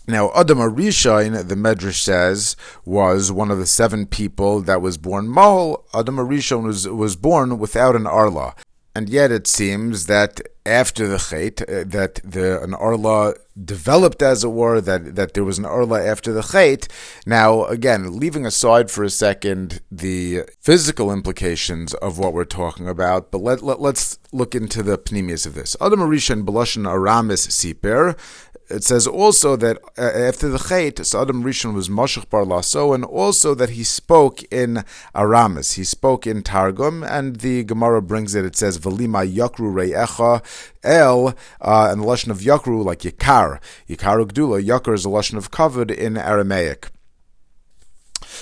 Now, 0.09 0.31
Adam 0.33 0.59
Arishain, 0.59 1.49
the 1.49 1.55
Medrash 1.55 2.01
says, 2.01 2.55
was 2.85 3.29
one 3.29 3.51
of 3.51 3.57
the 3.57 3.65
seven 3.65 4.05
people 4.05 4.61
that 4.61 4.81
was 4.81 4.97
born 4.97 5.27
Mahol. 5.27 5.83
Adam 5.93 6.15
Arishain 6.15 6.63
was, 6.63 6.87
was 6.87 7.17
born 7.17 7.59
without 7.59 7.93
an 7.93 8.07
Arla. 8.07 8.55
And 8.97 9.09
yet 9.09 9.31
it 9.31 9.45
seems 9.45 10.07
that 10.07 10.41
after 10.65 11.07
the 11.07 11.17
Chait, 11.17 11.61
uh, 11.61 11.83
that 11.87 12.15
the 12.23 12.59
an 12.63 12.73
Arla 12.73 13.35
developed, 13.63 14.23
as 14.23 14.43
it 14.43 14.49
were, 14.49 14.81
that, 14.81 15.15
that 15.15 15.35
there 15.35 15.43
was 15.43 15.59
an 15.59 15.65
Arla 15.65 16.03
after 16.03 16.33
the 16.33 16.41
Chait. 16.41 16.87
Now, 17.23 17.65
again, 17.65 18.19
leaving 18.19 18.43
aside 18.43 18.89
for 18.89 19.03
a 19.03 19.11
second 19.11 19.81
the 19.91 20.45
physical 20.59 21.11
implications 21.11 21.93
of 21.93 22.17
what 22.17 22.33
we're 22.33 22.43
talking 22.43 22.89
about, 22.89 23.29
but 23.29 23.41
let, 23.41 23.61
let, 23.61 23.79
us 23.79 24.17
look 24.31 24.55
into 24.55 24.81
the 24.81 24.97
pneumias 24.97 25.45
of 25.45 25.53
this. 25.53 25.75
Adam 25.79 25.99
Arishan 25.99 26.43
Belashan 26.43 26.89
Aramis 26.89 27.45
Siper, 27.45 28.17
it 28.69 28.83
says 28.83 29.07
also 29.07 29.55
that 29.55 29.77
uh, 29.97 30.01
after 30.01 30.49
the 30.49 30.57
Chait, 30.57 30.99
Adam 31.19 31.43
Rishon 31.43 31.73
was 31.73 31.87
Moshech 31.87 32.29
Bar 32.29 32.45
Lasso, 32.45 32.93
and 32.93 33.05
also 33.05 33.55
that 33.55 33.71
he 33.71 33.83
spoke 33.83 34.43
in 34.51 34.83
Aramis. 35.15 35.73
He 35.73 35.83
spoke 35.83 36.27
in 36.27 36.43
Targum, 36.43 37.03
and 37.03 37.37
the 37.37 37.63
Gemara 37.63 38.01
brings 38.01 38.35
it. 38.35 38.45
It 38.45 38.55
says, 38.55 38.77
Velima 38.77 39.25
Yakru 39.25 39.71
Re'echa 39.73 40.43
El, 40.83 41.29
uh, 41.61 41.89
and 41.91 42.01
the 42.01 42.05
Lashon 42.05 42.29
of 42.29 42.39
Yakru, 42.39 42.83
like 42.83 42.99
Yakar. 42.99 43.59
Yakar 43.87 44.25
Gdula. 44.25 44.65
Yakar 44.65 44.93
is 44.93 45.05
a 45.05 45.09
Lashon 45.09 45.37
of 45.37 45.49
covered 45.49 45.89
in 45.89 46.17
Aramaic. 46.17 46.89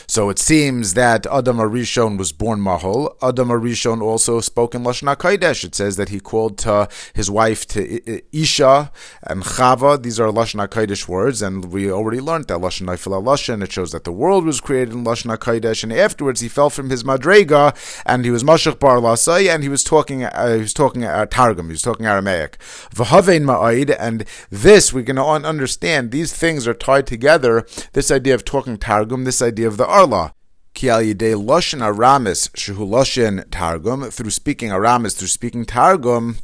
So 0.08 0.30
it 0.30 0.40
seems 0.40 0.94
that 0.94 1.26
Adam 1.28 1.58
Arishon 1.58 2.18
was 2.18 2.32
born 2.32 2.60
Mahol. 2.60 3.16
Adam 3.22 3.50
Arishon 3.50 4.02
also 4.02 4.40
spoke 4.40 4.76
in 4.76 4.84
Lashon 4.84 5.14
HaKodesh. 5.16 5.64
It 5.64 5.76
says 5.76 5.96
that 5.98 6.10
he 6.10 6.20
called 6.20 6.58
to 6.60 6.88
his 7.14 7.30
wife 7.30 7.66
to 7.68 8.22
Isha 8.36 8.92
and 9.24 9.44
Chava. 9.44 10.02
These 10.02 10.20
are 10.20 10.30
Lashon 10.30 10.68
HaKodesh 10.68 11.08
words, 11.08 11.42
and 11.42 11.72
we 11.72 11.92
already 11.92 12.20
learned 12.20 12.48
that 12.48 12.60
Lashon 12.60 12.88
Nifil 12.88 13.22
Lashon. 13.24 13.64
It 13.64 13.72
shows 13.72 13.92
that 13.92 14.04
the 14.04 14.12
world 14.12 14.46
was 14.46 14.62
created 14.62 14.94
in 14.94 15.04
Lashon 15.04 15.36
HaKodesh, 15.36 15.84
and 15.84 15.94
afterwards 15.94 16.42
he 16.42 16.48
fell 16.48 16.70
from 16.70 16.90
his 16.90 17.04
Madrega, 17.04 17.76
and 18.06 18.26
he 18.26 18.32
was 18.32 18.44
Mashach 18.44 18.80
Bar 18.80 18.98
Lasai, 18.98 19.54
and 19.54 19.64
he 19.64 19.70
was 19.70 19.84
talking, 19.84 20.24
uh, 20.24 20.54
he 20.54 20.62
was 20.62 20.74
talking 20.74 21.04
uh, 21.04 21.26
Targum, 21.26 21.68
he 21.68 21.74
was 21.74 21.82
talking 21.82 22.06
Aramaic. 22.06 22.58
V'havein 22.94 23.44
Ma'aid, 23.44 23.96
and 24.00 24.26
this 24.50 24.94
we 24.94 25.04
can 25.04 25.18
understand, 25.18 26.12
these 26.12 26.34
things 26.34 26.68
are 26.68 26.74
tied 26.74 27.08
together, 27.08 27.66
this 27.94 28.12
idea 28.12 28.36
of 28.36 28.46
talking 28.46 28.78
Targum, 28.78 29.24
this 29.24 29.42
idea 29.42 29.68
of 29.68 29.78
the 29.78 29.85
Arla. 29.86 30.34
Ki 30.74 30.90
al 30.90 31.02
yidei 31.02 31.36
loshen 31.36 31.82
aramis 31.82 32.50
shehu 32.50 32.88
loshen 32.88 33.50
targum 33.50 34.12
through 34.12 34.32
speaking 34.32 34.72
aramis 34.72 35.16
through 35.16 35.30
speaking 35.30 35.66
targum 35.66 36.38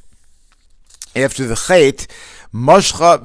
after 1.15 1.45
the 1.45 1.55
chait 1.55 2.07
Mashcha 2.53 3.19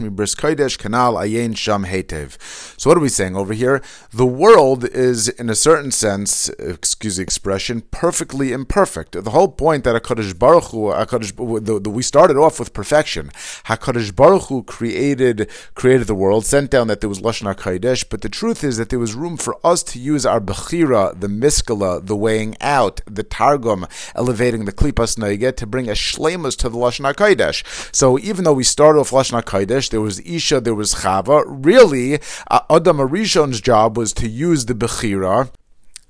mibris 0.00 0.34
kanal 0.76 1.56
sham 1.56 1.84
hetev. 1.84 2.36
So 2.80 2.90
what 2.90 2.98
are 2.98 3.00
we 3.00 3.08
saying 3.08 3.36
over 3.36 3.52
here? 3.52 3.80
The 4.12 4.26
world 4.26 4.84
is, 4.86 5.28
in 5.28 5.48
a 5.48 5.54
certain 5.54 5.92
sense, 5.92 6.48
excuse 6.58 7.18
the 7.18 7.22
expression, 7.22 7.82
perfectly 7.92 8.50
imperfect. 8.50 9.12
The 9.12 9.30
whole 9.30 9.46
point 9.46 9.84
that 9.84 10.02
Hakadosh 10.02 10.36
Baruch 10.36 10.64
Hu, 10.64 10.86
HaKadosh, 10.86 11.64
the, 11.64 11.78
the, 11.78 11.90
we 11.90 12.02
started 12.02 12.36
off 12.36 12.58
with 12.58 12.72
perfection. 12.72 13.28
Hakadosh 13.66 14.16
Baruch 14.16 14.48
Hu 14.48 14.64
created 14.64 15.48
created 15.76 16.08
the 16.08 16.16
world, 16.16 16.44
sent 16.44 16.72
down 16.72 16.88
that 16.88 17.00
there 17.00 17.08
was 17.08 17.20
lashna 17.20 17.54
kodesh, 17.54 18.04
but 18.10 18.22
the 18.22 18.28
truth 18.28 18.64
is 18.64 18.78
that 18.78 18.88
there 18.88 18.98
was 18.98 19.14
room 19.14 19.36
for 19.36 19.64
us 19.64 19.84
to 19.84 20.00
use 20.00 20.26
our 20.26 20.40
bechira, 20.40 21.18
the 21.20 21.28
miskala, 21.28 22.04
the 22.04 22.16
weighing 22.16 22.56
out, 22.60 23.00
the 23.06 23.22
targum, 23.22 23.86
elevating 24.16 24.64
the 24.64 24.72
klipas 24.72 25.16
get 25.36 25.56
to 25.58 25.66
bring 25.66 25.88
a 25.88 25.92
shlemus 25.92 26.56
to 26.58 26.68
the 26.68 26.78
Lashon 26.78 27.12
HaKodesh. 27.12 27.94
So 27.94 28.18
even 28.18 28.44
though 28.44 28.52
we 28.52 28.64
started 28.64 28.98
with 28.98 29.10
Lashon 29.10 29.42
HaKodesh, 29.42 29.90
there 29.90 30.00
was 30.00 30.20
Isha, 30.20 30.60
there 30.60 30.74
was 30.74 30.96
Chava, 30.96 31.44
really, 31.46 32.20
uh, 32.50 32.60
Adam 32.70 32.98
Arishon's 32.98 33.60
job 33.60 33.96
was 33.96 34.12
to 34.14 34.28
use 34.28 34.66
the 34.66 34.74
Bechira 34.74 35.50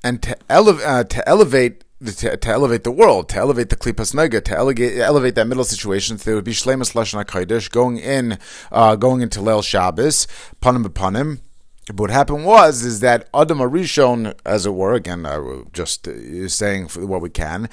and 0.02 0.22
to, 0.22 0.36
ele- 0.48 0.80
uh, 0.82 1.04
to 1.04 1.28
elevate 1.28 1.82
to, 2.04 2.36
to, 2.36 2.50
elevate 2.50 2.84
the 2.84 2.90
world, 2.90 3.30
to 3.30 3.38
elevate 3.38 3.70
the 3.70 3.76
klipas 3.76 4.14
nega, 4.14 4.44
to 4.44 4.56
elevate, 4.56 4.98
elevate 4.98 5.34
that 5.34 5.46
middle 5.46 5.64
situation. 5.64 6.18
So 6.18 6.24
there 6.26 6.34
would 6.34 6.44
be 6.44 6.52
shlemus 6.52 6.92
lashon 6.92 7.24
hakodesh 7.24 7.70
going 7.70 7.98
in, 7.98 8.38
uh, 8.70 8.96
going 8.96 9.22
into 9.22 9.40
Leil 9.40 9.64
Shabbos, 9.64 10.26
panim 10.60 10.84
b'panim. 10.84 11.40
But 11.87 12.01
what 12.01 12.11
happened 12.11 12.44
was 12.44 12.85
is 12.85 12.99
that 13.01 13.29
Adam 13.33 13.59
Arishon, 13.59 14.35
as 14.44 14.66
it 14.66 14.75
were, 14.75 14.94
again, 14.94 15.25
I 15.25 15.38
was 15.38 15.66
just 15.72 16.09
uh, 16.09 16.49
saying 16.49 16.88
what 16.88 17.22
we 17.22 17.31
can, 17.31 17.68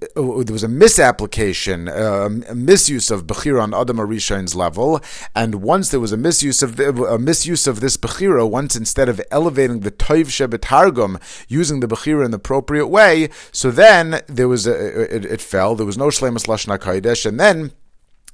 uh, 0.00 0.42
there 0.42 0.54
was 0.54 0.62
a 0.62 0.68
misapplication, 0.68 1.86
uh, 1.86 2.30
a 2.48 2.54
misuse 2.54 3.10
of 3.10 3.26
Bechira 3.26 3.62
on 3.62 3.74
Adam 3.74 3.98
Arishon's 3.98 4.54
level, 4.54 5.02
and 5.34 5.56
once 5.56 5.90
there 5.90 6.00
was 6.00 6.12
a 6.12 6.16
misuse 6.16 6.62
of 6.62 6.76
the, 6.76 6.88
a 7.04 7.18
misuse 7.18 7.66
of 7.66 7.80
this 7.80 7.98
Bechira, 7.98 8.48
once 8.48 8.74
instead 8.74 9.08
of 9.10 9.20
elevating 9.30 9.80
the 9.80 9.90
Toiv 9.90 10.28
Shebetargum, 10.28 11.20
using 11.46 11.80
the 11.80 11.88
Bechira 11.88 12.24
in 12.24 12.30
the 12.30 12.38
appropriate 12.38 12.86
way, 12.86 13.28
so 13.52 13.70
then 13.70 14.22
there 14.28 14.48
was 14.48 14.66
a, 14.66 15.14
it, 15.14 15.26
it 15.26 15.40
fell, 15.42 15.74
there 15.74 15.84
was 15.84 15.98
no 15.98 16.06
Shlemus 16.06 16.46
Lashna 16.46 16.78
Kodesh, 16.78 17.26
and 17.26 17.38
then 17.38 17.72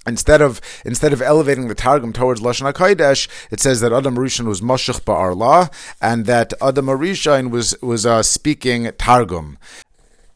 Instead 0.07 0.41
of 0.41 0.61
instead 0.85 1.13
of 1.13 1.23
elevating 1.23 1.69
the 1.69 1.75
Targum 1.75 2.13
towards 2.13 2.41
Lashon 2.41 2.71
HaKodesh, 2.73 3.29
it 3.51 3.61
says 3.61 3.81
that 3.81 3.93
Adam 3.93 4.17
Rishon 4.17 4.47
was 4.47 4.61
Moshech 4.61 5.01
Ba'arla, 5.03 5.73
and 6.01 6.27
that 6.27 6.53
Adam 6.61 6.87
Rishon 6.87 7.51
was 7.51 7.75
was 7.81 8.05
uh, 8.05 8.23
speaking 8.23 8.91
Targum 8.99 9.59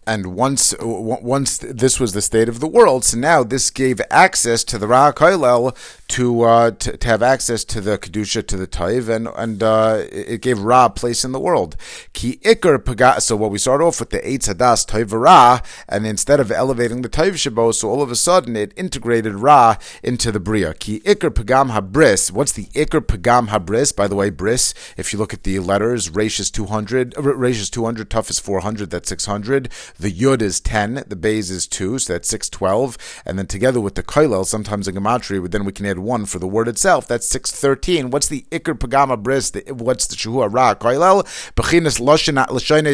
and 0.08 0.34
once 0.34 0.74
once 0.80 1.58
this 1.58 2.00
was 2.00 2.14
the 2.14 2.22
state 2.22 2.48
of 2.48 2.60
the 2.60 2.66
world, 2.66 3.04
so 3.04 3.18
now 3.18 3.44
this 3.44 3.70
gave 3.70 4.00
access 4.10 4.64
to 4.64 4.78
the 4.78 4.88
Ra 4.88 5.12
to, 6.08 6.42
uh, 6.42 6.70
to, 6.70 6.96
to 6.96 7.06
have 7.06 7.22
access 7.22 7.64
to 7.64 7.82
the 7.82 7.98
kedusha 7.98 8.46
to 8.46 8.56
the 8.56 8.66
Taiv, 8.66 9.10
and 9.14 9.28
and 9.36 9.62
uh, 9.62 10.04
it 10.10 10.40
gave 10.40 10.58
Ra 10.58 10.88
place 10.88 11.24
in 11.26 11.32
the 11.32 11.38
world. 11.38 11.76
Ki 12.14 12.38
ikar 12.42 12.82
paga. 12.82 13.20
So 13.20 13.36
what 13.36 13.50
we 13.50 13.58
start 13.58 13.82
off 13.82 14.00
with 14.00 14.08
the 14.08 14.20
Eitz 14.20 14.48
Hadas 14.48 14.86
Taiv 14.86 15.12
Ra, 15.12 15.60
and 15.86 16.06
instead 16.06 16.40
of 16.40 16.50
elevating 16.50 17.02
the 17.02 17.10
Taiv 17.10 17.32
Shabo, 17.32 17.74
so 17.74 17.90
all 17.90 18.00
of 18.00 18.10
a 18.10 18.16
sudden 18.16 18.56
it 18.56 18.72
integrated 18.76 19.34
Ra 19.34 19.76
into 20.02 20.32
the 20.32 20.40
Bria. 20.40 20.72
Ki 20.72 21.00
ikar 21.00 21.30
pagam 21.30 21.72
habris. 21.72 22.32
What's 22.32 22.52
the 22.52 22.64
ikar 22.66 23.02
pagam 23.02 23.48
habris? 23.48 23.94
By 23.94 24.08
the 24.08 24.16
way, 24.16 24.30
bris. 24.30 24.72
If 24.96 25.12
you 25.12 25.18
look 25.18 25.34
at 25.34 25.42
the 25.42 25.58
letters, 25.58 26.08
Reish 26.08 26.40
is 26.40 26.50
two 26.50 26.66
hundred, 26.66 27.12
Reish 27.14 27.60
is 27.60 27.68
two 27.68 27.84
hundred, 27.84 28.08
Tough 28.08 28.30
is 28.30 28.38
four 28.38 28.60
hundred. 28.60 28.88
That's 28.88 29.10
six 29.10 29.26
hundred. 29.26 29.68
The 30.00 30.12
Yud 30.12 30.42
is 30.42 30.60
10, 30.60 31.04
the 31.08 31.16
Bays 31.16 31.50
is 31.50 31.66
2, 31.66 31.98
so 31.98 32.12
that's 32.12 32.28
612. 32.28 32.96
And 33.26 33.36
then 33.36 33.46
together 33.46 33.80
with 33.80 33.96
the 33.96 34.04
Koilel, 34.04 34.46
sometimes 34.46 34.86
in 34.86 34.94
Gematria, 34.94 35.50
then 35.50 35.64
we 35.64 35.72
can 35.72 35.86
add 35.86 35.98
1 35.98 36.26
for 36.26 36.38
the 36.38 36.46
word 36.46 36.68
itself. 36.68 37.08
That's 37.08 37.26
613. 37.26 38.10
What's 38.10 38.28
the 38.28 38.46
Iker 38.52 38.78
Pagama 38.78 39.20
Bris? 39.20 39.52
What's 39.68 40.06
the 40.06 40.14
Shuhua 40.14 40.52
Ra 40.52 40.74
Koilel? 40.76 41.26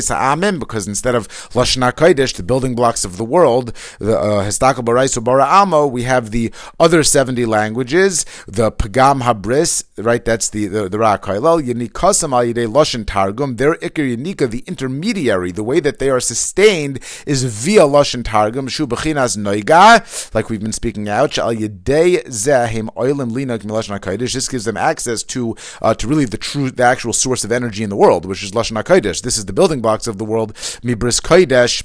Sa'amim, 0.03 0.59
because 0.59 0.89
instead 0.89 1.15
of 1.15 1.29
Lashna 1.51 1.93
Kodesh, 1.93 2.35
the 2.37 2.43
building 2.43 2.75
blocks 2.75 3.05
of 3.05 3.19
the 3.19 3.25
world, 3.25 3.75
the 3.99 4.19
uh, 4.19 4.45
Histakal 4.45 4.85
Baraisu 4.85 5.23
Bara 5.23 5.45
Amo, 5.45 5.87
we 5.87 6.05
have 6.05 6.31
the 6.31 6.53
other 6.81 7.03
70 7.03 7.45
languages, 7.45 8.25
the 8.47 8.73
Pagam 8.73 9.21
Habris, 9.21 9.85
right? 9.99 10.25
That's 10.25 10.49
the, 10.49 10.69
the, 10.69 10.89
the 10.89 10.99
Ra 10.99 11.19
Koilel. 11.19 11.63
Yinikasam 11.63 12.33
Al 12.33 12.45
Yidei 12.45 12.67
Lashon 12.67 13.05
Targum, 13.07 13.57
their 13.57 13.75
Iker 13.75 14.17
Yanika, 14.17 14.51
the 14.51 14.65
intermediary, 14.67 15.53
the 15.53 15.63
way 15.63 15.81
that 15.81 15.99
they 15.99 16.09
are 16.09 16.21
sustained 16.21 16.94
is 17.27 17.45
via 17.45 17.83
Lashon 17.83 18.25
Targum, 18.25 18.69
Shu 18.69 18.87
Bechinas 18.87 19.37
Noiga, 19.37 20.35
like 20.35 20.51
we've 20.51 20.63
been 20.63 20.73
speaking 20.73 21.09
out, 21.09 21.39
Al 21.39 21.55
Yedei 21.55 22.25
Zehim 22.27 22.89
Oilim 22.95 23.33
Linag 23.33 23.61
Milashon 23.61 23.99
HaKadosh. 23.99 24.33
This 24.33 24.49
gives 24.49 24.65
them 24.65 24.77
access 24.77 25.23
to 25.23 25.57
uh, 25.83 25.95
to 25.95 26.07
really 26.07 26.25
the 26.25 26.39
true, 26.39 26.71
the 26.71 26.83
actual 26.83 27.13
source 27.13 27.45
of 27.45 27.53
energy 27.53 27.83
in 27.83 27.91
the 27.91 27.97
world, 27.97 28.27
which 28.27 28.43
is 28.43 28.53
Lashon 28.53 28.83
HaKadosh. 28.83 29.23
This 29.23 29.37
is 29.37 29.47
the 29.47 29.53
building 29.53 29.81
blocks 29.81 30.07
of 30.07 30.19
the 30.19 30.25
world, 30.25 30.55
Mibris 30.55 31.21
Kodesh 31.21 31.83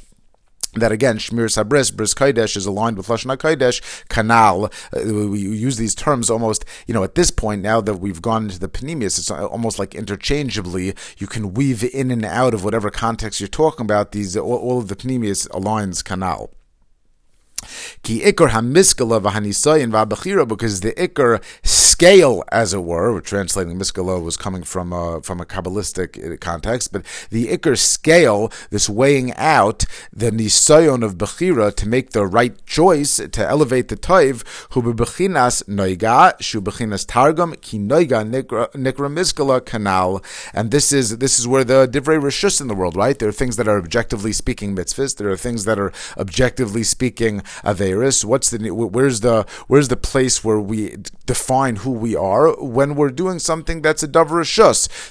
that 0.73 0.91
again, 0.91 1.17
Shmir 1.17 1.45
Sabris, 1.45 1.95
Bris 1.95 2.13
Kodesh 2.13 2.55
is 2.55 2.65
aligned 2.65 2.97
with 2.97 3.07
Lashon 3.07 3.35
HaKodesh, 3.35 4.05
Kanal. 4.07 4.71
Uh, 4.95 5.29
we 5.29 5.39
use 5.39 5.77
these 5.77 5.95
terms 5.95 6.29
almost, 6.29 6.63
you 6.85 6.93
know, 6.93 7.03
at 7.03 7.15
this 7.15 7.31
point, 7.31 7.61
now 7.61 7.81
that 7.81 7.95
we've 7.95 8.21
gone 8.21 8.43
into 8.43 8.59
the 8.59 8.69
Panemius, 8.69 9.17
it's 9.17 9.31
almost 9.31 9.79
like 9.79 9.95
interchangeably. 9.95 10.93
You 11.17 11.27
can 11.27 11.53
weave 11.53 11.83
in 11.83 12.11
and 12.11 12.25
out 12.25 12.53
of 12.53 12.63
whatever 12.63 12.91
context 12.91 13.39
you're 13.39 13.47
talking 13.47 13.85
about. 13.85 14.11
These 14.11 14.37
All, 14.37 14.57
all 14.57 14.79
of 14.79 14.87
the 14.87 14.95
Panemius 14.95 15.47
aligns 15.49 16.03
Kanal. 16.03 16.49
Ki 18.03 18.21
ikar 18.21 18.49
hamiskala 18.49 19.21
v'hanisayin 19.21 19.91
v'abachira, 19.91 20.47
because 20.47 20.81
the 20.81 20.93
ikar 20.93 21.41
scale, 21.63 22.43
as 22.51 22.73
it 22.73 22.83
were, 22.83 23.19
translating 23.21 23.77
miskala 23.77 24.21
was 24.21 24.37
coming 24.37 24.63
from 24.63 24.93
a, 24.93 25.21
from 25.21 25.39
a 25.41 25.45
kabbalistic 25.45 26.33
uh, 26.33 26.37
context, 26.37 26.93
but 26.93 27.05
the 27.29 27.47
ikar 27.47 27.77
scale, 27.77 28.51
this 28.69 28.89
weighing 28.89 29.33
out 29.33 29.85
the 30.13 30.31
nisayon 30.31 31.03
of 31.03 31.17
bechira 31.17 31.75
to 31.75 31.87
make 31.87 32.11
the 32.11 32.25
right 32.25 32.65
choice 32.65 33.17
to 33.17 33.47
elevate 33.47 33.89
the 33.89 33.97
toiv, 33.97 34.43
hu 34.71 34.81
bechinas 34.93 35.63
noiga 35.63 36.39
shu 36.41 36.61
bechinas 36.61 37.05
targum 37.05 37.53
ki 37.61 37.79
noiga 37.79 38.23
nikra 38.29 39.09
miskala 39.11 39.59
kanal, 39.61 40.23
and 40.53 40.71
this 40.71 40.91
is 40.91 41.17
this 41.17 41.39
is 41.39 41.47
where 41.47 41.63
the 41.63 41.87
divrei 41.87 42.19
rishus 42.19 42.61
in 42.61 42.67
the 42.67 42.75
world, 42.75 42.95
right? 42.95 43.19
There 43.19 43.29
are 43.29 43.33
things 43.33 43.57
that 43.57 43.67
are 43.67 43.77
objectively 43.77 44.31
speaking 44.31 44.75
mitzvahs, 44.75 45.17
there 45.17 45.29
are 45.29 45.37
things 45.37 45.65
that 45.65 45.77
are 45.77 45.91
objectively 46.17 46.83
speaking 46.83 47.41
Averis? 47.63 48.25
What's 48.25 48.49
the 48.49 48.69
where's 48.69 49.21
the 49.21 49.45
where's 49.67 49.87
the 49.87 49.97
place 49.97 50.43
where 50.43 50.59
we 50.59 50.97
define 51.25 51.77
who 51.77 51.91
we 51.91 52.15
are 52.15 52.51
when 52.61 52.95
we're 52.95 53.09
doing 53.09 53.39
something 53.39 53.81
that's 53.81 54.03
a 54.03 54.07
davar? 54.07 54.39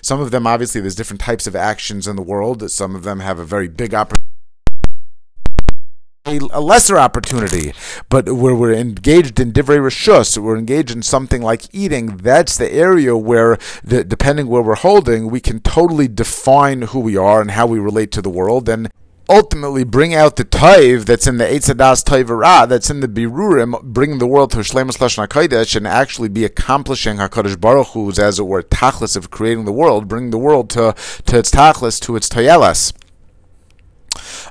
Some 0.04 0.20
of 0.20 0.30
them 0.30 0.46
obviously 0.46 0.80
there's 0.80 0.94
different 0.94 1.20
types 1.20 1.46
of 1.46 1.54
actions 1.56 2.06
in 2.06 2.16
the 2.16 2.22
world. 2.22 2.70
Some 2.70 2.94
of 2.94 3.02
them 3.02 3.20
have 3.20 3.38
a 3.38 3.44
very 3.44 3.68
big 3.68 3.94
opportunity 3.94 4.28
a 6.28 6.60
lesser 6.60 6.98
opportunity, 6.98 7.72
but 8.08 8.30
where 8.30 8.54
we're 8.54 8.74
engaged 8.74 9.40
in 9.40 9.52
divrei 9.52 9.78
rishus, 9.78 10.36
we're 10.36 10.58
engaged 10.58 10.90
in 10.90 11.02
something 11.02 11.42
like 11.42 11.62
eating. 11.72 12.18
That's 12.18 12.56
the 12.56 12.70
area 12.70 13.16
where, 13.16 13.58
the, 13.82 14.04
depending 14.04 14.48
where 14.48 14.62
we're 14.62 14.74
holding, 14.74 15.30
we 15.30 15.40
can 15.40 15.60
totally 15.60 16.08
define 16.08 16.82
who 16.82 17.00
we 17.00 17.16
are 17.16 17.40
and 17.40 17.52
how 17.52 17.66
we 17.66 17.78
relate 17.78 18.12
to 18.12 18.22
the 18.22 18.30
world. 18.30 18.68
And 18.68 18.90
ultimately 19.28 19.84
bring 19.84 20.14
out 20.14 20.36
the 20.36 20.44
taiv 20.44 21.04
that's 21.04 21.26
in 21.26 21.36
the 21.36 21.44
Eitzadas 21.44 22.02
Taivara, 22.02 22.68
that's 22.68 22.90
in 22.90 23.00
the 23.00 23.08
Birurim, 23.08 23.82
bring 23.82 24.18
the 24.18 24.26
world 24.26 24.50
to 24.52 24.58
Shlemus 24.58 24.98
Lashon 24.98 25.26
HaKodesh 25.28 25.76
and 25.76 25.86
actually 25.86 26.28
be 26.28 26.44
accomplishing 26.44 27.16
HaKadosh 27.16 27.60
Baruch 27.60 27.88
Hu's, 27.88 28.18
as 28.18 28.38
it 28.38 28.44
were, 28.44 28.62
tachlis 28.62 29.16
of 29.16 29.30
creating 29.30 29.64
the 29.64 29.72
world, 29.72 30.08
bring 30.08 30.30
the 30.30 30.38
world 30.38 30.70
to, 30.70 30.94
to 31.26 31.38
its 31.38 31.50
tachlis, 31.50 32.00
to 32.00 32.16
its 32.16 32.28
tayelas. 32.28 32.92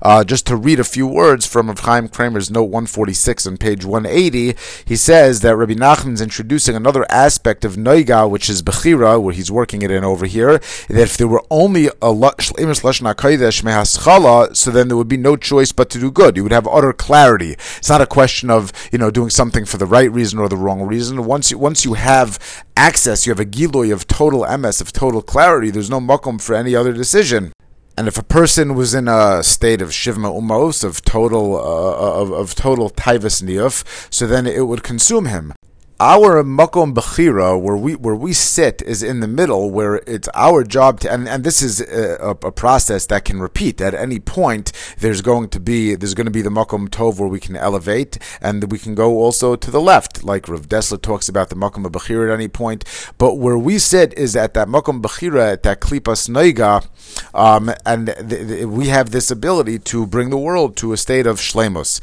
Uh, 0.02 0.24
just 0.24 0.46
to 0.48 0.56
read 0.56 0.80
a 0.80 0.84
few 0.84 1.08
words 1.08 1.46
from 1.46 1.76
Chaim 1.76 2.08
Kramer's 2.08 2.52
note 2.52 2.64
146 2.64 3.48
on 3.48 3.58
page 3.58 3.86
180, 3.86 4.56
he 4.86 4.96
says 4.96 5.42
that 5.42 5.56
Rabbi 5.56 5.74
Nachman's 5.74 6.22
introducing 6.22 6.76
another 6.76 7.06
aspect 7.10 7.66
of 7.66 7.76
Noiga, 7.76 8.30
which 8.30 8.50
is 8.50 8.62
Bechira, 8.62 9.22
where 9.22 9.34
he's 9.34 9.52
working 9.52 9.82
it 9.82 9.92
in 9.92 10.04
over 10.04 10.26
here, 10.26 10.60
that 10.90 10.98
if 10.98 11.18
there 11.18 11.28
were 11.28 11.44
only 11.50 11.88
a 12.02 12.12
Mehaschala, 13.64 14.56
so 14.56 14.72
then 14.72 14.88
there 14.88 14.98
would 14.98 15.08
be 15.08 15.18
no 15.18 15.36
choice 15.36 15.72
but 15.72 15.90
to 15.90 16.00
do 16.00 16.12
good. 16.12 16.36
You 16.36 16.44
would 16.44 16.52
have 16.52 16.68
utter 16.68 16.94
clarity. 16.94 17.54
It's 17.78 17.90
not 17.90 18.02
a 18.02 18.08
question 18.08 18.50
of, 18.50 18.72
you 18.92 18.98
know, 18.98 19.12
doing 19.12 19.30
something 19.30 19.66
for 19.66 19.78
the 19.78 19.86
right 19.86 20.12
reason 20.12 20.40
or 20.40 20.50
the 20.50 20.58
wrong 20.58 20.82
reason. 20.82 21.26
Once 21.26 21.52
you, 21.52 21.58
once 21.58 21.86
you 21.86 21.94
have 21.96 22.66
access, 22.76 23.26
you 23.26 23.32
have 23.32 23.40
a 23.40 23.46
giloy 23.46 23.92
of 23.92 24.08
total 24.08 24.46
MS, 24.58 24.82
of 24.82 24.92
total 24.94 25.22
clarity, 25.22 25.70
there's 25.70 25.90
no 25.90 26.00
makom 26.00 26.42
for 26.42 26.56
any 26.56 26.76
other 26.76 26.94
decision. 26.94 27.52
And 27.98 28.08
if 28.08 28.18
a 28.20 28.24
person 28.24 28.76
was 28.76 28.94
in 28.94 29.08
a 29.08 29.42
state 29.44 29.82
of 29.82 29.90
shivma 29.90 30.30
umos, 30.32 30.84
of 30.84 31.04
total, 31.04 31.56
uh, 31.56 32.22
of, 32.22 32.32
of 32.32 32.54
total 32.54 32.92
taivas 32.92 33.42
niyuf, 33.42 33.84
so 34.14 34.28
then 34.28 34.46
it 34.46 34.68
would 34.68 34.84
consume 34.84 35.26
him 35.26 35.54
our 36.00 36.44
makom 36.44 36.94
bechira, 36.94 37.60
where 37.60 37.76
we 37.76 37.96
where 37.96 38.16
we 38.16 38.32
sit, 38.32 38.84
is 38.84 39.02
in 39.02 39.20
the 39.20 39.28
middle, 39.28 39.72
where 39.72 39.96
it's 40.06 40.30
our 40.36 40.64
job 40.64 41.00
to, 41.00 41.12
and, 41.12 41.28
and 41.28 41.44
this 41.44 41.64
is 41.64 41.82
a, 41.82 42.38
a, 42.44 42.52
process 42.52 43.08
that 43.08 43.26
can 43.26 43.40
repeat 43.40 43.82
at 43.82 43.96
any 43.96 44.20
point. 44.20 44.72
There's 45.00 45.22
going 45.22 45.50
to 45.50 45.60
be 45.60 45.96
there's 45.96 46.14
going 46.14 46.26
to 46.26 46.32
be 46.32 46.44
the 46.44 46.52
makom 46.52 46.88
tov 46.90 47.20
where 47.20 47.28
we 47.28 47.40
can 47.40 47.56
elevate, 47.56 48.20
and 48.42 48.72
we 48.72 48.78
can 48.78 48.94
go 48.94 49.18
also 49.18 49.56
to 49.56 49.72
the 49.72 49.82
left, 49.82 50.24
like 50.24 50.48
Rav 50.48 50.70
Dessler 50.70 51.02
talks 51.02 51.28
about 51.30 51.50
the 51.50 51.56
makom 51.56 51.84
bechira 51.86 52.30
at 52.30 52.34
any 52.34 52.48
point. 52.48 52.84
But 53.18 53.36
where 53.36 53.58
we 53.58 53.80
sit 53.80 54.14
is 54.14 54.36
at 54.36 54.54
that 54.54 54.68
makom 54.68 55.02
bechira, 55.02 55.54
at 55.54 55.64
that 55.64 55.82
klipas 55.82 56.30
noiga, 56.30 56.86
um, 57.34 57.74
and 57.88 58.72
we 58.72 58.90
have 58.90 59.10
this 59.10 59.32
ability 59.32 59.80
to 59.80 60.06
bring 60.06 60.30
the 60.30 60.38
world 60.38 60.78
to 60.78 60.94
a 60.94 60.98
state 60.98 61.26
of 61.26 61.40
shlemos. 61.40 62.02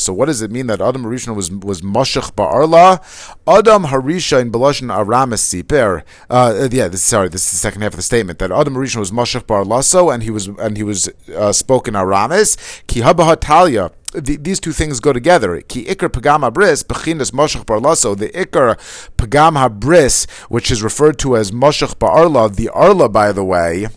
So 0.00 0.12
what 0.12 0.26
does 0.26 0.42
it 0.42 0.50
mean 0.50 0.66
that 0.68 0.80
adam 0.80 1.07
Harishon 1.08 1.34
was 1.34 1.50
was 1.50 1.80
Moshech 1.80 2.32
Ba'arla. 2.34 3.00
Adam 3.46 3.84
Harisha 3.84 4.40
in 4.40 4.52
Belashon 4.52 4.94
Aramis 4.94 5.42
Siper. 5.42 6.02
Uh, 6.28 6.68
yeah, 6.70 6.88
this, 6.88 7.02
sorry, 7.02 7.28
this 7.28 7.44
is 7.46 7.52
the 7.52 7.56
second 7.56 7.82
half 7.82 7.92
of 7.92 7.96
the 7.96 8.02
statement 8.02 8.38
that 8.38 8.52
Adam 8.52 8.74
Harishon 8.74 8.98
was 8.98 9.10
Moshech 9.10 9.44
Ba'arlaso 9.44 10.12
and 10.12 10.22
he 10.22 10.30
was 10.30 10.48
and 10.48 10.76
he 10.76 10.82
was 10.82 11.08
uh, 11.34 11.52
spoken 11.52 11.96
Aramis. 11.96 12.56
Ki 12.86 13.00
Talia 13.00 13.90
these 14.14 14.60
two 14.60 14.72
things 14.72 15.00
go 15.00 15.12
together. 15.12 15.60
Ki 15.60 15.84
ikar 15.84 16.08
pagam 16.08 16.40
habris 16.40 16.84
bechinas 16.84 17.30
moshach 17.30 17.64
barlaso. 17.64 18.16
The 18.16 18.28
ikar 18.30 18.76
pagam 19.16 19.56
habris, 19.56 20.28
which 20.48 20.70
is 20.70 20.82
referred 20.82 21.18
to 21.20 21.36
as 21.36 21.50
moshach 21.50 21.96
ba'arla, 21.96 22.54
the 22.56 22.68
arla, 22.70 23.08
by 23.08 23.32
the 23.32 23.44
way, 23.44 23.88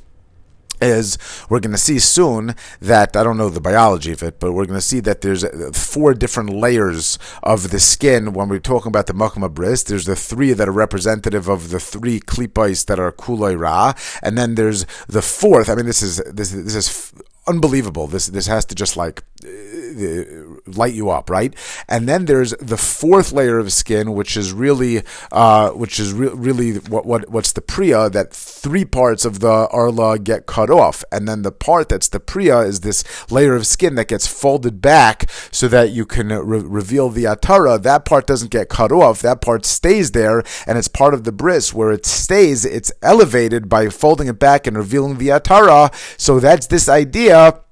is 0.81 1.17
we're 1.49 1.59
going 1.59 1.71
to 1.71 1.77
see 1.77 1.99
soon 1.99 2.55
that 2.79 3.15
I 3.15 3.23
don't 3.23 3.37
know 3.37 3.49
the 3.49 3.61
biology 3.61 4.11
of 4.11 4.23
it, 4.23 4.39
but 4.39 4.53
we're 4.53 4.65
going 4.65 4.79
to 4.79 4.85
see 4.85 4.99
that 5.01 5.21
there's 5.21 5.43
uh, 5.43 5.71
four 5.73 6.13
different 6.13 6.49
layers 6.49 7.19
of 7.43 7.71
the 7.71 7.79
skin 7.79 8.33
when 8.33 8.49
we're 8.49 8.59
talking 8.59 8.89
about 8.89 9.07
the 9.07 9.13
makam 9.13 9.51
bris. 9.53 9.83
There's 9.83 10.05
the 10.05 10.15
three 10.15 10.53
that 10.53 10.67
are 10.67 10.71
representative 10.71 11.47
of 11.47 11.69
the 11.69 11.79
three 11.79 12.19
klipais 12.19 12.85
that 12.85 12.99
are 12.99 13.11
kulay 13.11 13.59
ra, 13.59 13.93
and 14.21 14.37
then 14.37 14.55
there's 14.55 14.85
the 15.07 15.21
fourth. 15.21 15.69
I 15.69 15.75
mean, 15.75 15.85
this 15.85 16.01
is 16.01 16.17
this 16.17 16.51
this 16.51 16.75
is 16.75 17.13
unbelievable. 17.47 18.07
This 18.07 18.27
this 18.27 18.47
has 18.47 18.65
to 18.65 18.75
just 18.75 18.97
like 18.97 19.23
uh, 19.43 20.23
light 20.67 20.93
you 20.93 21.09
up, 21.09 21.29
right? 21.29 21.53
And 21.87 22.07
then 22.07 22.25
there's 22.25 22.51
the 22.59 22.77
fourth 22.77 23.31
layer 23.31 23.57
of 23.57 23.73
skin, 23.73 24.13
which 24.13 24.37
is 24.37 24.53
really, 24.53 25.03
uh, 25.31 25.71
which 25.71 25.99
is 25.99 26.13
re- 26.13 26.29
really 26.29 26.75
what 26.75 27.05
what 27.05 27.29
what's 27.29 27.51
the 27.51 27.61
priya 27.61 28.09
that 28.11 28.31
three 28.33 28.85
parts 28.85 29.25
of 29.25 29.39
the 29.39 29.67
arla 29.71 30.19
get 30.19 30.45
cut 30.45 30.69
off, 30.69 31.03
and 31.11 31.27
then 31.27 31.41
the 31.41 31.51
part 31.51 31.89
that's 31.89 32.09
the 32.09 32.19
priya 32.19 32.59
is 32.59 32.81
this 32.81 33.03
layer 33.31 33.55
of 33.55 33.65
skin 33.65 33.95
that 33.95 34.07
gets 34.07 34.27
folded 34.27 34.81
back 34.81 35.29
so 35.51 35.67
that 35.67 35.91
you 35.91 36.05
can 36.05 36.27
re- 36.27 36.59
reveal 36.59 37.09
the 37.09 37.23
atara. 37.23 37.81
That 37.81 38.05
part 38.05 38.27
doesn't 38.27 38.51
get 38.51 38.69
cut 38.69 38.91
off. 38.91 39.21
That 39.21 39.41
part 39.41 39.65
stays 39.65 40.11
there, 40.11 40.43
and 40.67 40.77
it's 40.77 40.87
part 40.87 41.13
of 41.13 41.23
the 41.23 41.31
bris 41.31 41.73
where 41.73 41.91
it 41.91 42.05
stays. 42.05 42.65
It's 42.65 42.91
elevated 43.01 43.67
by 43.67 43.89
folding 43.89 44.27
it 44.27 44.39
back 44.39 44.67
and 44.67 44.77
revealing 44.77 45.17
the 45.17 45.29
atara. 45.29 45.91
So 46.19 46.39
that's 46.39 46.67
this 46.67 46.87
idea 46.87 47.30
ya 47.31 47.70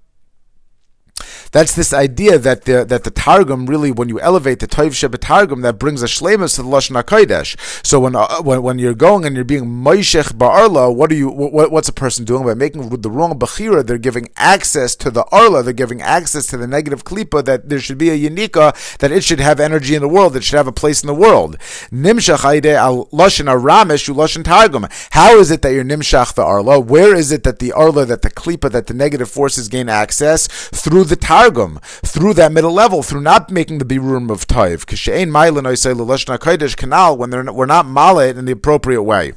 that's 1.52 1.76
this 1.76 1.94
idea 1.94 2.38
that 2.38 2.66
the 2.66 2.86
that 2.86 3.04
the 3.04 3.12
Targum 3.12 3.66
really, 3.66 3.92
when 3.92 4.10
you 4.10 4.20
elevate 4.20 4.60
the 4.60 4.68
Toiv 4.68 4.94
Sheba 4.94 5.18
Targum, 5.18 5.62
that 5.62 5.80
brings 5.80 6.04
a 6.04 6.06
shlemus 6.06 6.56
to 6.56 6.64
the 6.64 6.70
Lashon 6.70 7.02
Hakodesh. 7.02 7.58
So 7.86 8.00
when, 8.00 8.16
uh, 8.16 8.42
when 8.42 8.62
when 8.62 8.80
you're 8.80 8.94
going 8.94 9.26
and 9.26 9.36
you're 9.36 9.46
being 9.46 9.66
Moishech 9.66 10.34
Ba'arla, 10.34 10.94
what 10.96 11.12
are 11.12 11.16
you? 11.16 11.30
What, 11.30 11.72
what's 11.72 11.90
a 11.90 11.94
person 11.94 12.26
doing 12.26 12.46
by 12.46 12.54
making 12.54 12.90
the 12.90 13.10
wrong 13.10 13.38
Bechira? 13.38 13.86
They're 13.86 13.98
giving 13.98 14.30
access 14.38 14.96
to 14.98 15.10
the 15.10 15.26
Arla. 15.32 15.64
They're 15.64 15.74
giving 15.74 16.02
access 16.02 16.46
to 16.48 16.58
the 16.58 16.68
negative 16.68 17.04
Klipa. 17.04 17.44
That 17.44 17.70
there 17.70 17.80
should 17.80 17.98
be 17.98 18.10
a 18.10 18.30
Yanika. 18.30 18.98
That 19.00 19.12
it 19.12 19.24
should 19.24 19.40
have 19.40 19.60
energy 19.60 19.96
in 19.96 20.02
the 20.02 20.08
world. 20.08 20.36
It 20.36 20.44
should 20.44 20.58
have 20.58 20.68
a 20.68 20.72
place 20.72 21.02
in 21.02 21.08
the 21.08 21.16
world. 21.16 21.58
Nimshach 21.92 22.46
Aide 22.48 22.68
al 22.68 23.08
Lashon 23.08 23.46
Aramish 23.46 24.14
Lashon 24.14 24.44
Targum. 24.44 24.88
How 25.12 25.38
is 25.40 25.50
it 25.50 25.62
that 25.64 25.74
you're 25.74 25.84
Nimshach 25.84 26.36
the 26.36 26.44
Arla? 26.44 26.80
Where 26.80 27.16
is 27.16 27.32
it 27.32 27.44
that 27.44 27.60
the 27.60 27.72
Arla, 27.72 28.06
that 28.06 28.22
the 28.22 28.30
Klipa, 28.30 28.72
that 28.72 28.88
the 28.88 28.94
negative 28.94 29.30
forces 29.30 29.68
gain 29.68 29.90
access 29.90 30.48
through 30.48 31.06
the 31.06 31.16
Targum? 31.16 31.39
Targum 31.40 31.80
through 31.84 32.34
that 32.34 32.52
middle 32.52 32.74
level, 32.74 33.02
through 33.02 33.22
not 33.22 33.50
making 33.50 33.78
the 33.78 33.86
birurim 33.86 34.30
of 34.30 34.46
taiv. 34.48 34.86
Kishein 34.86 35.30
ma'ilin 35.30 35.64
oisei 35.64 35.96
l'lashna 35.96 36.38
kodesh 36.38 36.76
canal 36.76 37.18
when 37.18 37.30
they're 37.30 37.52
we're 37.54 37.66
not 37.66 37.86
malet 37.86 38.38
in 38.38 38.46
the 38.46 38.52
appropriate 38.52 39.04
way 39.04 39.34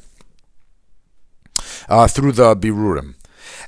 uh, 1.89 2.09
through 2.09 2.33
the 2.33 2.57
birurim. 2.57 3.15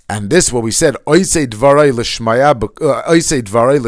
And 0.07 0.29
this, 0.29 0.53
what 0.53 0.63
we 0.63 0.71
said, 0.71 0.97
oisei 1.07 1.47
dvarai 1.47 1.91
l'shmaya, 1.91 2.51
uh, 2.53 3.11
oisei 3.11 3.41
dvarai. 3.43 3.85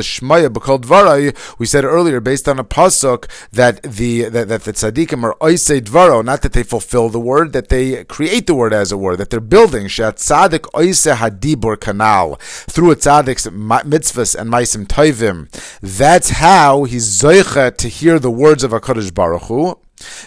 We 1.58 1.66
said 1.66 1.84
earlier, 1.84 2.20
based 2.20 2.48
on 2.48 2.58
a 2.58 2.64
pasuk, 2.64 3.28
that 3.52 3.82
the 3.82 4.22
that, 4.30 4.48
that 4.48 4.64
the 4.64 4.72
tzaddikim 4.72 5.22
are 5.24 5.34
oisei 5.42 5.82
dvaro, 5.82 6.24
not 6.24 6.40
that 6.40 6.54
they 6.54 6.62
fulfill 6.62 7.10
the 7.10 7.20
word, 7.20 7.52
that 7.52 7.68
they 7.68 8.04
create 8.04 8.46
the 8.46 8.54
word 8.54 8.72
as 8.72 8.90
a 8.92 8.96
word, 8.96 9.18
that 9.18 9.28
they're 9.28 9.40
building. 9.40 9.88
Shat 9.88 10.16
tzaddik 10.16 10.70
oisei 10.72 11.16
hadibur 11.16 11.76
through 12.70 12.90
a 12.90 12.96
tzaddik's 12.96 13.46
mitzvahs 13.48 14.34
and 14.34 14.50
maisim 14.50 14.86
toivim. 14.86 15.50
That's 15.80 16.30
how 16.30 16.84
he's 16.84 17.20
zoicha 17.20 17.76
to 17.76 17.88
hear 17.88 18.18
the 18.18 18.30
words 18.30 18.64
of 18.64 18.70
Hakadosh 18.70 19.12
Baruch 19.12 19.42
Hu 19.42 19.78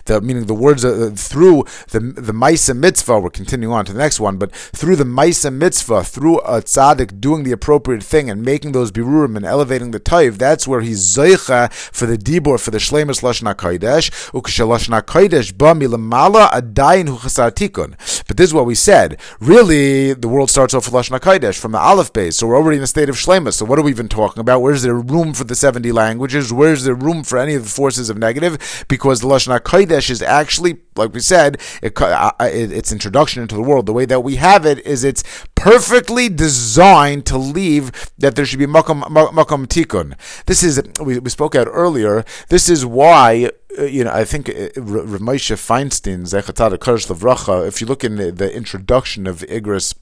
the 0.06 0.22
meaning 0.22 0.46
the 0.46 0.54
words 0.54 0.84
uh, 0.84 1.12
through 1.16 1.66
the 1.90 2.00
the 2.00 2.34
Maisa 2.34 2.76
mitzvah. 2.76 3.20
We're 3.20 3.30
continuing 3.30 3.74
on 3.74 3.86
to 3.86 3.94
the 3.94 4.00
next 4.00 4.20
one, 4.20 4.38
but 4.38 4.52
through 4.52 4.96
the 4.96 5.04
Maisa 5.04 5.54
mitzvah, 5.54 6.04
through 6.04 6.40
a 6.40 6.62
tzaddik 6.62 7.20
doing 7.20 7.44
the 7.44 7.52
appropriate 7.52 8.04
thing 8.04 8.30
and 8.30 8.44
making 8.44 8.72
those 8.72 8.92
birurim 8.92 9.36
and 9.36 9.46
elevating 9.46 9.92
the 9.92 10.00
taiv, 10.00 10.38
that's 10.38 10.68
where 10.68 10.82
he's 10.82 11.02
zeicha 11.16 11.72
for 11.72 12.06
the 12.06 12.18
dibor 12.18 12.60
for 12.60 12.72
the 12.72 12.78
shlemus 12.78 13.22
lashna 13.22 13.54
kodesh 13.54 14.10
ukshaloshna 14.32 15.02
kodesh 15.04 15.56
ba 15.58 15.74
milamala 15.74 16.50
adayin 16.52 17.08
hu 17.08 17.18
tikun. 17.18 17.96
But 18.28 18.38
this 18.38 18.50
is 18.50 18.54
what 18.54 18.66
we 18.66 18.76
said. 18.76 19.20
Really, 19.40 20.14
the 20.14 20.28
world 20.28 20.50
starts 20.50 20.74
off 20.74 20.86
with 20.86 20.94
lashna 20.94 21.20
from 21.60 21.72
the 21.72 21.80
aleph 21.80 22.12
base, 22.14 22.38
so 22.38 22.48
we're 22.48 22.58
already 22.58 22.78
in 22.78 22.84
a 22.84 22.88
state 22.88 23.10
of 23.10 23.16
shlemus. 23.16 23.54
So 23.54 23.66
what 23.66 23.80
are 23.80 23.84
we 23.84 23.92
even 23.92 24.10
talking 24.10 24.42
about? 24.42 24.62
Where's 24.62 24.82
there 24.82 24.96
room 24.96 25.34
for 25.34 25.44
the 25.44 25.56
seventy 25.56 25.92
languages? 25.92 26.52
Where's 26.52 26.84
there 26.84 26.96
room 26.96 27.24
for 27.24 27.38
any 27.38 27.56
of 27.56 27.64
the 27.64 27.70
forces 27.70 28.10
of 28.10 28.18
negative? 28.18 28.86
Because 28.88 29.22
the 29.22 29.28
lashna 29.28 29.59
Kodesh 29.60 30.10
is 30.10 30.22
actually, 30.22 30.78
like 30.96 31.14
we 31.14 31.20
said, 31.20 31.60
it, 31.82 32.00
uh, 32.02 32.32
its 32.40 32.92
introduction 32.92 33.42
into 33.42 33.56
the 33.56 33.62
world. 33.62 33.86
The 33.86 33.94
way 33.94 34.06
that 34.06 34.22
we 34.22 34.38
have 34.38 34.66
it 34.66 34.86
is 34.86 35.04
it's 35.04 35.24
perfectly 35.56 36.30
designed 36.30 37.26
to 37.28 37.38
leave 37.38 37.92
that 38.18 38.36
there 38.36 38.46
should 38.46 38.60
be 38.60 38.66
makom, 38.66 39.02
makom 39.04 39.68
tikkun. 39.68 40.16
This 40.46 40.64
is 40.64 40.82
we, 41.00 41.20
we 41.20 41.30
spoke 41.30 41.56
out 41.56 41.68
earlier. 41.70 42.26
This 42.50 42.70
is 42.70 42.86
why 42.86 43.52
uh, 43.78 43.84
you 43.84 44.04
know, 44.04 44.12
I 44.12 44.26
think 44.26 44.50
uh, 44.50 44.70
Rav 44.78 45.22
Moshe 45.22 45.56
Feinstein, 45.56 46.22
Zechatat 46.22 46.78
Levracha, 46.78 47.68
if 47.68 47.82
you 47.82 47.88
look 47.88 48.04
in 48.04 48.16
the, 48.16 48.32
the 48.32 48.52
introduction 48.54 49.28
of 49.28 49.42
Igris 49.42 49.94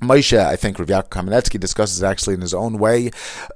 Moshe, 0.00 0.38
I 0.38 0.56
think 0.56 0.78
Rav 0.78 0.88
Yaakov 0.88 1.08
Kamenetsky 1.08 1.60
discusses 1.60 2.02
actually 2.02 2.34
in 2.34 2.40
his 2.40 2.54
own 2.54 2.78
way. 2.78 3.10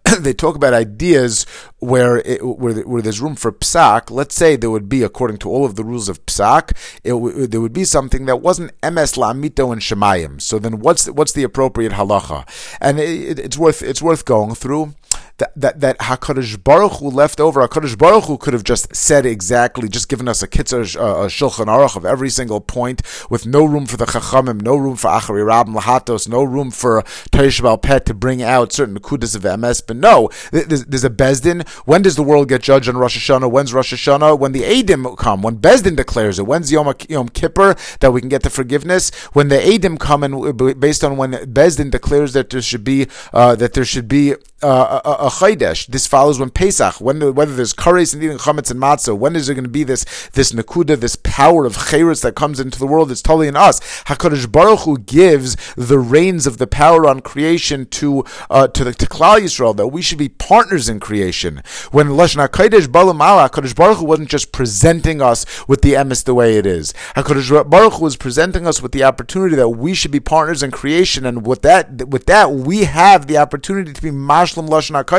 they 0.18 0.32
talk 0.32 0.56
about 0.56 0.74
ideas 0.74 1.46
where 1.78 2.18
it, 2.18 2.44
where, 2.44 2.74
where 2.82 3.02
there's 3.02 3.20
room 3.20 3.34
for 3.34 3.52
psak. 3.52 4.10
Let's 4.10 4.34
say 4.34 4.56
there 4.56 4.70
would 4.70 4.88
be, 4.88 5.02
according 5.02 5.38
to 5.38 5.50
all 5.50 5.64
of 5.64 5.76
the 5.76 5.84
rules 5.84 6.08
of 6.08 6.24
psak, 6.26 6.72
it, 7.02 7.50
there 7.50 7.60
would 7.60 7.72
be 7.72 7.84
something 7.84 8.26
that 8.26 8.40
wasn't 8.40 8.78
emes 8.82 9.16
lamito 9.16 9.72
and 9.72 9.80
shemayim. 9.80 10.40
So 10.40 10.58
then, 10.58 10.80
what's 10.80 11.08
what's 11.10 11.32
the 11.32 11.42
appropriate 11.42 11.92
halacha? 11.92 12.46
And 12.80 13.00
it, 13.00 13.38
it's 13.38 13.58
worth 13.58 13.82
it's 13.82 14.02
worth 14.02 14.24
going 14.24 14.54
through 14.54 14.94
that 15.38 15.52
that, 15.56 15.80
that 15.80 15.98
Hakadosh 15.98 16.62
Baruch 16.62 16.92
Hu 16.94 17.10
left 17.10 17.40
over. 17.40 17.66
Hakadosh 17.66 17.98
Baruch 17.98 18.24
Hu 18.24 18.38
could 18.38 18.52
have 18.52 18.64
just 18.64 18.94
said 18.94 19.26
exactly, 19.26 19.88
just 19.88 20.08
given 20.08 20.28
us 20.28 20.42
a 20.42 20.48
kitzur 20.48 20.96
uh, 20.96 21.24
a 21.24 21.26
shulchan 21.26 21.66
aruch 21.66 21.96
of 21.96 22.04
every 22.04 22.30
single 22.30 22.60
point, 22.60 23.02
with 23.30 23.46
no 23.46 23.64
room 23.64 23.86
for 23.86 23.96
the 23.96 24.04
chachamim, 24.04 24.62
no 24.62 24.76
room 24.76 24.96
for 24.96 25.08
achari 25.08 25.44
rabim 25.44 25.74
lahatos, 25.76 26.28
no 26.28 26.42
room 26.42 26.70
for 26.70 27.02
Teresh 27.32 27.82
Pet 27.82 28.06
to 28.06 28.14
bring 28.14 28.42
out 28.42 28.72
certain 28.72 28.98
kudas 29.00 29.34
of 29.34 29.60
MS. 29.60 29.80
But 29.80 29.96
no, 29.96 30.30
there's, 30.52 30.84
there's, 30.84 31.04
a 31.04 31.10
bezdin. 31.10 31.66
When 31.84 32.02
does 32.02 32.16
the 32.16 32.22
world 32.22 32.48
get 32.48 32.62
judged 32.62 32.88
on 32.88 32.96
Rosh 32.96 33.16
Hashanah? 33.16 33.50
When's 33.50 33.74
Rosh 33.74 33.92
Hashanah? 33.92 34.38
When 34.38 34.52
the 34.52 34.62
Adim 34.62 35.16
come. 35.16 35.42
When 35.42 35.58
bezdin 35.58 35.96
declares 35.96 36.38
it. 36.38 36.46
When's 36.46 36.70
Yom, 36.70 36.94
Yom 37.08 37.28
Kippur 37.28 37.76
that 38.00 38.12
we 38.12 38.20
can 38.20 38.28
get 38.28 38.42
the 38.42 38.50
forgiveness? 38.50 39.10
When 39.32 39.48
the 39.48 39.56
Adim 39.58 39.98
come 39.98 40.22
and 40.22 40.78
based 40.78 41.02
on 41.02 41.16
when 41.16 41.32
bezdin 41.32 41.90
declares 41.90 42.32
that 42.34 42.50
there 42.50 42.62
should 42.62 42.84
be 42.84 43.08
uh, 43.32 43.54
that 43.56 43.72
there 43.72 43.84
should 43.84 44.08
be 44.08 44.34
uh, 44.62 45.00
a, 45.04 45.10
a 45.23 45.23
chaydesh. 45.28 45.86
This 45.88 46.06
follows 46.06 46.38
when 46.38 46.50
Pesach, 46.50 47.00
when 47.00 47.18
the, 47.18 47.32
whether 47.32 47.54
there's 47.54 47.74
kares 47.74 48.14
and 48.14 48.22
eating 48.22 48.38
chametz 48.38 48.70
and 48.70 48.80
matzah. 48.80 49.16
When 49.16 49.36
is 49.36 49.46
there 49.46 49.54
going 49.54 49.64
to 49.64 49.70
be 49.70 49.84
this 49.84 50.04
this 50.30 50.52
nakuda, 50.52 50.96
this 50.96 51.16
power 51.16 51.66
of 51.66 51.76
chayres 51.76 52.22
that 52.22 52.34
comes 52.34 52.60
into 52.60 52.78
the 52.78 52.86
world? 52.86 53.10
It's 53.10 53.20
totally 53.20 53.48
in 53.48 53.56
us. 53.56 53.80
Hakadosh 54.04 54.50
Baruch 54.50 54.80
Hu 54.80 54.98
gives 54.98 55.56
the 55.74 55.98
reins 55.98 56.46
of 56.46 56.58
the 56.58 56.66
power 56.66 57.06
on 57.06 57.20
creation 57.20 57.86
to 57.86 58.24
uh, 58.48 58.68
to 58.68 58.84
the 58.84 58.94
to 58.94 59.06
Klal 59.06 59.40
Yisrael 59.40 59.76
that 59.76 59.88
we 59.88 60.00
should 60.00 60.18
be 60.18 60.28
partners 60.28 60.88
in 60.88 61.00
creation. 61.00 61.62
When 61.90 62.08
lashon 62.08 62.46
hakadosh 62.46 62.86
balamala, 62.86 63.50
Hakadosh 63.50 63.74
Baruch 63.74 63.98
Hu 63.98 64.04
wasn't 64.04 64.30
just 64.30 64.52
presenting 64.52 65.20
us 65.20 65.66
with 65.68 65.82
the 65.82 65.94
emes 65.94 66.24
the 66.24 66.34
way 66.34 66.56
it 66.56 66.64
is. 66.64 66.94
Hakadosh 67.16 67.68
Baruch 67.68 67.94
Hu 67.94 68.04
was 68.04 68.16
presenting 68.16 68.66
us 68.66 68.80
with 68.80 68.92
the 68.92 69.04
opportunity 69.04 69.56
that 69.56 69.70
we 69.70 69.94
should 69.94 70.12
be 70.12 70.20
partners 70.20 70.62
in 70.62 70.70
creation, 70.70 71.26
and 71.26 71.46
with 71.46 71.62
that 71.62 72.08
with 72.08 72.26
that 72.26 72.52
we 72.52 72.84
have 72.84 73.26
the 73.26 73.36
opportunity 73.36 73.92
to 73.92 74.00
be 74.00 74.10
mash 74.10 74.54
Mashlim 74.54 74.68
Lashon 74.68 75.02
HaKodesh. 75.02 75.13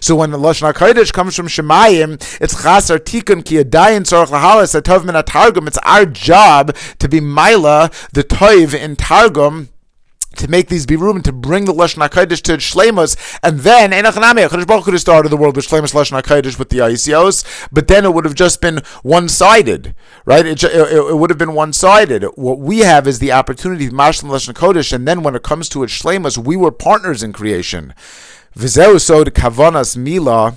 So 0.00 0.16
when 0.16 0.30
the 0.30 0.38
Lashon 0.38 0.72
HaKodesh 0.72 1.12
comes 1.12 1.36
from 1.36 1.46
Shemayim, 1.46 2.14
it's 2.40 2.54
Chasar 2.62 2.98
Tikkun 2.98 3.44
Ki 3.44 3.56
Adayin 3.56 4.00
Tzorach 4.00 4.28
Lahalas 4.28 4.80
Atov 4.80 5.04
Min 5.04 5.22
Targum. 5.24 5.66
It's 5.66 5.78
our 5.78 6.06
job 6.06 6.74
to 6.98 7.08
be 7.08 7.20
Maila, 7.20 7.92
the 8.12 8.24
Toiv 8.24 8.74
in 8.74 8.96
Targum, 8.96 9.68
to 10.38 10.48
make 10.48 10.68
these 10.68 10.86
birurim 10.86 11.22
to 11.22 11.32
bring 11.32 11.64
the 11.64 11.72
lashon 11.72 12.06
hakodesh 12.06 12.40
to 12.42 12.56
shlemus, 12.58 13.16
and 13.42 13.60
then 13.60 13.90
enachanami 13.90 14.46
Hakadosh 14.48 14.66
Baruch 14.66 14.84
could 14.84 14.94
have 14.94 15.00
started 15.00 15.28
the 15.30 15.36
world 15.36 15.56
with 15.56 15.66
shlemus 15.66 15.92
lashon 15.92 16.20
hakodesh 16.20 16.58
with 16.58 16.70
the 16.70 16.78
ICOs, 16.78 17.68
but 17.72 17.88
then 17.88 18.04
it 18.04 18.14
would 18.14 18.24
have 18.24 18.34
just 18.34 18.60
been 18.60 18.78
one 19.02 19.28
sided, 19.28 19.94
right? 20.24 20.46
It, 20.46 20.62
it, 20.62 20.72
it, 20.72 21.16
would 21.16 21.30
have 21.30 21.38
been 21.38 21.54
one 21.54 21.72
sided. 21.72 22.24
What 22.36 22.60
we 22.60 22.80
have 22.80 23.06
is 23.06 23.18
the 23.18 23.32
opportunity 23.32 23.88
to 23.88 23.94
mashlim 23.94 24.30
lashon 24.30 24.54
hakodesh, 24.54 24.92
and 24.92 25.06
then 25.06 25.22
when 25.22 25.34
it 25.34 25.42
comes 25.42 25.68
to 25.70 25.82
it 25.82 25.88
shlemus, 25.88 26.38
we 26.38 26.56
were 26.56 26.72
partners 26.72 27.22
in 27.22 27.32
creation. 27.32 27.94
V'zeu 28.58 29.24
kavanas 29.26 29.96
mila. 29.96 30.56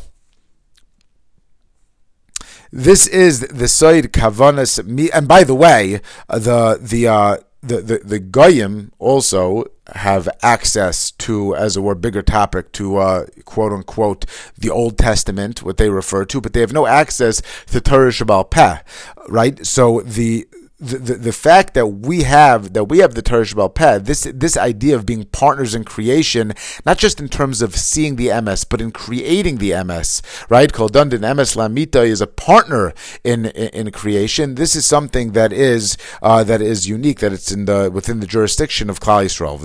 This 2.72 3.06
is 3.06 3.42
the 3.42 3.68
side 3.68 4.12
kavanas 4.12 4.84
mi. 4.86 5.12
And 5.12 5.28
by 5.28 5.44
the 5.44 5.54
way, 5.54 6.02
the 6.28 6.80
the 6.82 7.08
uh, 7.08 7.38
the 7.62 7.82
the, 7.82 7.98
the 8.04 8.20
goyim 8.20 8.92
also 8.98 9.66
have 9.94 10.28
access 10.42 11.12
to, 11.12 11.56
as 11.56 11.78
it 11.78 11.82
were, 11.82 11.94
bigger 11.94 12.24
topic 12.24 12.72
to 12.72 12.98
uh, 12.98 13.26
quote 13.46 13.72
unquote 13.72 14.26
the 14.58 14.72
Old 14.72 14.98
Testament, 14.98 15.62
what 15.62 15.78
they 15.78 15.90
refer 15.90 16.26
to, 16.26 16.42
but 16.42 16.54
they 16.54 16.62
have 16.62 16.74
no 16.74 16.88
access 16.88 17.44
to 17.68 17.82
Torah 17.82 18.10
Shabbal 18.10 18.50
Peh, 18.50 18.80
right? 19.28 19.64
So 19.64 20.02
the 20.02 20.48
the, 20.82 21.16
the, 21.16 21.32
fact 21.32 21.74
that 21.76 21.88
we 21.88 22.24
have 22.24 22.74
that 22.74 22.86
we 22.86 23.00
have 23.00 23.14
the 23.14 23.22
Torah 23.22 23.44
Shabbat 23.44 23.76
Peh, 23.76 24.00
this 24.00 24.28
this 24.34 24.58
idea 24.58 24.96
of 24.96 25.06
being 25.06 25.26
partners 25.26 25.76
in 25.76 25.84
creation, 25.84 26.54
not 26.86 26.98
just 26.98 27.20
in 27.20 27.30
terms 27.30 27.62
of 27.62 27.76
seeing 27.76 28.16
the 28.16 28.42
MS, 28.42 28.64
but 28.64 28.82
in 28.82 28.92
creating 28.92 29.58
the 29.58 29.84
MS, 29.84 30.22
right? 30.50 30.74
Called 30.74 30.94
Dundin 30.94 31.22
MS 31.36 31.56
Lamita 31.56 32.02
is 32.02 32.20
a 32.20 32.28
partner 32.28 32.94
in, 33.24 33.46
in, 33.46 33.88
in 33.88 33.92
creation. 33.92 34.56
This 34.56 34.76
is 34.76 34.86
something 34.86 35.34
that 35.34 35.54
is 35.54 35.98
uh, 36.22 36.44
that 36.44 36.62
is 36.62 36.90
unique, 36.90 37.20
that 37.20 37.32
it's 37.32 37.52
in 37.52 37.66
the 37.66 37.92
within 37.94 38.20
the 38.20 38.28
jurisdiction 38.28 38.90
of 38.90 39.00
Klal 39.00 39.26
Yisrael. 39.26 39.60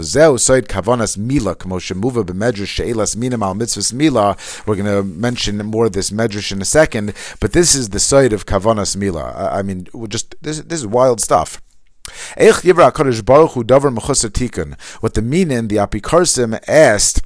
Kavanas 0.67 1.17
mila 1.17 1.55
mila. 3.95 4.37
We're 4.67 4.77
going 4.77 4.87
to 4.87 5.03
mention 5.03 5.57
more 5.59 5.87
of 5.87 5.93
this 5.93 6.11
medrash 6.11 6.53
in 6.53 6.61
a 6.61 6.65
second, 6.65 7.15
but 7.41 7.53
this 7.53 7.75
is 7.75 7.91
the 7.91 8.01
side 8.01 8.33
of 8.33 8.47
kavanas 8.47 8.97
mila. 8.97 9.33
I, 9.33 9.59
I 9.59 9.63
mean, 9.63 9.87
just 10.09 10.35
this, 10.43 10.61
this 10.61 10.81
is 10.81 10.87
wild 11.07 11.21
stuff. 11.21 11.63
What 15.01 15.15
the 15.15 15.23
meaning 15.23 15.69
the 15.69 15.77
Apikarsim 15.77 16.59
asked 16.69 17.23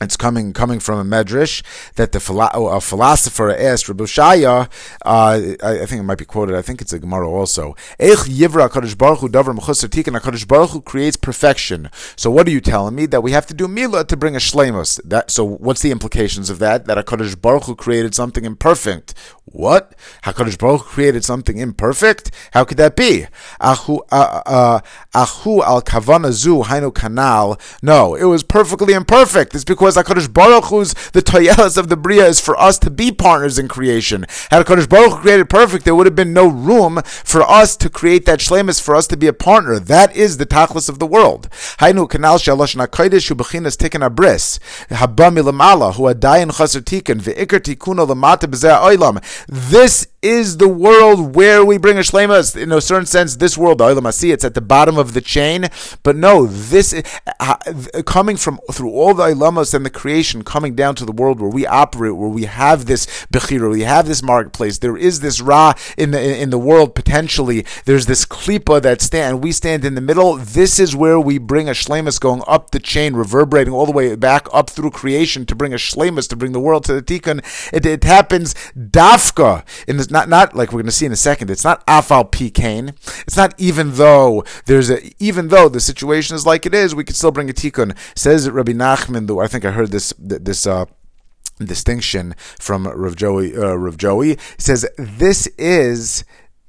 it's 0.00 0.16
coming 0.16 0.52
coming 0.52 0.80
from 0.80 0.98
a 1.00 1.04
medrash 1.04 1.62
that 1.96 2.12
the 2.12 2.18
a 2.18 2.80
philosopher 2.80 3.50
asked 3.50 3.88
Rabbi 3.88 4.04
Shaya. 4.04 4.68
Uh, 5.04 5.56
I, 5.62 5.82
I, 5.82 5.86
think 5.86 6.00
it 6.00 6.04
might 6.04 6.18
be 6.18 6.24
quoted. 6.24 6.54
I 6.54 6.62
think 6.62 6.80
it's 6.80 6.92
a 6.92 6.98
Gemara 6.98 7.28
also. 7.28 7.74
Eich 7.98 8.28
yivra 8.28 8.68
Kadosh 8.68 8.96
Baruch 8.96 9.20
Hu 9.20 9.28
davar 9.28 9.54
tikkun. 9.54 10.18
Kadosh 10.20 10.46
Baruch 10.46 10.70
Hu 10.70 10.80
creates 10.80 11.16
perfection. 11.16 11.90
So 12.16 12.30
what 12.30 12.46
are 12.46 12.50
you 12.50 12.60
telling 12.60 12.94
me 12.94 13.06
that 13.06 13.22
we 13.22 13.32
have 13.32 13.46
to 13.46 13.54
do 13.54 13.66
mila 13.66 14.04
to 14.04 14.16
bring 14.16 14.36
a 14.36 14.38
shlemus? 14.38 15.00
That 15.04 15.30
so 15.30 15.44
what's 15.44 15.82
the 15.82 15.90
implications 15.90 16.50
of 16.50 16.58
that? 16.60 16.86
That 16.86 16.98
a 16.98 17.02
Kadosh 17.02 17.40
Baruch 17.40 17.64
Hu 17.64 17.74
created 17.74 18.14
something 18.14 18.44
imperfect. 18.44 19.14
What? 19.52 19.94
Hakadosh 20.24 20.58
Baruch 20.58 20.82
Hu 20.82 20.88
created 20.88 21.24
something 21.24 21.56
imperfect? 21.56 22.30
How 22.52 22.64
could 22.64 22.76
that 22.76 22.96
be? 22.96 23.26
Ahu 23.60 24.00
uh, 24.10 24.42
uh, 24.44 24.80
al 25.14 25.82
kavana 25.82 26.32
zu 26.32 26.62
hainu 26.62 26.92
kanal. 26.92 27.58
No, 27.82 28.14
it 28.14 28.24
was 28.24 28.42
perfectly 28.42 28.92
imperfect. 28.92 29.54
It's 29.54 29.64
because 29.64 29.87
was 29.88 29.96
HaKadosh 29.96 30.30
Baruch 30.30 30.64
Hu's, 30.66 30.92
the 31.12 31.22
toyelas 31.22 31.78
of 31.78 31.88
the 31.88 31.96
Bria 31.96 32.26
is 32.26 32.40
for 32.40 32.60
us 32.60 32.78
to 32.80 32.90
be 32.90 33.10
partners 33.10 33.58
in 33.58 33.68
creation. 33.68 34.26
Had 34.50 34.66
HaKadosh 34.66 34.86
Baruch 34.86 35.12
Hu 35.12 35.20
created 35.22 35.48
perfect, 35.48 35.86
there 35.86 35.94
would 35.94 36.04
have 36.04 36.14
been 36.14 36.34
no 36.34 36.46
room 36.46 37.00
for 37.06 37.42
us 37.42 37.74
to 37.78 37.88
create 37.88 38.26
that 38.26 38.40
shlemus, 38.40 38.82
for 38.82 38.94
us 38.94 39.06
to 39.06 39.16
be 39.16 39.26
a 39.28 39.32
partner. 39.32 39.78
That 39.78 40.14
is 40.14 40.36
the 40.36 40.44
tachlis 40.44 40.90
of 40.90 40.98
the 40.98 41.06
world. 41.06 41.48
Hainu 41.78 42.06
kanal 42.06 42.36
shalosh 42.36 42.76
nakodesh 42.76 43.34
ubechinas 43.34 43.78
tikkun 43.78 44.06
abris. 44.06 44.58
Haba 44.90 45.32
milamala 45.32 45.94
hu 45.94 46.02
adayin 46.02 46.54
chaser 46.54 46.80
tikkun 46.80 47.22
ve'ikar 47.22 47.60
tikkuno 47.60 48.06
lamata 48.06 48.46
b'zeh 48.46 48.78
oilam. 48.78 49.24
This 49.48 50.08
is 50.20 50.58
the 50.58 50.68
world 50.68 51.34
where 51.34 51.64
we 51.64 51.78
bring 51.78 51.96
a 51.96 52.00
shlemas. 52.00 52.60
In 52.60 52.72
a 52.72 52.80
certain 52.82 53.06
sense, 53.06 53.36
this 53.36 53.56
world, 53.56 53.78
the 53.78 53.84
oilam 53.84 54.06
it's 54.30 54.44
at 54.44 54.52
the 54.52 54.60
bottom 54.60 54.98
of 54.98 55.14
the 55.14 55.22
chain. 55.22 55.68
But 56.02 56.16
no, 56.16 56.46
this 56.46 56.92
uh, 57.40 57.56
coming 58.04 58.36
from 58.36 58.58
through 58.70 58.90
all 58.90 59.14
the 59.14 59.24
ilamas 59.24 59.74
and 59.78 59.86
the 59.86 59.90
creation 59.90 60.42
coming 60.44 60.74
down 60.74 60.94
to 60.96 61.04
the 61.04 61.12
world 61.12 61.40
where 61.40 61.50
we 61.50 61.66
operate, 61.66 62.16
where 62.16 62.28
we 62.28 62.44
have 62.44 62.84
this 62.86 63.06
bechira, 63.32 63.70
we 63.70 63.82
have 63.82 64.06
this 64.06 64.22
marketplace. 64.22 64.78
There 64.78 64.96
is 64.96 65.20
this 65.20 65.40
ra 65.40 65.74
in 65.96 66.10
the 66.10 66.20
in 66.42 66.50
the 66.50 66.58
world 66.58 66.94
potentially. 66.94 67.64
There's 67.86 68.06
this 68.06 68.26
klipa 68.26 68.82
that 68.82 69.00
stand. 69.00 69.42
We 69.42 69.52
stand 69.52 69.84
in 69.84 69.94
the 69.94 70.00
middle. 70.00 70.36
This 70.36 70.78
is 70.78 70.94
where 70.94 71.18
we 71.20 71.38
bring 71.38 71.68
a 71.68 71.72
shlemus 71.72 72.20
going 72.20 72.42
up 72.46 72.72
the 72.72 72.80
chain, 72.80 73.14
reverberating 73.14 73.72
all 73.72 73.86
the 73.86 73.92
way 73.92 74.14
back 74.16 74.48
up 74.52 74.68
through 74.68 74.90
creation 74.90 75.46
to 75.46 75.54
bring 75.54 75.72
a 75.72 75.76
shlemus 75.76 76.28
to 76.28 76.36
bring 76.36 76.52
the 76.52 76.60
world 76.60 76.84
to 76.84 76.92
the 76.92 77.02
tikkun. 77.02 77.38
It, 77.72 77.86
it 77.86 78.04
happens 78.04 78.54
dafka 78.76 79.64
in 79.86 79.96
this 79.96 80.10
not 80.10 80.28
not 80.28 80.54
like 80.54 80.72
we're 80.72 80.82
going 80.82 80.86
to 80.86 80.92
see 80.92 81.06
in 81.06 81.12
a 81.12 81.16
second. 81.16 81.50
It's 81.50 81.64
not 81.64 81.86
afal 81.86 82.30
pikain. 82.30 82.90
It's 83.26 83.36
not 83.36 83.54
even 83.58 83.94
though 83.94 84.44
there's 84.66 84.90
a 84.90 84.98
even 85.22 85.48
though 85.48 85.68
the 85.68 85.80
situation 85.80 86.34
is 86.34 86.44
like 86.44 86.66
it 86.66 86.74
is, 86.74 86.94
we 86.94 87.04
can 87.04 87.14
still 87.14 87.30
bring 87.30 87.48
a 87.48 87.52
tikkun. 87.52 87.96
Says 88.16 88.50
Rabbi 88.50 88.72
Nachman, 88.72 89.26
though 89.28 89.40
I 89.40 89.46
think 89.46 89.64
I 89.68 89.72
heard 89.72 89.90
this 89.90 90.14
this 90.18 90.66
uh, 90.66 90.86
distinction 91.58 92.34
from 92.58 92.88
Rav 92.88 93.16
Joey. 93.16 93.54
Uh, 93.54 93.74
Rav 93.74 93.98
Joey 93.98 94.28
he 94.30 94.36
says 94.56 94.88
this 94.96 95.46
is 95.58 96.24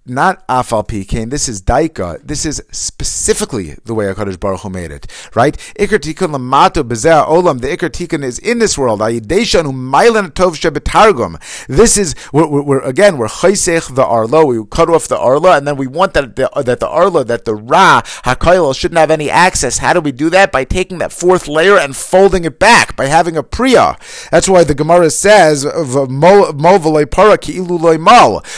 not 0.10 0.48
afal 0.48 0.88
pikein. 0.88 1.30
This 1.30 1.48
is 1.48 1.62
daika. 1.62 2.20
This 2.24 2.46
is 2.46 2.62
specifically 2.72 3.76
the 3.86 3.94
way 3.94 4.06
Hakadosh 4.06 4.40
Baruch 4.40 4.62
Hu 4.62 4.70
made 4.70 4.92
it. 4.92 5.08
Right? 5.36 5.58
Iker 5.80 6.00
tikun 6.00 6.36
lamato 6.36 6.84
bezeh 6.84 7.26
olam. 7.28 7.62
The 7.62 7.68
ikar 7.68 7.90
tikun 7.90 8.24
is 8.24 8.40
in 8.40 8.60
this 8.60 8.78
world. 8.78 9.00
Ayideshan 9.02 9.66
umaylan 9.66 10.32
tov 10.32 10.56
shebetargum. 10.56 11.40
This 11.68 11.98
is 11.98 12.16
we're, 12.34 12.48
we're, 12.48 12.82
again 12.82 13.18
we're 13.18 13.28
chaysech 13.28 13.96
the 13.96 14.06
arlo. 14.06 14.46
We 14.46 14.66
cut 14.70 14.90
off 14.90 15.08
the 15.08 15.18
arlo, 15.18 15.52
and 15.52 15.68
then 15.68 15.78
we 15.78 15.88
want 15.88 16.14
that 16.14 16.36
the, 16.36 16.50
uh, 16.52 16.62
that 16.64 16.80
the 16.80 16.88
arlo 16.88 17.24
that 17.24 17.46
the 17.46 17.56
ra 17.56 18.02
hakayil 18.26 18.76
shouldn't 18.78 18.98
have 19.00 19.12
any 19.12 19.30
access. 19.30 19.78
How 19.78 19.94
do 19.94 20.02
we 20.02 20.12
do 20.12 20.30
that? 20.32 20.52
By 20.52 20.64
taking 20.64 20.98
that 21.00 21.12
fourth 21.12 21.48
layer 21.48 21.78
and 21.78 21.96
folding 21.96 22.46
it 22.46 22.60
back 22.60 22.96
by 22.96 23.06
having 23.06 23.38
a 23.38 23.44
priya. 23.44 23.98
That's 24.32 24.50
why 24.50 24.64
the 24.64 24.76
Gemara 24.76 25.10
says 25.10 25.66
mo 25.66 26.52
mal 26.54 26.80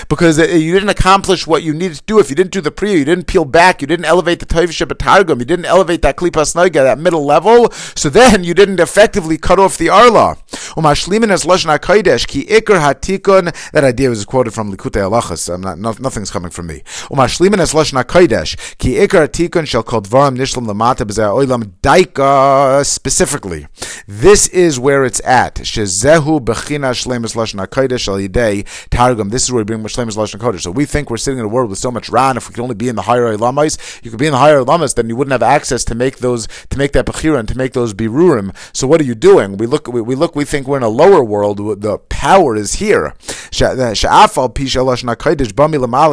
because 0.09 0.39
uh, 0.39 0.43
you 0.43 0.73
didn't 0.73 0.89
accomplish 0.89 1.40
accomplish 1.41 1.47
what 1.47 1.63
you 1.63 1.73
needed 1.73 1.97
to 1.97 2.03
do. 2.05 2.19
If 2.19 2.29
you 2.29 2.35
didn't 2.35 2.51
do 2.51 2.61
the 2.61 2.71
priya, 2.71 2.97
you 2.97 3.05
didn't 3.05 3.27
peel 3.27 3.45
back, 3.45 3.81
you 3.81 3.87
didn't 3.87 4.05
elevate 4.05 4.39
the 4.39 4.45
Toiv 4.45 4.97
Targum, 4.97 5.39
you 5.39 5.45
didn't 5.45 5.65
elevate 5.65 6.01
that 6.01 6.17
Klipas 6.17 6.55
Noiga, 6.55 6.83
that 6.83 6.99
middle 6.99 7.25
level, 7.25 7.71
so 7.95 8.09
then 8.09 8.43
you 8.43 8.53
didn't 8.53 8.79
effectively 8.79 9.37
cut 9.37 9.59
off 9.59 9.77
the 9.77 9.89
Arla. 9.89 10.37
Umashlimin 10.75 11.31
as 11.31 11.43
Lashon 11.43 11.77
HaKodesh, 11.77 12.27
ki 12.27 12.45
ikar 12.45 12.79
hatikun, 12.79 13.71
that 13.71 13.83
idea 13.83 14.09
was 14.09 14.25
quoted 14.25 14.53
from 14.53 14.71
Likutei 14.71 15.01
Halachas, 15.01 15.53
I'm 15.53 15.61
not, 15.61 15.77
no, 15.77 15.93
nothing's 15.99 16.31
coming 16.31 16.51
from 16.51 16.67
me. 16.67 16.83
Umashlimin 17.09 17.59
as 17.59 17.73
Lashon 17.73 18.01
HaKodesh, 18.03 18.77
ki 18.77 18.95
ikar 18.95 19.27
hatikun 19.27 19.67
shall 19.67 19.83
call 19.83 20.01
Dvaram 20.01 20.37
Nishlam 20.37 20.67
Lamata 20.67 21.05
B'zeh 21.05 21.27
Oilam 21.27 21.73
Daika, 21.81 22.85
specifically. 22.85 23.67
This 24.07 24.47
is 24.49 24.79
where 24.79 25.03
it's 25.05 25.21
at. 25.25 25.55
Shezehu 25.55 26.39
Bechina 26.43 26.91
Shlemus 26.93 27.35
Lashon 27.35 27.65
HaKodesh 27.65 28.07
Al 28.07 28.17
Yidei 28.17 28.67
Targum. 28.89 29.29
This 29.29 29.43
is 29.43 29.51
where 29.51 29.61
we 29.61 29.65
bring 29.65 29.81
Shlemus 29.83 30.17
Lashon 30.17 30.39
HaKodesh. 30.39 30.61
So 30.61 30.71
we 30.71 30.85
think 30.85 31.09
we're 31.09 31.17
sitting 31.21 31.39
in 31.39 31.45
a 31.45 31.49
world 31.49 31.69
with 31.69 31.79
so 31.79 31.91
much 31.91 32.09
ran. 32.09 32.37
If 32.37 32.47
we 32.47 32.53
could 32.53 32.61
only 32.61 32.75
be 32.75 32.89
in 32.89 32.95
the 32.95 33.03
higher 33.03 33.35
lamas, 33.37 33.77
you 34.03 34.11
could 34.11 34.19
be 34.19 34.27
in 34.27 34.33
the 34.33 34.37
higher 34.37 34.63
lamas, 34.63 34.93
then 34.93 35.09
you 35.09 35.15
wouldn't 35.15 35.31
have 35.31 35.43
access 35.43 35.83
to 35.85 35.95
make 35.95 36.17
those 36.17 36.47
to 36.69 36.77
make 36.77 36.91
that 36.93 37.05
bechira 37.05 37.39
and 37.39 37.47
to 37.47 37.57
make 37.57 37.73
those 37.73 37.93
birurim. 37.93 38.55
So 38.73 38.87
what 38.87 39.01
are 39.01 39.05
you 39.05 39.15
doing? 39.15 39.57
We 39.57 39.65
look, 39.65 39.87
we, 39.87 40.01
we 40.01 40.15
look, 40.15 40.35
we 40.35 40.45
think 40.45 40.67
we're 40.67 40.77
in 40.77 40.83
a 40.83 40.89
lower 40.89 41.23
world. 41.23 41.57
The 41.81 41.97
power 42.09 42.55
is 42.55 42.73
here. 42.75 43.13
Uh, 43.61 43.95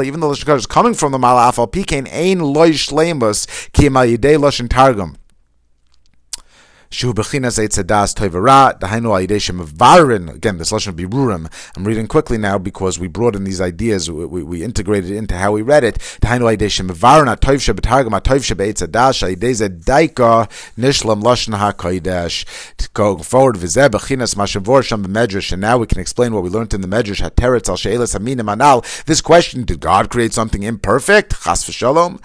even 0.03 0.21
though 0.21 0.31
Lashon 0.31 0.57
is 0.57 0.67
coming 0.67 0.95
from 0.95 1.13
the 1.13 1.19
Mala 1.19 1.53
Afal 1.53 1.71
Pikain, 1.71 2.09
Ein 2.13 2.41
Loy 2.41 2.71
Shleimus 2.71 3.47
Ki 3.73 3.89
Yidei 3.89 4.39
Lashon 4.39 4.69
Targum. 4.69 5.18
Shu 6.91 7.12
bechinas 7.12 7.59
eitzadas 7.59 8.14
toivara, 8.14 8.80
dahainu 8.80 9.11
ayideshem 9.12 9.62
varin. 9.62 10.30
Again, 10.30 10.57
this 10.57 10.72
lashon 10.72 10.95
birurim. 10.95 11.53
I'm 11.76 11.84
reading 11.84 12.07
quickly 12.07 12.39
now 12.39 12.57
because 12.57 12.99
we 12.99 13.09
brought 13.09 13.36
in 13.36 13.45
these 13.45 13.61
ideas. 13.61 14.11
We, 14.11 14.24
we, 14.24 14.43
we 14.43 14.64
integrated 14.64 15.11
into 15.11 15.36
how 15.36 15.53
we 15.53 15.61
read 15.61 15.84
it. 15.84 15.99
Dahainu 16.22 16.57
ayideshem 16.57 16.91
varin, 16.91 17.26
atoiv 17.26 17.61
shebetargam, 17.61 18.18
atoiv 18.18 18.41
shebeitzadas, 18.41 19.20
ayideze 19.22 19.84
daika, 19.84 20.49
nishlam 20.78 21.22
lashon 21.22 21.59
hakoidesh. 21.59 22.47
Going 22.95 23.22
forward, 23.22 23.57
vizeh 23.57 23.91
bechinas 23.91 24.34
mashavor 24.34 24.82
sham 24.82 25.05
b'medrash. 25.05 25.53
And 25.53 25.61
now 25.61 25.76
we 25.76 25.86
can 25.86 26.01
explain 26.01 26.32
what 26.32 26.43
we 26.43 26.49
learned 26.49 26.72
in 26.72 26.80
the 26.80 26.89
medrash, 26.89 27.20
hateretz 27.20 27.68
al 27.68 27.76
she'elas 27.76 28.14
aminim 28.14 28.51
anal. 28.51 28.82
This 29.05 29.20
question, 29.20 29.64
did 29.64 29.80
God 29.80 30.09
create 30.09 30.32
something 30.32 30.62
imperfect? 30.62 31.43
Chas 31.45 31.64
v'shalom. 31.64 32.18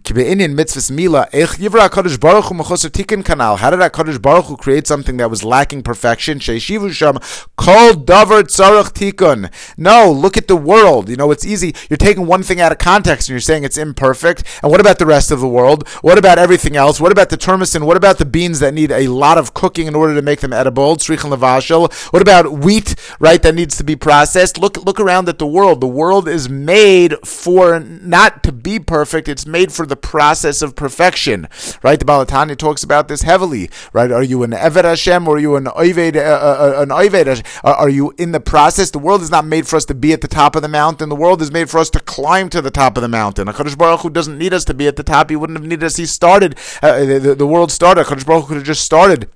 Kibe'inyan 0.00 0.54
mitzvahs 0.54 0.90
mila, 0.90 1.28
ech 1.34 1.50
yivra 1.58 1.86
HaKadosh 1.90 2.18
Baruch 2.18 2.46
Hu 2.46 2.54
mechoser 2.54 2.88
kanal. 3.22 3.58
How 3.58 3.68
did 3.68 3.80
Hakadosh 4.06 4.22
Baruch 4.22 4.46
Hu 4.46 4.56
create 4.56 4.86
something 4.86 5.16
that 5.18 5.30
was 5.30 5.44
lacking 5.44 5.82
perfection. 5.82 6.38
Sheishivu 6.38 6.92
sham 6.92 7.18
kol 7.56 7.92
davar 7.92 8.42
tzarach 8.42 8.92
tikun. 8.92 9.50
No, 9.76 10.10
look 10.10 10.36
at 10.36 10.48
the 10.48 10.56
world. 10.56 11.08
You 11.08 11.16
know, 11.16 11.30
it's 11.30 11.44
easy. 11.44 11.74
You're 11.90 11.96
taking 11.96 12.26
one 12.26 12.42
thing 12.42 12.60
out 12.60 12.72
of 12.72 12.78
context 12.78 13.28
and 13.28 13.34
you're 13.34 13.40
saying 13.40 13.64
it's 13.64 13.78
imperfect. 13.78 14.44
And 14.62 14.70
what 14.70 14.80
about 14.80 14.98
the 14.98 15.06
rest 15.06 15.30
of 15.30 15.40
the 15.40 15.48
world? 15.48 15.88
What 16.02 16.18
about 16.18 16.38
everything 16.38 16.76
else? 16.76 17.00
What 17.00 17.12
about 17.12 17.30
the 17.30 17.36
termicin? 17.36 17.84
What 17.86 17.96
about 17.96 18.18
the 18.18 18.24
beans 18.24 18.60
that 18.60 18.74
need 18.74 18.90
a 18.90 19.08
lot 19.08 19.38
of 19.38 19.54
cooking 19.54 19.86
in 19.86 19.94
order 19.94 20.14
to 20.14 20.22
make 20.22 20.40
them 20.40 20.52
edible? 20.52 20.96
Levashel. 20.96 21.92
What 22.12 22.22
about 22.22 22.52
wheat, 22.52 22.94
right, 23.18 23.42
that 23.42 23.54
needs 23.54 23.76
to 23.78 23.84
be 23.84 23.96
processed? 23.96 24.58
Look, 24.58 24.84
look 24.84 25.00
around 25.00 25.28
at 25.28 25.38
the 25.38 25.46
world. 25.46 25.80
The 25.80 25.86
world 25.86 26.28
is 26.28 26.48
made 26.48 27.14
for 27.24 27.80
not 27.80 28.42
to 28.44 28.52
be 28.52 28.78
perfect. 28.78 29.28
It's 29.28 29.46
made 29.46 29.72
for 29.72 29.86
the 29.86 29.96
process 29.96 30.62
of 30.62 30.76
perfection, 30.76 31.48
right? 31.82 31.98
The 31.98 32.04
Baal 32.04 32.24
HaTanya 32.24 32.56
talks 32.56 32.82
about 32.82 33.08
this 33.08 33.22
heavily, 33.22 33.70
right? 33.96 34.12
Are 34.12 34.22
you 34.22 34.42
an 34.42 34.50
Eved 34.50 34.84
Hashem 34.84 35.26
or 35.26 35.36
are 35.36 35.38
you 35.38 35.56
an 35.56 35.64
Oived, 35.64 36.16
uh, 36.16 36.20
uh, 36.20 36.82
an 36.82 36.90
Oived? 36.90 37.42
Are 37.64 37.88
you 37.88 38.12
in 38.18 38.32
the 38.32 38.40
process? 38.40 38.90
The 38.90 38.98
world 38.98 39.22
is 39.22 39.30
not 39.30 39.46
made 39.46 39.66
for 39.66 39.76
us 39.76 39.86
to 39.86 39.94
be 39.94 40.12
at 40.12 40.20
the 40.20 40.28
top 40.28 40.54
of 40.54 40.60
the 40.60 40.68
mountain. 40.68 41.08
The 41.08 41.16
world 41.16 41.40
is 41.40 41.50
made 41.50 41.70
for 41.70 41.78
us 41.78 41.88
to 41.90 42.00
climb 42.00 42.50
to 42.50 42.60
the 42.60 42.70
top 42.70 42.98
of 42.98 43.02
the 43.02 43.08
mountain. 43.08 43.48
HaKadosh 43.48 43.78
Baruch 43.78 44.00
Hu 44.00 44.10
doesn't 44.10 44.36
need 44.36 44.52
us 44.52 44.66
to 44.66 44.74
be 44.74 44.86
at 44.86 44.96
the 44.96 45.02
top. 45.02 45.30
He 45.30 45.36
wouldn't 45.36 45.58
have 45.58 45.66
needed 45.66 45.82
us. 45.82 45.96
He 45.96 46.04
started, 46.04 46.58
uh, 46.82 47.04
the, 47.06 47.34
the, 47.34 47.46
world 47.46 47.72
started. 47.72 48.04
HaKadosh 48.04 48.26
Baruch 48.26 48.42
Hu 48.42 48.48
could 48.48 48.56
have 48.58 48.66
just 48.66 48.84
started 48.84 49.30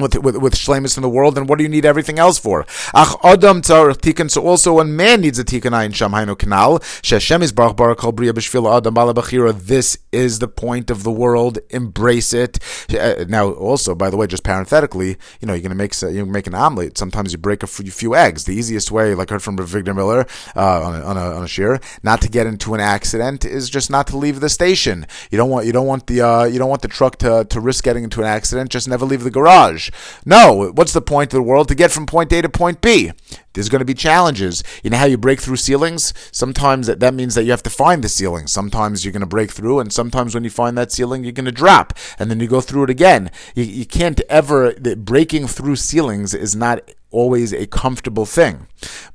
with 0.00 0.16
with, 0.18 0.36
with 0.36 0.54
shlemus 0.54 0.96
in 0.96 1.02
the 1.02 1.08
world, 1.08 1.34
then 1.34 1.46
what 1.46 1.58
do 1.58 1.64
you 1.64 1.68
need 1.68 1.84
everything 1.84 2.18
else 2.18 2.38
for? 2.38 2.66
Ach 2.94 3.16
adam 3.22 3.62
tikkun. 3.62 4.30
So 4.30 4.42
also, 4.42 4.74
when 4.74 4.96
man 4.96 5.20
needs 5.20 5.38
a 5.38 5.44
tikkun 5.44 5.72
ayin 5.72 5.94
sham 5.94 6.12
kanal 6.12 6.80
sheshem 7.02 7.42
is 7.42 7.52
baruch 7.52 7.76
baruch 7.76 7.98
kol 7.98 8.12
bria 8.12 8.32
b'shvil 8.32 8.76
adam 8.76 8.94
balabachira. 8.94 9.52
This 9.52 9.98
is 10.12 10.38
the 10.38 10.48
point 10.48 10.90
of 10.90 11.02
the 11.02 11.10
world. 11.10 11.58
Embrace 11.70 12.32
it. 12.32 12.58
Uh, 12.90 13.24
now, 13.28 13.50
also, 13.50 13.94
by 13.94 14.10
the 14.10 14.16
way, 14.16 14.26
just 14.26 14.44
parenthetically, 14.44 15.16
you 15.40 15.46
know, 15.46 15.54
you're 15.54 15.62
gonna 15.62 15.74
make 15.74 16.00
you 16.02 16.26
make 16.26 16.46
an 16.46 16.54
omelet. 16.54 16.98
Sometimes 16.98 17.32
you 17.32 17.38
break 17.38 17.62
a 17.62 17.66
few 17.66 18.14
eggs. 18.14 18.44
The 18.44 18.54
easiest 18.54 18.90
way, 18.90 19.14
like 19.14 19.30
I 19.30 19.34
heard 19.34 19.42
from 19.42 19.56
Victor 19.56 19.94
Miller 19.94 20.26
uh, 20.56 20.82
on 20.82 20.94
a, 20.94 21.04
on 21.04 21.16
a 21.16 21.36
on 21.36 21.42
a 21.44 21.48
shear, 21.48 21.80
not 22.02 22.20
to 22.22 22.28
get 22.28 22.46
into 22.46 22.74
an 22.74 22.80
accident 22.80 23.44
is 23.44 23.70
just 23.70 23.90
not 23.90 24.06
to 24.08 24.16
leave 24.16 24.40
the 24.40 24.48
station. 24.48 25.06
You 25.30 25.38
don't 25.38 25.50
want 25.50 25.66
you 25.66 25.72
don't 25.72 25.86
want 25.86 26.06
the 26.06 26.20
uh, 26.20 26.44
you 26.44 26.58
don't 26.58 26.70
want 26.70 26.82
the 26.82 26.88
truck 26.88 27.16
to 27.18 27.44
to 27.44 27.60
risk 27.60 27.84
getting 27.84 28.04
into 28.04 28.20
an 28.20 28.26
accident. 28.26 28.70
Just 28.70 28.88
never 28.88 29.04
leave 29.04 29.24
the 29.24 29.30
garage. 29.30 29.89
No, 30.24 30.70
what's 30.74 30.92
the 30.92 31.00
point 31.00 31.32
of 31.32 31.38
the 31.38 31.42
world? 31.42 31.68
To 31.68 31.74
get 31.74 31.90
from 31.90 32.06
point 32.06 32.32
A 32.32 32.42
to 32.42 32.48
point 32.48 32.80
B. 32.80 33.12
There's 33.52 33.68
going 33.68 33.80
to 33.80 33.84
be 33.84 33.94
challenges. 33.94 34.62
You 34.84 34.90
know 34.90 34.96
how 34.96 35.06
you 35.06 35.18
break 35.18 35.40
through 35.40 35.56
ceilings? 35.56 36.14
Sometimes 36.30 36.86
that, 36.86 37.00
that 37.00 37.14
means 37.14 37.34
that 37.34 37.44
you 37.44 37.50
have 37.50 37.64
to 37.64 37.70
find 37.70 38.04
the 38.04 38.08
ceiling. 38.08 38.46
Sometimes 38.46 39.04
you're 39.04 39.12
going 39.12 39.20
to 39.20 39.26
break 39.26 39.50
through, 39.50 39.80
and 39.80 39.92
sometimes 39.92 40.34
when 40.34 40.44
you 40.44 40.50
find 40.50 40.78
that 40.78 40.92
ceiling, 40.92 41.24
you're 41.24 41.32
going 41.32 41.46
to 41.46 41.52
drop, 41.52 41.92
and 42.18 42.30
then 42.30 42.38
you 42.38 42.46
go 42.46 42.60
through 42.60 42.84
it 42.84 42.90
again. 42.90 43.30
You, 43.54 43.64
you 43.64 43.86
can't 43.86 44.20
ever, 44.28 44.74
breaking 44.96 45.48
through 45.48 45.76
ceilings 45.76 46.32
is 46.32 46.54
not 46.54 46.88
always 47.10 47.52
a 47.52 47.66
comfortable 47.66 48.26
thing. 48.26 48.66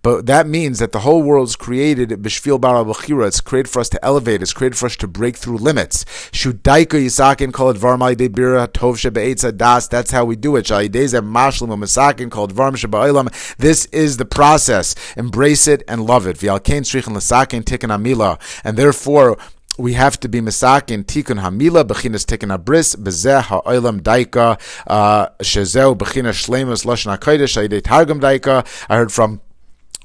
But 0.01 0.25
that 0.27 0.47
means 0.47 0.79
that 0.79 0.91
the 0.91 0.99
whole 0.99 1.23
world 1.23 1.47
is 1.47 1.55
created 1.55 2.09
b'shvil 2.09 2.59
b'chira. 2.59 3.27
It's 3.27 3.41
created 3.41 3.69
for 3.69 3.79
us 3.79 3.89
to 3.89 4.05
elevate. 4.05 4.41
It's 4.41 4.53
created 4.53 4.77
for 4.77 4.85
us 4.85 4.95
to 4.97 5.07
break 5.07 5.37
through 5.37 5.57
limits. 5.57 6.05
Shudaika 6.31 6.99
yisakin 7.03 7.51
called 7.51 7.77
varmai 7.77 8.15
de 8.15 8.29
bira 8.29 8.67
tov 8.67 8.95
shebe'etza 8.95 9.57
das. 9.57 9.87
That's 9.87 10.11
how 10.11 10.25
we 10.25 10.35
do 10.35 10.55
it. 10.55 10.65
Shaideze 10.65 11.19
mashlim 11.21 11.69
u'masakin 11.69 12.29
called 12.29 12.51
varm 12.51 12.75
sheba'ilam. 12.75 13.55
This 13.57 13.85
is 13.87 14.17
the 14.17 14.25
process. 14.25 14.95
Embrace 15.17 15.67
it 15.67 15.83
and 15.87 16.05
love 16.05 16.27
it. 16.27 16.37
V'alkein 16.37 16.81
strichen 16.81 17.15
l'sakin 17.15 17.63
tikkun 17.63 17.89
amila. 17.89 18.39
And 18.63 18.77
therefore, 18.77 19.37
we 19.77 19.93
have 19.93 20.19
to 20.19 20.29
be 20.29 20.41
misakin 20.41 21.03
tikun 21.03 21.39
hamila 21.39 21.83
bechinas 21.83 22.25
tikkun 22.25 22.55
abris 22.57 22.95
bezeh 22.95 23.41
ha'olam 23.41 24.01
daika 24.01 24.59
uh, 24.87 25.27
shezeu 25.41 25.95
bechinas 25.95 26.45
shlemus 26.45 26.85
lashon 26.85 27.17
hakodesh 27.17 27.57
ayidei 27.57 27.81
targum 27.81 28.19
daika. 28.19 28.65
I 28.89 28.97
heard 28.97 29.11
from 29.11 29.41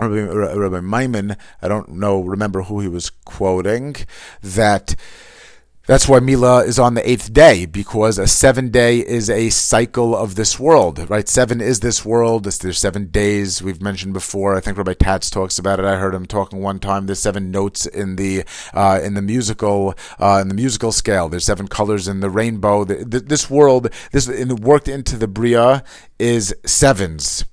Rabbi, 0.01 0.23
Rabbi 0.23 0.81
Maimon, 0.81 1.37
I 1.61 1.68
don't 1.68 1.91
know, 1.91 2.21
remember 2.23 2.62
who 2.62 2.81
he 2.81 2.89
was 2.89 3.11
quoting, 3.11 3.97
that 4.43 4.97
that's 5.87 6.07
why 6.07 6.20
Mila 6.20 6.64
is 6.64 6.78
on 6.78 6.95
the 6.95 7.09
eighth 7.09 7.33
day, 7.33 7.66
because 7.66 8.18
a 8.18 8.28
seven 8.28 8.70
day 8.70 8.99
is 8.99 9.31
a 9.31 9.51
cycle 9.51 10.14
of 10.14 10.35
this 10.35 10.61
world, 10.61 11.09
right? 11.11 11.28
Seven 11.28 11.61
is 11.61 11.81
this 11.81 12.05
world. 12.05 12.45
There's 12.45 12.78
seven 12.78 13.07
days 13.07 13.62
we've 13.62 13.83
mentioned 13.83 14.12
before. 14.12 14.57
I 14.57 14.61
think 14.61 14.76
Rabbi 14.76 14.93
Tatz 14.95 15.31
talks 15.31 15.59
about 15.59 15.81
it. 15.81 15.87
I 15.87 15.97
heard 15.97 16.14
him 16.14 16.26
talking 16.26 16.61
one 16.61 16.78
time. 16.78 17.07
There's 17.07 17.18
seven 17.18 17.51
notes 17.51 17.87
in 17.87 18.16
the 18.16 18.45
uh, 18.74 19.01
in 19.03 19.14
the 19.14 19.22
musical 19.22 19.95
uh, 20.18 20.39
in 20.43 20.49
the 20.49 20.55
musical 20.55 20.93
scale. 20.93 21.28
There's 21.28 21.47
seven 21.47 21.66
colors 21.66 22.07
in 22.07 22.20
the 22.20 22.31
rainbow. 22.31 22.85
The, 22.85 23.05
the, 23.05 23.20
this 23.20 23.49
world, 23.51 23.89
this 24.12 24.28
in, 24.28 24.55
worked 24.57 24.87
into 24.87 25.16
the 25.16 25.28
bria 25.28 25.83
is 26.18 26.55
sevens. 26.64 27.45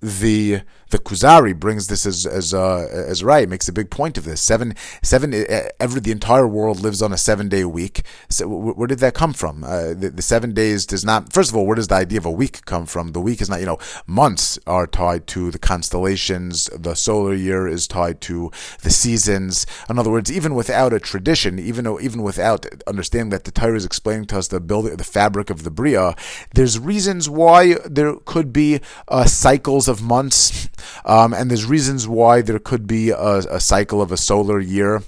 The 0.00 0.62
the 0.90 0.98
Kuzari 0.98 1.58
brings 1.58 1.88
this 1.88 2.06
as 2.06 2.26
as 2.26 2.54
uh, 2.54 2.88
as 2.90 3.24
right, 3.24 3.48
makes 3.48 3.68
a 3.68 3.72
big 3.72 3.90
point 3.90 4.16
of 4.18 4.24
this. 4.24 4.40
Seven 4.40 4.74
seven 5.02 5.34
every 5.80 6.00
the 6.00 6.12
entire 6.12 6.46
world 6.46 6.80
lives 6.80 7.02
on 7.02 7.12
a 7.12 7.18
seven 7.18 7.48
day 7.48 7.64
week. 7.64 8.02
So 8.28 8.46
where 8.46 8.86
did 8.86 9.00
that 9.00 9.14
come 9.14 9.32
from? 9.32 9.64
Uh, 9.64 9.94
the, 9.94 10.12
the, 10.14 10.22
seven 10.22 10.54
days 10.54 10.86
does 10.86 11.04
not. 11.04 11.32
First 11.32 11.50
of 11.50 11.56
all, 11.56 11.66
where 11.66 11.76
does 11.76 11.88
the 11.88 11.96
idea 11.96 12.18
of 12.18 12.26
a 12.26 12.30
week 12.30 12.64
come 12.66 12.86
from? 12.86 13.12
The 13.12 13.20
week 13.20 13.40
is 13.40 13.50
not. 13.50 13.60
You 13.60 13.66
know, 13.66 13.78
months 14.06 14.58
are 14.66 14.86
tied 14.86 15.26
to 15.28 15.50
the 15.50 15.58
constellations. 15.58 16.66
The 16.66 16.94
solar 16.94 17.34
year 17.34 17.66
is 17.66 17.88
tied 17.88 18.20
to 18.22 18.50
the 18.82 18.90
seasons. 18.90 19.66
In 19.90 19.98
other 19.98 20.10
words, 20.10 20.30
even 20.30 20.54
without 20.54 20.92
a 20.92 21.00
tradition, 21.00 21.58
even 21.58 21.84
though 21.84 22.00
even 22.00 22.22
without 22.22 22.66
understanding 22.86 23.30
that 23.30 23.44
the 23.44 23.50
Torah 23.50 23.76
is 23.76 23.84
explaining 23.84 24.26
to 24.26 24.38
us 24.38 24.48
the 24.48 24.60
building, 24.60 24.96
the 24.96 25.04
fabric 25.04 25.50
of 25.50 25.64
the 25.64 25.70
bria, 25.70 26.14
there's 26.54 26.78
reasons 26.78 27.28
why 27.28 27.74
there 27.84 28.14
could 28.24 28.52
be 28.52 28.80
uh, 29.08 29.24
cycles 29.24 29.88
of 29.88 30.02
months 30.02 30.68
um, 31.04 31.32
and 31.32 31.50
there's 31.50 31.64
reasons 31.64 32.06
why 32.08 32.42
there 32.42 32.58
could 32.58 32.86
be 32.86 33.10
a, 33.10 33.38
a 33.38 33.60
cycle 33.60 34.00
of 34.02 34.12
a 34.12 34.16
solar 34.16 34.60
year 34.60 35.02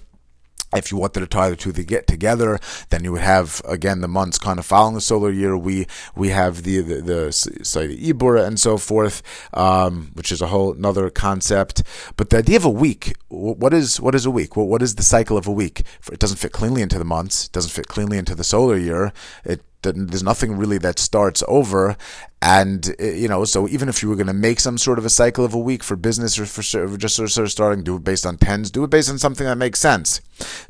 if 0.77 0.91
you 0.91 0.99
wanted 0.99 1.21
to 1.21 1.27
tie 1.27 1.49
the 1.49 1.57
two 1.57 1.73
to 1.73 1.83
get 1.83 2.07
together, 2.07 2.59
then 2.91 3.03
you 3.03 3.13
would 3.13 3.23
have 3.23 3.63
again 3.65 4.01
the 4.01 4.09
months 4.09 4.39
kind 4.39 4.59
of 4.59 4.67
following 4.67 4.95
the 4.95 5.01
solar 5.01 5.31
year. 5.31 5.57
We 5.57 5.87
we 6.15 6.29
have 6.29 6.63
the 6.63 6.81
the, 6.81 7.01
the 7.01 7.33
say 7.33 7.87
the 7.87 8.13
Ibura 8.13 8.47
and 8.47 8.61
so 8.61 8.77
forth, 8.77 9.23
um, 9.55 10.11
which 10.15 10.31
is 10.31 10.43
a 10.43 10.49
whole 10.49 10.73
another 10.73 11.09
concept. 11.11 11.83
But 12.17 12.31
the 12.31 12.39
idea 12.39 12.57
of 12.57 12.65
a 12.65 12.71
week, 12.71 13.15
what 13.29 13.73
is 13.73 14.01
what 14.01 14.15
is 14.15 14.27
a 14.27 14.31
week? 14.31 14.57
What 14.57 14.67
what 14.67 14.83
is 14.83 14.97
the 14.97 15.03
cycle 15.03 15.39
of 15.39 15.47
a 15.47 15.53
week? 15.53 15.85
It 16.13 16.19
doesn't 16.19 16.39
fit 16.39 16.53
cleanly 16.53 16.83
into 16.83 16.99
the 16.99 17.05
months. 17.05 17.47
It 17.47 17.53
doesn't 17.53 17.71
fit 17.71 17.89
cleanly 17.89 18.19
into 18.19 18.35
the 18.35 18.45
solar 18.45 18.77
year. 18.77 19.13
It 19.45 19.63
there's 19.83 20.23
nothing 20.23 20.57
really 20.57 20.79
that 20.79 20.99
starts 20.99 21.43
over. 21.49 21.97
And 22.41 22.95
uh, 23.01 23.05
you 23.05 23.27
know 23.29 23.45
so 23.45 23.69
even 23.69 23.89
if 23.89 24.03
you 24.03 24.09
were 24.09 24.15
going 24.15 24.29
to 24.29 24.33
make 24.33 24.61
some 24.61 24.79
sort 24.79 24.99
of 24.99 25.05
a 25.05 25.11
cycle 25.11 25.45
of 25.45 25.55
a 25.55 25.59
week 25.59 25.83
for 25.83 25.97
business 25.97 26.39
or 26.39 26.47
for 26.47 26.63
just 26.97 27.17
sort 27.17 27.37
of 27.37 27.51
starting 27.51 27.83
do 27.83 27.97
it 27.97 28.05
based 28.05 28.25
on 28.25 28.37
tens 28.37 28.71
do 28.71 28.85
it 28.85 28.91
based 28.91 29.11
on 29.11 29.19
something 29.19 29.45
that 29.47 29.57
makes 29.57 29.81
sense. 29.81 30.21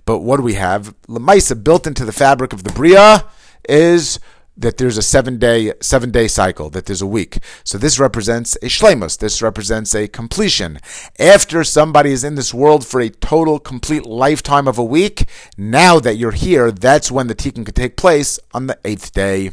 But 0.06 0.20
what 0.20 0.38
do 0.38 0.42
we 0.42 0.54
have 0.54 0.94
lemaisa 1.09 1.62
built 1.62 1.86
into 1.86 2.06
the 2.06 2.12
fabric 2.12 2.54
of 2.54 2.64
the 2.64 2.72
bria 2.72 3.26
is 3.68 4.18
that 4.59 4.76
there's 4.76 4.98
a 4.98 5.02
seven 5.02 5.38
day 5.38 5.72
seven 5.80 6.11
day 6.11 6.28
cycle, 6.28 6.68
that 6.70 6.86
there's 6.86 7.02
a 7.02 7.06
week. 7.06 7.38
So 7.64 7.78
this 7.78 7.98
represents 7.98 8.56
a 8.56 8.66
shlemus. 8.66 9.18
This 9.18 9.40
represents 9.40 9.94
a 9.94 10.09
completion. 10.09 10.80
After 11.18 11.64
somebody 11.64 12.12
is 12.12 12.24
in 12.24 12.34
this 12.34 12.52
world 12.52 12.86
for 12.86 13.00
a 13.00 13.09
total, 13.09 13.59
complete 13.59 14.04
lifetime 14.04 14.66
of 14.66 14.78
a 14.78 14.84
week, 14.84 15.28
now 15.56 16.00
that 16.00 16.16
you're 16.16 16.32
here, 16.32 16.70
that's 16.72 17.11
when 17.11 17.28
the 17.28 17.34
tikkun 17.34 17.64
could 17.64 17.76
take 17.76 17.96
place 17.96 18.38
on 18.52 18.66
the 18.66 18.78
eighth 18.84 19.12
day. 19.12 19.52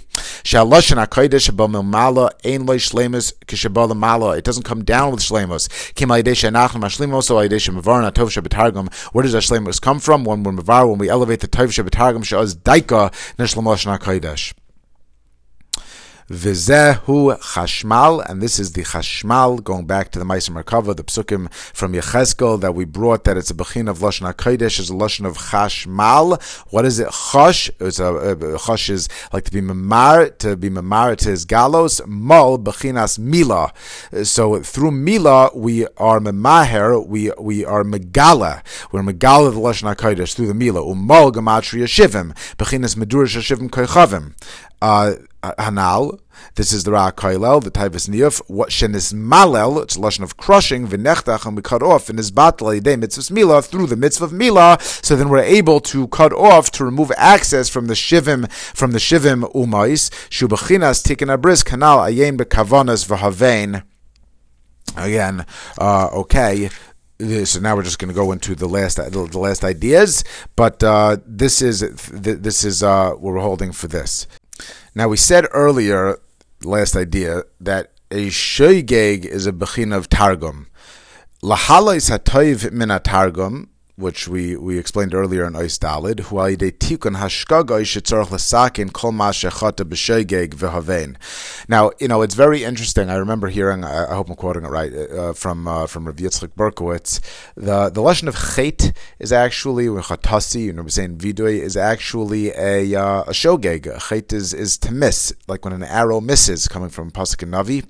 It 4.35 4.43
doesn't 4.43 4.63
come 4.63 4.83
down 4.83 5.11
with 5.11 5.21
shlemus. 5.21 5.69
Where 9.13 9.23
does 9.23 9.33
that 9.33 9.43
shlemus 9.43 9.81
come 9.81 9.99
from? 9.99 10.23
When 10.23 10.43
we 10.43 10.51
when 10.51 10.97
we 10.97 11.09
elevate 11.09 11.39
the 11.41 11.47
tov 11.47 11.67
shebetargum 11.67 12.23
she'az 12.23 12.55
daika 12.55 13.11
nishlamoshan 13.37 13.97
hakodesh. 13.97 14.53
Vizehu 16.29 17.37
Chashmal, 17.39 18.27
and 18.27 18.41
this 18.41 18.57
is 18.57 18.73
the 18.73 18.81
Chashmal, 18.81 19.63
going 19.63 19.85
back 19.85 20.09
to 20.09 20.17
the 20.17 20.25
Maisa 20.25 20.49
Merkava, 20.49 20.95
the 20.95 21.03
Psukim 21.03 21.53
from 21.53 21.93
Yecheskel 21.93 22.59
that 22.61 22.73
we 22.73 22.83
brought, 22.83 23.25
that 23.25 23.37
it's 23.37 23.51
a 23.51 23.53
Bechin 23.53 23.87
of 23.87 23.99
Lashon 23.99 24.33
HaKodesh, 24.33 24.79
is 24.79 24.89
a 24.89 24.93
Lashon 24.93 25.27
of 25.27 25.37
Chashmal. 25.37 26.41
What 26.71 26.83
is 26.83 26.97
it? 26.97 27.09
Chosh, 27.09 27.69
it's 27.79 27.99
a, 27.99 28.07
uh, 28.07 28.35
Chosh 28.57 28.89
is 28.89 29.07
like 29.33 29.43
to 29.43 29.51
be 29.51 29.61
Mamar, 29.61 30.35
to 30.39 30.57
be 30.57 30.71
Mamar 30.71 31.15
to 31.15 31.29
his 31.29 31.45
Galos, 31.45 32.03
Mol, 32.07 32.57
Bechinas 32.57 33.19
Mila. 33.19 33.71
So 34.23 34.63
through 34.63 34.91
Mila, 34.91 35.51
we 35.53 35.85
are 35.97 36.19
Memaher, 36.19 37.05
we, 37.05 37.31
we 37.39 37.63
are 37.63 37.83
Megala, 37.83 38.63
we're 38.91 39.03
Megala 39.03 39.53
the 39.53 39.59
Lashon 39.59 39.95
HaKodesh, 39.95 40.33
through 40.33 40.47
the 40.47 40.55
Mila, 40.55 40.81
Umol 40.81 41.31
Gematria 41.31 41.85
Shivim, 41.85 42.33
Bechinas 42.55 42.95
Medurish 42.95 43.37
Shivim 43.37 43.69
Koichavim. 43.69 44.33
Uh, 44.81 45.15
Hanal. 45.53 46.19
This 46.55 46.73
is 46.73 46.83
the 46.83 46.91
Ra 46.91 47.11
Kailel, 47.11 47.63
the 47.63 47.71
Taivas 47.71 48.09
Niyuf. 48.09 48.41
What 48.47 48.69
Shenis 48.69 49.13
Malel, 49.13 49.81
it's 49.83 49.95
a 49.95 49.99
lesson 49.99 50.23
of 50.23 50.37
crushing, 50.37 50.87
Vinechtach, 50.87 51.45
and 51.45 51.55
we 51.55 51.61
cut 51.61 51.83
off 51.83 52.09
in 52.09 52.17
his 52.17 52.31
battle, 52.31 52.67
Yidei 52.67 52.99
Mitzvah 52.99 53.33
Mila, 53.33 53.61
through 53.61 53.87
the 53.87 53.95
Mitzvah 53.95 54.25
of 54.25 54.33
Mila, 54.33 54.77
so 54.81 55.15
then 55.15 55.29
we're 55.29 55.39
able 55.39 55.79
to 55.81 56.07
cut 56.07 56.33
off, 56.33 56.71
to 56.71 56.85
remove 56.85 57.11
access 57.17 57.69
from 57.69 57.87
the 57.87 57.93
Shivim, 57.93 58.51
from 58.51 58.91
the 58.91 58.97
Shivim 58.97 59.51
Umais, 59.53 60.09
Shubachinas 60.29 61.03
Tikkun 61.03 61.35
Abris, 61.35 61.63
Kanal, 61.63 62.09
Ayen 62.09 62.37
Bekavanas 62.37 63.07
Vahavein. 63.07 63.83
Again, 64.97 65.45
uh, 65.77 66.07
okay, 66.13 66.69
so 67.19 67.59
now 67.59 67.75
we're 67.75 67.83
just 67.83 67.99
going 67.99 68.09
to 68.09 68.15
go 68.15 68.31
into 68.31 68.55
the 68.55 68.67
last 68.67 68.97
the 68.97 69.39
last 69.39 69.63
ideas, 69.63 70.23
but 70.55 70.83
uh, 70.83 71.17
this 71.25 71.61
is 71.61 71.79
this 72.09 72.63
is 72.63 72.83
uh, 72.83 73.11
what 73.11 73.33
we're 73.33 73.39
holding 73.41 73.71
for 73.71 73.87
this. 73.87 74.27
Now, 74.97 75.09
we 75.09 75.17
said 75.17 75.45
earlier, 75.51 76.19
last 76.63 76.95
idea, 76.95 77.43
that 77.59 77.91
a 78.09 78.27
shoygeg 78.27 79.25
is 79.25 79.45
a 79.45 79.51
bechin 79.51 79.91
of 79.91 80.07
targum. 80.07 80.67
Lahala 81.43 81.97
is 81.97 82.09
hatoiv 82.09 82.71
min 82.71 82.87
targum. 83.01 83.69
Which 83.95 84.27
we, 84.27 84.55
we 84.57 84.77
explained 84.77 85.13
earlier 85.13 85.45
in 85.45 85.53
Ois 85.53 85.79
Dalid, 85.79 86.19
hu 86.21 86.35
tikun 86.35 87.17
hashkaga 87.17 87.81
shetzorach 87.81 88.27
lesakin 88.27 88.91
kol 88.91 89.11
shechata 89.11 89.85
b'sheigeg. 89.85 91.15
Now, 91.67 91.91
you 91.99 92.07
know, 92.07 92.21
it's 92.21 92.35
very 92.35 92.63
interesting. 92.63 93.09
I 93.09 93.15
remember 93.15 93.47
hearing, 93.47 93.83
I, 93.83 94.13
hope 94.13 94.29
I'm 94.29 94.35
quoting 94.35 94.65
it 94.65 94.69
right, 94.69 94.93
uh, 94.93 95.33
from 95.33 95.67
uh, 95.67 95.87
from 95.87 96.05
Rav 96.05 96.15
Yitzchak 96.17 96.49
Berkowitz. 96.49 97.19
The 97.55 97.89
the 97.89 98.01
lesson 98.01 98.27
of 98.27 98.35
chait 98.35 98.95
is 99.19 99.31
actually, 99.31 99.85
chatasi, 99.85 100.65
you 100.65 100.73
know, 100.73 100.83
we're 100.83 100.89
saying 100.89 101.17
vidoy, 101.17 101.59
is 101.59 101.77
actually 101.77 102.49
a, 102.49 102.95
uh, 102.95 103.23
a 103.23 103.31
shogeg. 103.31 103.83
Chait 103.85 104.33
is, 104.33 104.53
is 104.53 104.77
to 104.79 104.91
miss, 104.91 105.33
like 105.47 105.63
when 105.63 105.73
an 105.73 105.83
arrow 105.83 106.19
misses, 106.19 106.67
coming 106.67 106.89
from 106.89 107.11
Pasuk 107.11 107.43
and 107.43 107.53
Navi 107.53 107.85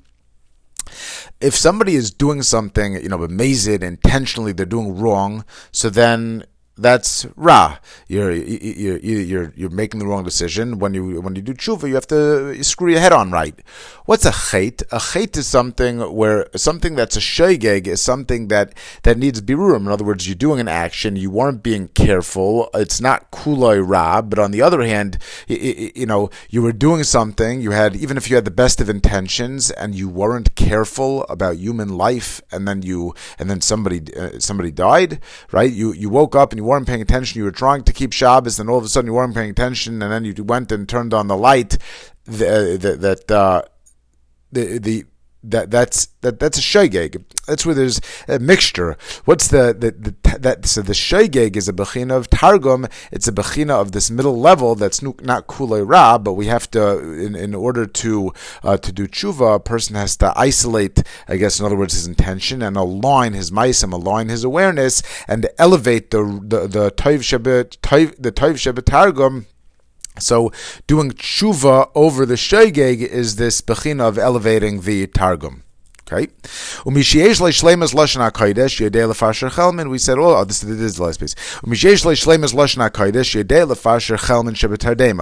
if 1.42 1.56
somebody 1.56 1.96
is 1.96 2.12
doing 2.12 2.42
something, 2.42 2.94
you 2.94 3.10
know, 3.10 3.24
amazing 3.24 3.82
intentionally, 3.82 4.52
they're 4.54 4.66
doing 4.66 4.98
wrong, 4.98 5.46
so 5.72 5.90
then 5.90 6.46
that's 6.78 7.26
ra. 7.36 7.78
You're 8.08 8.32
you're 8.32 8.98
you're 8.98 9.54
you're 9.56 9.70
making 9.70 10.00
the 10.00 10.08
wrong 10.08 10.24
decision. 10.26 10.78
When 10.80 10.94
you 10.94 11.22
when 11.22 11.36
you 11.36 11.42
do 11.42 11.54
tshuva, 11.54 11.88
you 11.88 11.96
have 11.96 12.08
to 12.08 12.62
screw 12.64 12.92
your 12.92 13.00
head 13.00 13.14
on 13.14 13.32
right. 13.32 13.58
What's 14.06 14.26
a 14.26 14.32
chait? 14.32 14.82
A 14.92 14.98
chait 14.98 15.38
is 15.38 15.48
something 15.48 16.00
where 16.14 16.48
something 16.56 16.96
that's 16.96 17.16
a 17.16 17.22
shaygeg 17.22 17.88
is 17.88 18.02
something 18.02 18.50
that 18.50 18.74
that 19.04 19.18
needs 19.18 19.42
birurim. 19.42 19.86
In 19.86 19.88
other 19.88 20.04
words, 20.04 20.28
you're 20.28 20.36
doing 20.36 20.60
an 20.60 20.68
action, 20.68 21.16
you 21.16 21.32
weren't 21.32 21.64
being 21.64 21.88
careful. 21.90 22.70
It's 22.74 23.00
not 23.00 23.32
kuloi 23.32 23.82
ra, 23.86 24.22
but 24.22 24.38
on 24.38 24.52
the 24.52 24.62
other 24.62 24.82
hand, 24.82 25.18
you 25.48 26.06
know, 26.06 26.30
you 26.50 26.62
were 26.62 26.74
doing 26.74 27.04
something. 27.04 27.62
You 27.62 27.72
had 27.72 27.96
even 27.96 28.18
if 28.18 28.30
you 28.30 28.36
had 28.36 28.46
the 28.46 28.52
best 28.52 28.82
of 28.82 28.90
intentions 28.90 29.72
and 29.72 29.96
you 29.96 30.10
weren't 30.10 30.56
careful 30.56 31.24
about 31.30 31.56
human 31.56 31.98
life, 31.98 32.42
and 32.52 32.68
then 32.68 32.82
you 32.82 33.14
and 33.40 33.50
then 33.50 33.62
somebody 33.62 34.02
uh, 34.14 34.40
somebody 34.40 34.72
died. 34.72 35.22
Right? 35.54 35.72
You 35.72 35.94
you 35.94 36.10
woke 36.10 36.36
up 36.36 36.52
and 36.52 36.60
you 36.60 36.65
weren't 36.66 36.88
paying 36.88 37.02
attention, 37.02 37.38
you 37.40 37.46
were 37.46 37.52
trying 37.52 37.84
to 37.84 37.94
keep 37.94 38.14
Shabbos, 38.14 38.60
and 38.60 38.70
all 38.70 38.78
of 38.78 38.84
a 38.84 38.88
sudden 38.88 39.08
you 39.08 39.14
weren't 39.14 39.36
paying 39.36 39.52
attention, 39.52 40.02
and 40.02 40.12
then 40.12 40.26
you 40.26 40.44
went 40.44 40.72
and 40.72 40.88
turned 40.88 41.14
on 41.14 41.28
the 41.28 41.38
light, 41.38 41.78
the, 42.26 42.78
the, 42.80 42.96
that 42.98 43.32
uh, 43.32 43.64
the 44.52 44.80
the 44.80 45.06
that 45.50 45.72
that's 45.72 46.08
that 46.22 46.40
that's 46.40 46.58
a 46.58 46.62
shaygeg. 46.62 47.24
That's 47.48 47.66
where 47.66 47.76
there's 47.76 48.02
a 48.28 48.40
mixture. 48.40 48.98
What's 49.26 49.48
the 49.48 49.76
the, 49.78 49.92
the 49.92 50.40
that 50.40 50.66
so 50.66 50.82
the 50.82 50.94
shaygeg 50.94 51.56
is 51.56 51.70
a 51.70 51.74
bechina 51.74 52.16
of 52.16 52.30
targum. 52.30 52.88
It's 53.12 53.28
a 53.28 53.32
bechina 53.32 53.72
of 53.72 53.92
this 53.92 54.10
middle 54.10 54.40
level 54.40 54.76
that's 54.76 55.02
not 55.02 55.48
kulei 55.48 55.84
ra, 55.88 56.18
but 56.18 56.34
we 56.34 56.48
have 56.48 56.70
to 56.72 57.00
in, 57.00 57.36
in 57.36 57.54
order 57.54 57.86
to 57.86 58.34
uh, 58.64 58.78
to 58.78 58.92
do 58.92 59.08
tshuva, 59.08 59.56
a 59.56 59.60
person 59.60 59.96
has 59.96 60.18
to 60.18 60.34
isolate, 60.36 61.04
I 61.28 61.38
guess, 61.38 61.60
in 61.60 61.66
other 61.66 61.76
words, 61.76 61.94
his 61.94 62.08
intention 62.08 62.62
and 62.62 62.76
align 62.76 63.34
his 63.34 63.52
maisim, 63.52 63.94
align 63.94 64.30
his 64.30 64.44
awareness, 64.44 65.04
and 65.28 65.48
elevate 65.58 66.12
the 66.12 66.24
the 66.44 66.68
the 66.68 66.92
toiv 66.92 67.20
shabbat 67.20 68.16
the 68.22 68.32
toiv 68.32 68.54
shabbat 68.54 68.86
targum 68.86 69.46
so 70.20 70.52
doing 70.88 71.12
tshuva 71.12 71.90
over 71.96 72.26
the 72.26 72.36
shegeg 72.36 73.02
is 73.02 73.36
this 73.36 73.62
bechina 73.62 74.08
of 74.08 74.18
elevating 74.18 74.82
the 74.82 75.08
targum. 75.08 75.65
Okay. 76.08 76.28
We 76.86 77.02
said, 77.02 77.24
oh, 80.20 80.46
this, 80.46 80.62
this 80.62 80.80
is 80.80 80.96
the 80.98 81.04
last 81.04 81.20
piece. 81.20 81.36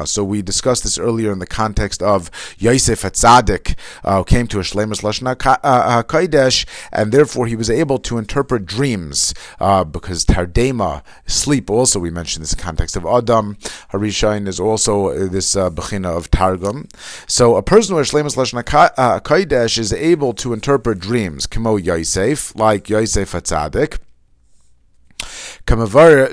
So 0.10 0.24
we 0.26 0.42
discussed 0.42 0.84
this 0.84 0.98
earlier 0.98 1.32
in 1.32 1.40
the 1.40 1.46
context 1.48 2.04
of 2.04 2.30
Yosef 2.58 3.02
Hatzadik, 3.02 3.76
uh, 4.04 4.24
came 4.24 4.48
to 4.48 4.60
a 4.60 4.64
shlemas 4.64 5.02
lashon 5.04 5.34
hakodesh, 5.38 6.66
and 6.92 7.14
therefore 7.14 7.48
he 7.48 7.56
was 7.56 7.70
able 7.70 8.00
to 8.00 8.18
interpret 8.18 8.66
dreams 8.66 9.34
uh, 9.62 9.86
because 9.86 10.26
tardema, 10.26 11.02
sleep. 11.26 11.70
Also, 11.70 11.98
we 11.98 12.10
mentioned 12.10 12.44
this 12.44 12.52
in 12.52 12.58
the 12.58 12.64
context 12.64 12.98
of 12.98 13.06
Adam. 13.06 13.56
Harishain 13.94 14.50
is 14.50 14.60
also 14.60 15.08
uh, 15.08 15.30
this 15.30 15.56
uh, 15.56 15.70
bechina 15.70 16.18
of 16.18 16.30
targum. 16.30 16.90
So 17.26 17.56
a 17.56 17.64
person 17.64 17.94
who 17.94 18.00
has 18.00 18.12
shlemas 18.12 18.36
lashon 18.36 18.62
hakodesh 18.66 19.78
is 19.78 19.94
able 19.94 20.34
to 20.34 20.52
interpret 20.52 20.73
interpret 20.74 21.00
dreams, 21.00 21.46
Kamo 21.46 21.76
Yosef, 21.76 22.56
like 22.56 22.90
Yosef 22.90 23.34
Hatzadik. 23.34 24.00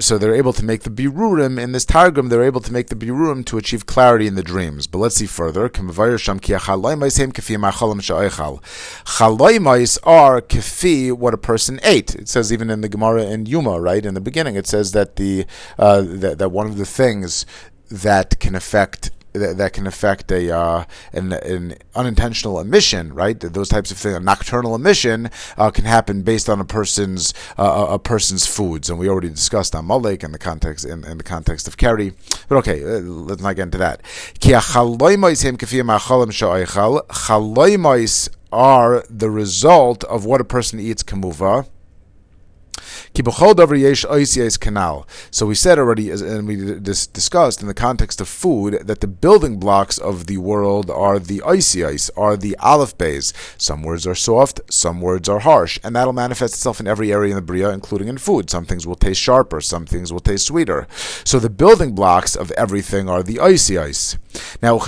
So 0.03 0.17
they're 0.17 0.35
able 0.35 0.55
to 0.55 0.65
make 0.65 0.83
the 0.83 0.91
birurim 0.91 1.61
in 1.61 1.73
this 1.73 1.85
targum. 1.85 2.31
They're 2.31 2.43
able 2.43 2.63
to 2.63 2.73
make 2.73 2.89
the 2.89 2.95
birurim 2.97 3.45
to 3.45 3.59
achieve 3.59 3.85
clarity 3.85 4.27
in 4.27 4.37
the 4.37 4.43
dreams. 4.43 4.87
But 4.87 4.99
let's 4.99 5.17
see 5.17 5.27
further. 5.27 5.69
Chaloimais 5.69 6.39
are 10.05 10.41
kefi 10.41 11.13
what 11.13 11.35
a 11.35 11.39
person 11.39 11.81
ate. 11.83 12.15
It 12.15 12.29
says 12.31 12.51
even 12.51 12.71
in 12.71 12.81
the 12.81 12.89
Gemara 12.89 13.25
in 13.25 13.45
Yuma, 13.45 13.79
right 13.79 14.07
in 14.07 14.15
the 14.15 14.23
beginning, 14.23 14.57
it 14.57 14.67
says 14.67 14.93
that 14.93 15.17
the 15.17 15.45
uh, 15.79 16.01
that, 16.01 16.39
that 16.39 16.49
one 16.49 16.67
of 16.67 16.79
the 16.79 16.87
things 16.87 17.45
that 17.91 18.41
can 18.41 18.55
affect 18.55 19.11
that, 19.33 19.57
that 19.59 19.73
can 19.73 19.87
affect 19.87 20.31
a 20.31 20.55
uh, 20.55 20.85
an, 21.13 21.33
an, 21.33 21.75
unintentional 21.95 22.61
emission, 22.61 23.13
right? 23.13 23.39
Those 23.39 23.69
types 23.69 23.91
of 23.91 23.99
things, 23.99 24.15
a 24.15 24.21
nocturnal 24.21 24.75
emission 24.75 25.31
uh, 25.57 25.71
can 25.71 25.85
happen 25.85 26.23
based 26.23 26.49
on 26.49 26.61
a 26.61 26.65
person's 26.65 27.35
uh, 27.59 27.87
a 27.91 27.99
person's 27.99 28.47
foods, 28.47 28.91
and 28.91 28.99
we 28.99 29.09
already 29.09 29.29
discussed 29.29 29.75
on 29.75 29.87
Malik 29.87 30.25
in 30.25 30.33
the 30.33 30.39
context 30.39 30.85
in, 30.85 31.05
in 31.05 31.19
the 31.19 31.25
context 31.25 31.69
of 31.69 31.77
Kerry. 31.77 32.13
But 32.49 32.57
okay, 32.59 32.83
uh, 32.83 33.01
let's 33.01 33.43
not 33.43 33.57
get 33.57 33.63
into 33.63 33.79
that. 33.79 34.03
are 38.53 39.05
the 39.09 39.31
result 39.31 40.05
of 40.05 40.25
what 40.25 40.41
a 40.41 40.45
person 40.45 40.81
eats 40.81 41.03
kamuva. 41.03 41.69
So 43.13 43.25
we 45.47 45.55
said 45.55 45.79
already, 45.79 46.11
and 46.11 46.49
we 46.49 46.81
discussed 46.81 47.61
in 47.61 47.67
the 47.67 47.75
context 47.75 48.21
of 48.21 48.29
food, 48.29 48.87
that 48.87 49.01
the 49.01 49.09
building 49.09 49.59
blocks 49.59 49.99
of 49.99 50.27
the 50.27 50.39
world 50.39 50.91
are 50.91 51.19
the 51.19 51.43
icy 51.45 51.85
ice, 51.85 52.09
are 52.17 52.37
the 52.37 52.57
aleph 52.59 52.97
bays. 52.97 53.33
Some 53.59 53.83
words 53.83 54.07
are 54.07 54.15
soft, 54.15 54.61
some 54.71 55.01
words 55.01 55.29
are 55.29 55.41
harsh, 55.41 55.79
and 55.83 55.95
that'll 55.95 56.13
manifest 56.13 56.55
itself 56.55 56.81
in 56.81 56.87
every 56.87 57.13
area 57.13 57.31
in 57.31 57.37
the 57.37 57.43
bria, 57.43 57.71
including 57.71 58.09
in 58.09 58.17
food. 58.17 58.49
Some 58.49 58.65
things 58.65 58.87
will 58.87 58.95
taste 58.95 59.21
sharper, 59.21 59.61
some 59.61 59.87
things 59.87 60.13
will 60.13 60.21
taste 60.21 60.47
sweeter. 60.47 60.87
So 61.25 61.39
the 61.39 61.51
building 61.51 61.95
blocks 61.95 62.37
of 62.37 62.51
everything 62.53 63.09
are 63.09 63.23
the 63.23 63.41
icy 63.41 63.77
ice. 63.77 64.17
Now, 64.63 64.77
a 64.77 64.81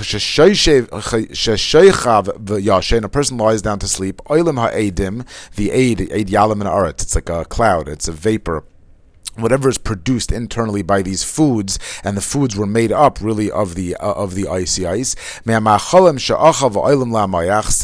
person 3.09 3.37
lies 3.37 3.61
down 3.61 3.79
to 3.79 3.87
sleep. 3.87 4.21
The 4.29 5.69
aid, 5.71 6.11
aid 6.11 6.27
yalam 6.29 6.53
and 6.53 6.69
arat. 6.69 7.01
It's 7.01 7.15
like 7.15 7.29
a 7.29 7.43
cloud. 7.45 7.89
It's 7.89 8.07
a 8.07 8.12
vapor 8.13 8.65
whatever 9.35 9.69
is 9.69 9.77
produced 9.77 10.31
internally 10.31 10.81
by 10.81 11.01
these 11.01 11.23
foods, 11.23 11.79
and 12.03 12.15
the 12.15 12.21
foods 12.21 12.55
were 12.55 12.67
made 12.67 12.91
up 12.91 13.19
really 13.21 13.51
of 13.51 13.75
the 13.75 13.95
uh, 13.95 14.13
of 14.13 14.35
the 14.35 14.47
icy 14.47 14.85
ice. 14.85 15.15
So 15.43 15.59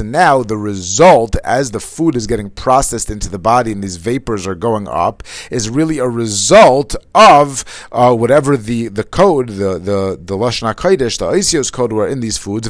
now 0.03 0.43
the 0.43 0.57
result, 0.57 1.35
as 1.43 1.71
the 1.71 1.79
food 1.79 2.15
is 2.15 2.27
getting 2.27 2.49
processed 2.49 3.09
into 3.09 3.29
the 3.29 3.39
body 3.39 3.71
and 3.71 3.83
these 3.83 3.97
vapors 3.97 4.47
are 4.47 4.55
going 4.55 4.87
up, 4.87 5.23
is 5.51 5.69
really 5.69 5.97
a 5.97 6.07
result 6.07 6.95
of 7.15 7.65
uh, 7.91 8.15
whatever 8.15 8.57
the, 8.57 8.87
the 8.87 9.03
code, 9.03 9.49
the 9.49 9.79
the 9.79 10.19
the 10.21 10.37
lashon 10.37 10.73
hakodesh, 10.73 11.17
the 11.17 11.31
isios 11.31 11.71
code 11.71 11.93
were 11.93 12.07
in 12.07 12.19
these 12.19 12.37
foods. 12.37 12.69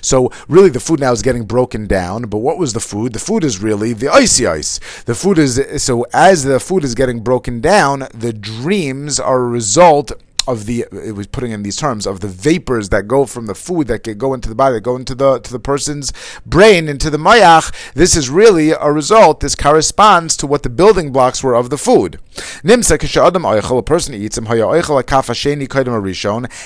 So 0.00 0.32
really, 0.48 0.70
the 0.70 0.80
food 0.80 1.00
now 1.00 1.12
is 1.12 1.22
getting 1.22 1.44
broken 1.44 1.86
down. 1.86 2.22
But 2.24 2.38
what 2.38 2.58
was 2.58 2.72
the 2.72 2.80
food? 2.80 3.12
The 3.12 3.18
food 3.18 3.44
is 3.44 3.62
really 3.62 3.92
the 3.92 4.08
icy 4.08 4.46
The 4.60 5.14
food 5.14 5.38
is 5.38 5.82
so 5.82 6.06
as 6.12 6.44
the 6.44 6.60
food 6.60 6.84
is 6.84 6.94
getting 6.94 7.20
broken 7.20 7.60
down, 7.60 8.08
the 8.14 8.32
dreams 8.32 9.18
are 9.18 9.40
a 9.40 9.46
result 9.46 10.12
of 10.46 10.66
the 10.66 10.84
it 10.92 11.14
was 11.14 11.26
putting 11.26 11.52
in 11.52 11.62
these 11.62 11.76
terms 11.76 12.06
of 12.06 12.20
the 12.20 12.28
vapors 12.28 12.88
that 12.90 13.08
go 13.08 13.26
from 13.26 13.46
the 13.46 13.54
food 13.54 13.86
that 13.88 14.02
go 14.18 14.34
into 14.34 14.48
the 14.48 14.54
body 14.54 14.74
that 14.74 14.80
go 14.80 14.96
into 14.96 15.14
the 15.14 15.38
to 15.40 15.52
the 15.52 15.58
person's 15.58 16.12
brain 16.44 16.88
into 16.88 17.10
the 17.10 17.18
mayach. 17.18 17.72
This 17.94 18.16
is 18.16 18.28
really 18.30 18.70
a 18.70 18.90
result 18.90 19.40
this 19.40 19.54
corresponds 19.54 20.36
to 20.38 20.46
what 20.46 20.62
the 20.62 20.70
building 20.70 21.12
blocks 21.12 21.42
were 21.42 21.54
of 21.54 21.70
the 21.70 21.78
food. 21.78 22.18
Nimsa 22.62 22.98
adam 23.26 23.44
a 23.44 23.82
person 23.82 24.14
eats 24.14 24.38
him 24.38 24.46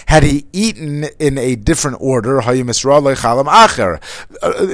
had 0.06 0.22
he 0.22 0.46
eaten 0.52 1.04
in 1.18 1.38
a 1.38 1.56
different 1.56 1.96
order 2.00 2.40
uh, 2.40 2.52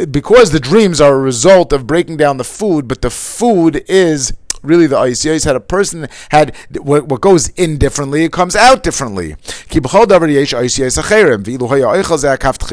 because 0.07 0.51
the 0.51 0.61
dreams 0.61 1.01
are 1.01 1.15
a 1.15 1.21
result 1.21 1.73
of 1.73 1.87
breaking 1.87 2.17
down 2.17 2.37
the 2.37 2.45
food 2.45 2.89
but 2.89 3.03
the 3.03 3.11
food 3.11 3.85
is 3.89 4.33
really 4.63 4.87
the 4.87 4.97
ICIs 4.97 5.45
had 5.45 5.57
a 5.57 5.61
person 5.61 6.09
had 6.31 6.55
what, 6.73 7.09
what 7.09 7.21
goes 7.21 7.49
in 7.51 7.79
differently, 7.79 8.25
it 8.25 8.33
comes 8.33 8.57
out 8.57 8.83
differently. 8.83 9.37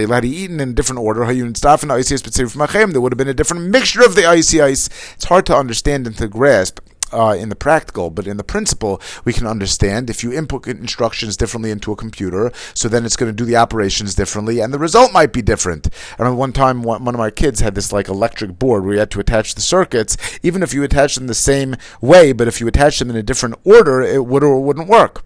Had 0.09 0.23
he 0.23 0.35
eaten 0.35 0.59
in 0.59 0.69
a 0.69 0.73
different 0.73 0.99
order, 0.99 1.25
there 1.25 3.01
would 3.01 3.11
have 3.11 3.17
been 3.17 3.27
a 3.27 3.33
different 3.33 3.63
mixture 3.63 4.03
of 4.03 4.15
the 4.15 4.21
ICIs. 4.21 5.13
It's 5.15 5.25
hard 5.25 5.45
to 5.47 5.55
understand 5.55 6.07
and 6.07 6.17
to 6.17 6.27
grasp 6.27 6.79
uh, 7.11 7.35
in 7.37 7.49
the 7.49 7.55
practical, 7.55 8.09
but 8.09 8.27
in 8.27 8.37
the 8.37 8.43
principle, 8.43 9.01
we 9.25 9.33
can 9.33 9.47
understand 9.47 10.09
if 10.09 10.23
you 10.23 10.31
input 10.31 10.67
instructions 10.67 11.37
differently 11.37 11.71
into 11.71 11.91
a 11.91 11.95
computer, 11.95 12.51
so 12.73 12.87
then 12.87 13.05
it's 13.05 13.15
going 13.15 13.31
to 13.31 13.35
do 13.35 13.45
the 13.45 13.55
operations 13.55 14.15
differently, 14.15 14.59
and 14.59 14.73
the 14.73 14.79
result 14.79 15.13
might 15.13 15.33
be 15.33 15.41
different. 15.41 15.87
I 15.87 16.23
remember 16.23 16.39
one 16.39 16.53
time 16.53 16.83
one 16.83 17.07
of 17.07 17.17
my 17.17 17.31
kids 17.31 17.59
had 17.59 17.75
this 17.75 17.91
like 17.91 18.07
electric 18.07 18.59
board 18.59 18.83
where 18.83 18.93
you 18.93 18.99
had 18.99 19.11
to 19.11 19.19
attach 19.19 19.55
the 19.55 19.61
circuits, 19.61 20.17
even 20.43 20.63
if 20.63 20.73
you 20.73 20.83
attach 20.83 21.15
them 21.15 21.27
the 21.27 21.33
same 21.33 21.75
way, 22.01 22.31
but 22.31 22.47
if 22.47 22.59
you 22.59 22.67
attach 22.67 22.99
them 22.99 23.09
in 23.09 23.15
a 23.15 23.23
different 23.23 23.55
order, 23.63 24.01
it 24.01 24.25
would 24.25 24.43
or 24.43 24.61
wouldn't 24.61 24.87
work 24.87 25.23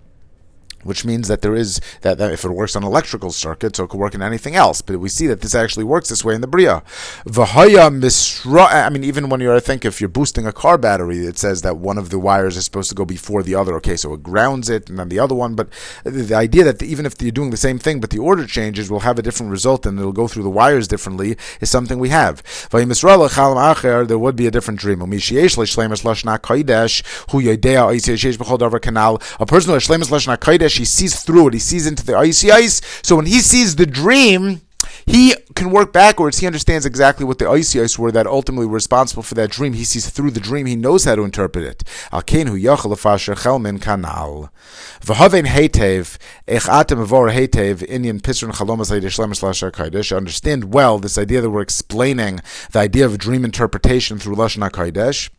which 0.84 1.06
means 1.06 1.28
that 1.28 1.42
there 1.42 1.56
is 1.56 1.80
that, 2.02 2.18
that, 2.18 2.32
if 2.32 2.44
it 2.44 2.52
works 2.52 2.76
on 2.76 2.84
electrical 2.84 3.32
circuits, 3.32 3.78
so 3.78 3.86
it 3.86 3.90
could 3.90 4.00
work 4.00 4.16
in 4.16 4.22
anything 4.22 4.56
else. 4.56 4.82
But 4.82 5.00
we 5.00 5.10
see 5.10 5.28
that 5.28 5.42
this 5.42 5.56
actually 5.56 5.86
works 5.86 6.10
this 6.10 6.24
way 6.24 6.36
in 6.36 6.42
the 6.42 6.48
Bria. 6.48 6.84
Misra. 7.26 8.68
I 8.86 8.90
mean, 8.90 9.04
even 9.04 9.30
when 9.30 9.40
you're, 9.40 9.56
I 9.56 9.60
think, 9.60 9.86
if 9.86 10.00
you're 10.02 10.10
boosting 10.10 10.46
a 10.46 10.54
car 10.54 10.78
battery, 10.78 11.20
it 11.26 11.38
says 11.38 11.62
that 11.62 11.78
one 11.78 11.98
of 11.98 12.10
the 12.10 12.20
wires 12.20 12.58
is 12.58 12.66
supposed 12.66 12.90
to 12.90 12.96
go 12.96 13.06
before 13.06 13.44
the 13.44 13.56
other. 13.56 13.76
Okay, 13.76 13.96
so 13.96 14.14
it 14.14 14.24
grounds 14.24 14.70
it, 14.70 14.90
and 14.90 15.00
then 15.00 15.10
the 15.10 15.20
other 15.20 15.36
one. 15.36 15.56
But 15.56 15.70
the 16.04 16.36
idea 16.36 16.64
that 16.66 16.82
even 16.82 17.06
if 17.06 17.22
you're 17.22 17.32
doing 17.32 17.50
the 17.50 17.58
same 17.58 17.80
thing, 17.80 18.00
but 18.00 18.10
the 18.10 18.20
order 18.20 18.46
changes, 18.46 18.90
will 18.90 19.02
have 19.02 19.20
a 19.20 19.22
different 19.22 19.52
result, 19.52 19.86
and 19.86 20.00
it'll 20.00 20.12
go 20.12 20.28
through 20.28 20.44
the 20.44 20.50
wires 20.50 20.88
differently, 20.88 21.38
is 21.62 21.70
something 21.70 22.00
we 22.00 22.10
have. 22.10 22.44
There 22.72 22.86
would 24.20 24.36
be 24.36 24.48
a 24.48 24.52
different 24.52 24.80
dream. 24.80 25.02
A 29.40 29.46
person 29.46 29.72
who 29.72 29.80
has 30.74 30.80
he 30.80 30.86
sees 30.86 31.22
through 31.22 31.50
it. 31.50 31.54
He 31.54 31.60
sees 31.60 31.88
into 31.88 32.06
the 32.06 32.16
icy 32.18 32.52
ice. 32.52 32.82
So 33.02 33.16
when 33.16 33.26
he 33.26 33.40
sees 33.40 33.76
the 33.76 33.86
dream, 33.86 34.62
he 35.06 35.36
can 35.56 35.70
work 35.70 35.92
backwards. 35.94 36.40
He 36.40 36.48
understands 36.48 36.86
exactly 36.86 37.26
what 37.26 37.38
the 37.38 37.50
icy 37.50 37.82
ice 37.82 38.00
were 38.00 38.12
that 38.12 38.28
ultimately 38.28 38.66
were 38.66 38.76
responsible 38.76 39.24
for 39.24 39.36
that 39.36 39.52
dream. 39.52 39.74
He 39.74 39.84
sees 39.84 40.10
through 40.10 40.32
the 40.32 40.40
dream. 40.40 40.66
He 40.66 40.76
knows 40.76 41.06
how 41.06 41.16
to 41.16 41.24
interpret 41.24 41.66
it. 41.66 41.84
Understand 50.14 50.74
well 50.74 51.00
this 51.00 51.18
idea 51.18 51.42
that 51.42 51.50
we're 51.50 51.62
explaining 51.62 52.40
the 52.72 52.80
idea 52.80 53.06
of 53.06 53.18
dream 53.18 53.46
interpretation 53.46 54.20
through 54.20 54.36
lashon 54.36 54.70
kaidesh. 54.70 55.30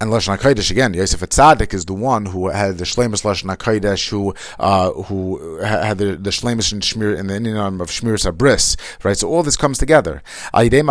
And 0.00 0.12
Lashon 0.12 0.38
HaKodesh, 0.38 0.70
again, 0.70 0.94
Yosef 0.94 1.22
Atzadik 1.22 1.74
is 1.74 1.84
the 1.84 1.92
one 1.92 2.26
who 2.26 2.50
had 2.50 2.78
the 2.78 2.84
Shlemus 2.84 3.24
Lashon 3.24 3.52
HaKodesh, 3.56 4.10
who, 4.10 4.32
uh, 4.60 4.92
who 4.92 5.58
had 5.58 5.98
the, 5.98 6.14
the 6.14 6.30
Shlemus 6.30 6.72
in 6.72 6.78
Shmir, 6.78 7.18
in 7.18 7.26
the 7.26 7.34
Indian 7.34 7.56
of 7.56 7.88
Shmir 7.88 8.14
Sabris, 8.14 8.76
right? 9.04 9.16
So 9.16 9.28
all 9.28 9.42
this 9.42 9.56
comes 9.56 9.76
together. 9.76 10.22
Is 10.54 10.62
through 10.62 10.78
the 10.78 10.84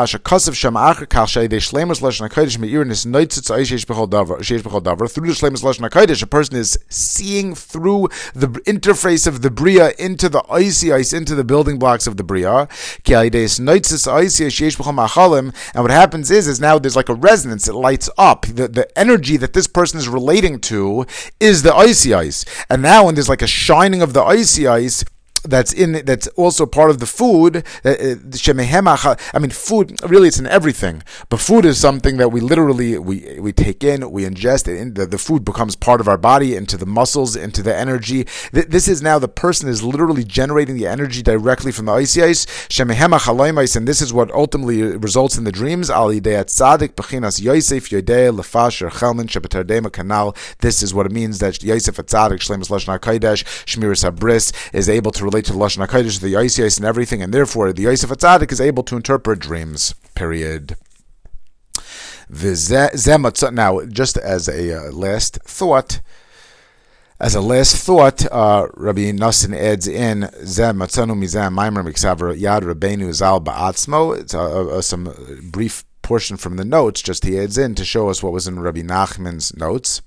Shlemus 5.34 5.64
Lashon 5.64 5.90
HaKodesh, 5.90 6.22
a 6.22 6.28
person 6.28 6.58
is 6.58 6.78
seeing 6.90 7.56
through 7.56 8.10
the 8.34 8.48
interface 8.66 9.26
of 9.26 9.42
the 9.42 9.50
Bria 9.50 9.94
into 9.98 10.28
the 10.28 10.44
icy 10.50 10.92
ice, 10.92 11.14
into 11.14 11.34
the 11.34 11.46
building 11.46 11.80
blocks 11.80 12.08
of 12.08 12.18
the 12.18 12.26
Bria, 12.26 12.68
Machalim, 14.98 15.56
and 15.74 15.84
what 15.84 15.92
happens 15.92 16.30
is, 16.30 16.50
is 16.50 16.60
now 16.60 16.78
there's 16.78 16.98
like 16.98 17.08
a 17.08 17.16
resonance, 17.16 17.70
it 17.70 17.74
lights 17.74 18.10
up. 18.18 18.46
The, 18.48 18.68
the 18.68 18.97
energy 18.98 19.38
that 19.38 19.54
this 19.54 19.68
person 19.68 20.00
is 20.00 20.08
relating 20.08 20.60
to 20.62 21.06
is 21.40 21.64
the 21.64 21.74
icy 21.74 22.14
ice. 22.14 22.46
And 22.70 22.82
now 22.82 23.06
when 23.06 23.16
there's 23.16 23.30
like 23.30 23.42
a 23.42 23.48
shining 23.48 24.02
of 24.02 24.14
the 24.14 24.24
icy 24.24 24.68
ice, 24.68 25.04
that's 25.44 25.74
in 25.74 26.06
that's 26.06 26.28
also 26.30 26.66
part 26.66 26.90
of 26.90 27.00
the 27.00 27.06
food. 27.06 27.64
Uh, 27.84 27.90
uh, 27.90 29.16
I 29.34 29.40
mean, 29.40 29.52
food 29.52 30.00
really 30.08 30.28
it's 30.28 30.40
in 30.40 30.48
everything, 30.48 31.04
but 31.30 31.40
food 31.40 31.66
is 31.66 31.80
something 31.80 32.18
that 32.18 32.30
we 32.30 32.42
literally 32.42 32.98
we 32.98 33.40
we 33.40 33.54
take 33.54 33.84
in, 33.84 34.12
we 34.12 34.24
ingest, 34.24 34.68
it 34.68 34.80
and 34.80 34.96
the, 34.96 35.06
the 35.06 35.18
food 35.18 35.46
becomes 35.46 35.76
part 35.76 36.02
of 36.02 36.08
our 36.08 36.18
body, 36.18 36.56
into 36.56 36.78
the 36.78 36.86
muscles, 36.86 37.36
into 37.36 37.62
the 37.62 37.76
energy. 37.76 38.26
This 38.52 38.88
is 38.88 39.02
now 39.02 39.20
the 39.20 39.28
person 39.28 39.70
is 39.70 39.84
literally 39.84 40.24
generating 40.24 40.76
the 40.76 40.88
energy 40.88 41.22
directly 41.22 41.72
from 41.72 41.86
the 41.86 41.94
icy 41.94 42.24
ice. 42.24 42.46
And 42.80 43.88
this 43.88 44.02
is 44.02 44.14
what 44.14 44.32
ultimately 44.32 44.82
results 44.82 45.38
in 45.38 45.44
the 45.44 45.52
dreams. 45.52 45.88
This 50.60 50.84
is 50.84 50.94
what 50.94 51.06
it 51.06 51.12
means 51.12 51.40
that 51.40 51.64
Yosef 51.64 51.96
Atzadik 51.98 52.40
Shlemus 52.40 52.70
Lashon 52.70 52.98
Shmiras 53.66 54.10
Habris 54.10 54.54
is 54.74 54.90
able 54.90 55.12
to 55.12 55.27
relate 55.28 55.46
to 55.46 55.54
the 55.54 55.60
Lashon 55.60 55.86
HaKodesh, 55.86 56.20
the 56.22 56.30
Yosef 56.30 56.78
and 56.78 56.86
everything, 56.86 57.22
and 57.22 57.34
therefore 57.34 57.74
the 57.74 57.84
Yosef 57.84 58.10
Atzadik 58.10 58.52
is 58.52 58.62
able 58.62 58.84
to 58.84 58.96
interpret 58.96 59.40
dreams, 59.40 59.94
period. 60.16 60.78
Now, 62.30 63.86
just 63.86 64.18
as 64.18 64.50
a 64.50 64.74
uh, 64.74 64.92
last 64.92 65.40
thought, 65.44 66.02
as 67.20 67.36
a 67.36 67.42
last 67.42 67.76
thought, 67.78 68.26
uh, 68.32 68.68
Rabbi 68.74 69.12
Nassim 69.12 69.56
adds 69.56 69.88
in 69.88 70.30
Zem 70.46 70.78
Matzanu 70.78 71.16
Miksaver 71.18 72.40
Yad 72.40 72.62
Rabbeinu 72.62 73.12
Zal 73.14 73.42
Ba'atzmo. 73.42 74.20
It's 74.20 74.34
a, 74.34 74.40
a, 74.40 74.84
some 74.84 75.42
brief 75.52 75.84
portion 76.04 76.38
from 76.38 76.58
the 76.58 76.66
notes. 76.66 77.02
Just 77.02 77.26
he 77.26 77.40
adds 77.40 77.58
in 77.58 77.76
to 77.76 77.84
show 77.84 78.10
us 78.10 78.22
what 78.22 78.34
was 78.34 78.48
in 78.48 78.60
Rabbi 78.60 78.82
Nachman's 78.82 79.56
notes. 79.58 80.02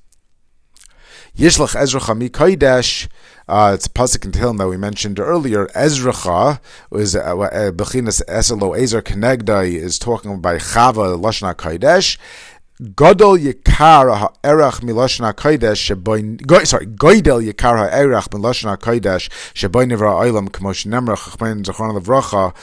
Yishlach 1.36 1.74
Ezra 1.74 2.00
Chami 2.00 2.30
Kodesh 2.30 3.08
uh, 3.50 3.72
it's 3.74 3.88
pasuk 3.88 4.24
in 4.24 4.32
Tehillim 4.32 4.58
that 4.58 4.68
we 4.68 4.76
mentioned 4.76 5.18
earlier. 5.18 5.66
Ezracha 5.68 6.60
is 6.92 7.16
uh, 7.16 7.36
uh, 7.36 7.70
Bechinas 7.72 8.22
Eselo 8.26 8.78
Ezer 8.78 9.02
Kenegdai 9.02 9.74
is 9.74 9.98
talking 9.98 10.34
about 10.34 10.60
Chava 10.60 11.20
Lashna 11.20 11.54
Kodesh. 11.54 12.16
Godol 12.80 13.38
Yikar 13.38 14.16
Ha'erach 14.16 14.80
Milashna 14.80 15.34
Kodesh 15.34 15.94
Sheboin 15.94 16.66
sorry 16.66 16.86
Godel 16.86 17.44
Yikar 17.52 17.76
Ha'erach 17.76 18.28
Milashna 18.28 18.78
Kodesh 18.78 19.28
Sheboin 19.52 19.92
Nivra 19.92 20.14
Olam 20.14 20.48
Kmosh 20.48 20.86
Nemra 20.86 21.16
Chachmein 21.16 21.64
Zachron 21.64 21.98
Levracha 22.00 22.54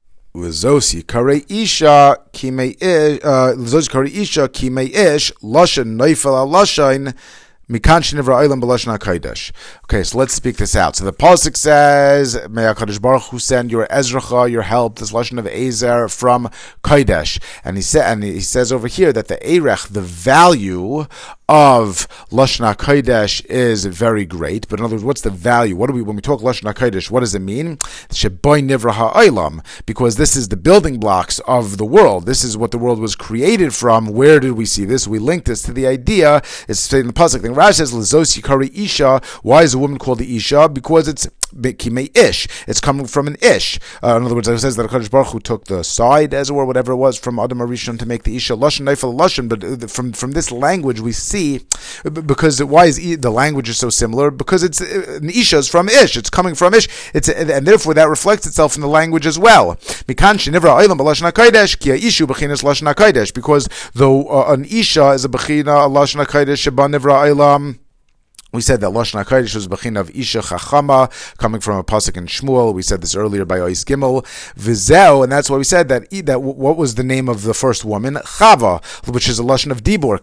Isha 1.50 2.18
Kimei 2.32 2.76
Ish 2.82 3.20
uh, 3.24 3.54
Lizos 3.56 3.90
Isha 4.16 4.48
Kimei 4.48 4.90
Ish 4.90 5.32
Lashon 5.44 5.98
Lashain 7.70 9.54
Okay, 9.84 10.04
so 10.04 10.18
let's 10.18 10.34
speak 10.34 10.58
this 10.58 10.76
out. 10.76 10.96
So 10.96 11.04
the 11.04 11.12
pasuk 11.12 11.58
says, 11.58 12.40
"May 12.50 12.64
Hakadosh 12.64 13.02
Baruch 13.02 13.24
Hu 13.24 13.40
send 13.40 13.72
your 13.72 13.88
Ezracha, 13.88 14.50
your 14.50 14.62
help." 14.62 15.00
This 15.00 15.12
lashon 15.12 15.38
of 15.38 15.48
Ezer 15.48 16.08
from 16.08 16.50
Kodesh, 16.84 17.40
and 17.66 17.76
he 17.76 17.82
said, 17.82 18.10
and 18.12 18.24
he 18.24 18.40
says 18.40 18.72
over 18.72 18.88
here 18.88 19.12
that 19.12 19.28
the 19.28 19.38
Erech, 19.46 19.88
the 19.90 20.02
value 20.02 21.08
of 21.50 22.08
Lashon 22.30 22.76
HaKodesh 22.76 23.46
is 23.46 23.86
very 23.86 24.26
great. 24.26 24.68
But 24.68 24.80
in 24.80 24.86
other 24.86 24.96
words, 24.96 25.04
what's 25.04 25.22
the 25.22 25.30
value? 25.30 25.78
What 25.78 25.88
do 25.88 25.94
we, 25.94 26.02
when 26.02 26.18
we 26.18 26.22
talk 26.22 26.42
Lashon 26.42 26.72
HaKodesh, 26.74 27.10
what 27.10 27.22
does 27.22 27.34
it 27.34 27.40
mean? 27.40 27.78
Sheboy 28.10 28.68
Nivra 28.68 28.94
Ha'olam, 28.94 29.64
because 29.86 30.18
this 30.18 30.36
is 30.36 30.50
the 30.50 30.58
building 30.58 31.00
blocks 31.00 31.40
of 31.48 31.78
the 31.78 31.86
world. 31.86 32.26
This 32.26 32.44
is 32.44 32.58
what 32.58 32.72
the 32.72 32.78
world 32.78 33.00
was 33.00 33.16
created 33.16 33.74
from. 33.74 34.08
Where 34.08 34.40
did 34.40 34.54
we 34.54 34.66
see 34.66 34.84
this? 34.84 35.08
We 35.08 35.20
link 35.20 35.46
this 35.46 35.62
to 35.64 35.74
the 35.74 35.88
idea, 35.88 36.42
it's 36.68 36.92
in 36.92 37.08
the 37.08 37.14
Pasuk. 37.14 37.42
Then 37.42 37.54
Rashi 37.58 37.74
says, 37.76 37.92
Lazos 37.92 38.40
Yikari 38.40 38.72
Isha. 38.78 39.20
Why 39.42 39.64
is 39.64 39.74
a 39.74 39.80
woman 39.80 39.98
called 39.98 40.20
the 40.20 40.36
Isha? 40.36 40.70
Because 40.70 41.08
it's 41.08 41.28
Ish. 42.16 42.48
It's 42.68 42.82
coming 42.82 43.08
from 43.08 43.28
an 43.28 43.38
Ish. 43.42 43.80
Uh, 44.04 44.18
in 44.18 44.24
other 44.24 44.36
words, 44.36 44.48
it 44.48 44.60
says 44.60 44.76
that 44.76 44.90
HaKadosh 44.90 45.12
Baruch 45.12 45.28
Hu 45.28 45.40
took 45.40 45.66
the 45.66 45.84
side, 45.84 46.34
as 46.34 46.50
it 46.50 46.54
were, 46.54 46.66
whatever 46.66 46.92
it 46.94 46.98
was, 46.98 47.18
from 47.18 47.40
Adam 47.40 47.60
Arishon 47.60 47.98
to 48.00 48.06
make 48.06 48.24
the 48.24 48.36
Isha 48.36 48.54
Lashon 48.54 48.86
Neifel 48.86 49.14
Lashon. 49.16 49.50
But 49.50 49.64
uh, 49.64 49.88
from, 49.88 50.14
from 50.14 50.32
this 50.32 50.52
language, 50.52 51.00
we 51.00 51.12
see, 51.12 51.62
because 52.04 52.64
why 52.64 52.86
is 52.86 52.98
the 52.98 53.32
language 53.32 53.70
is 53.70 53.78
so 53.78 53.90
similar? 53.90 54.32
Because 54.32 54.64
it's 54.64 54.82
uh, 54.82 55.20
an 55.22 55.30
Isha 55.30 55.58
is 55.58 55.68
from 55.68 55.90
Ish. 55.90 56.18
It's 56.18 56.30
coming 56.30 56.56
from 56.56 56.74
Ish. 56.74 56.88
It's 57.14 57.30
And 57.30 57.66
therefore, 57.68 57.94
that 57.94 58.10
reflects 58.10 58.46
itself 58.46 58.76
in 58.76 58.82
the 58.82 58.88
language 58.88 59.26
as 59.26 59.40
well. 59.40 59.78
Because 60.06 60.48
though 63.94 64.28
uh, 64.30 64.54
an 64.54 64.66
Isha 64.66 65.10
is 65.12 65.26
a 65.26 65.30
Bechina, 65.30 65.88
Lashon 65.90 66.26
HaKodesh, 66.26 66.60
Sheba 66.60 66.84
Nivra 66.84 67.28
Oilam, 67.28 67.80
we 68.58 68.62
said 68.62 68.82
that 68.82 68.90
Lashon 68.90 69.24
HaKodesh 69.24 69.54
was 69.54 69.68
Bechin 69.68 70.00
of 70.00 70.10
Isha 70.10 70.40
Chachama, 70.40 71.38
coming 71.38 71.62
from 71.62 71.78
a 71.78 71.84
pasuk 71.84 72.18
in 72.18 72.26
Shmuel. 72.26 72.74
We 72.74 72.82
said 72.82 73.02
this 73.02 73.14
earlier 73.14 73.46
by 73.46 73.60
Ois 73.60 73.86
Gimel. 73.86 74.26
Vizeo, 74.56 75.22
and 75.22 75.32
that's 75.32 75.48
why 75.48 75.58
we 75.58 75.64
said 75.64 75.90
that, 75.90 76.10
that 76.26 76.42
what 76.42 76.76
was 76.76 76.96
the 76.96 77.04
name 77.04 77.30
of 77.30 77.44
the 77.44 77.54
first 77.54 77.86
woman? 77.86 78.16
Chava, 78.16 78.84
which 79.14 79.30
is 79.30 79.38
a 79.38 79.44
Lashon 79.44 79.70
of 79.70 79.84
Dibor. 79.84 80.18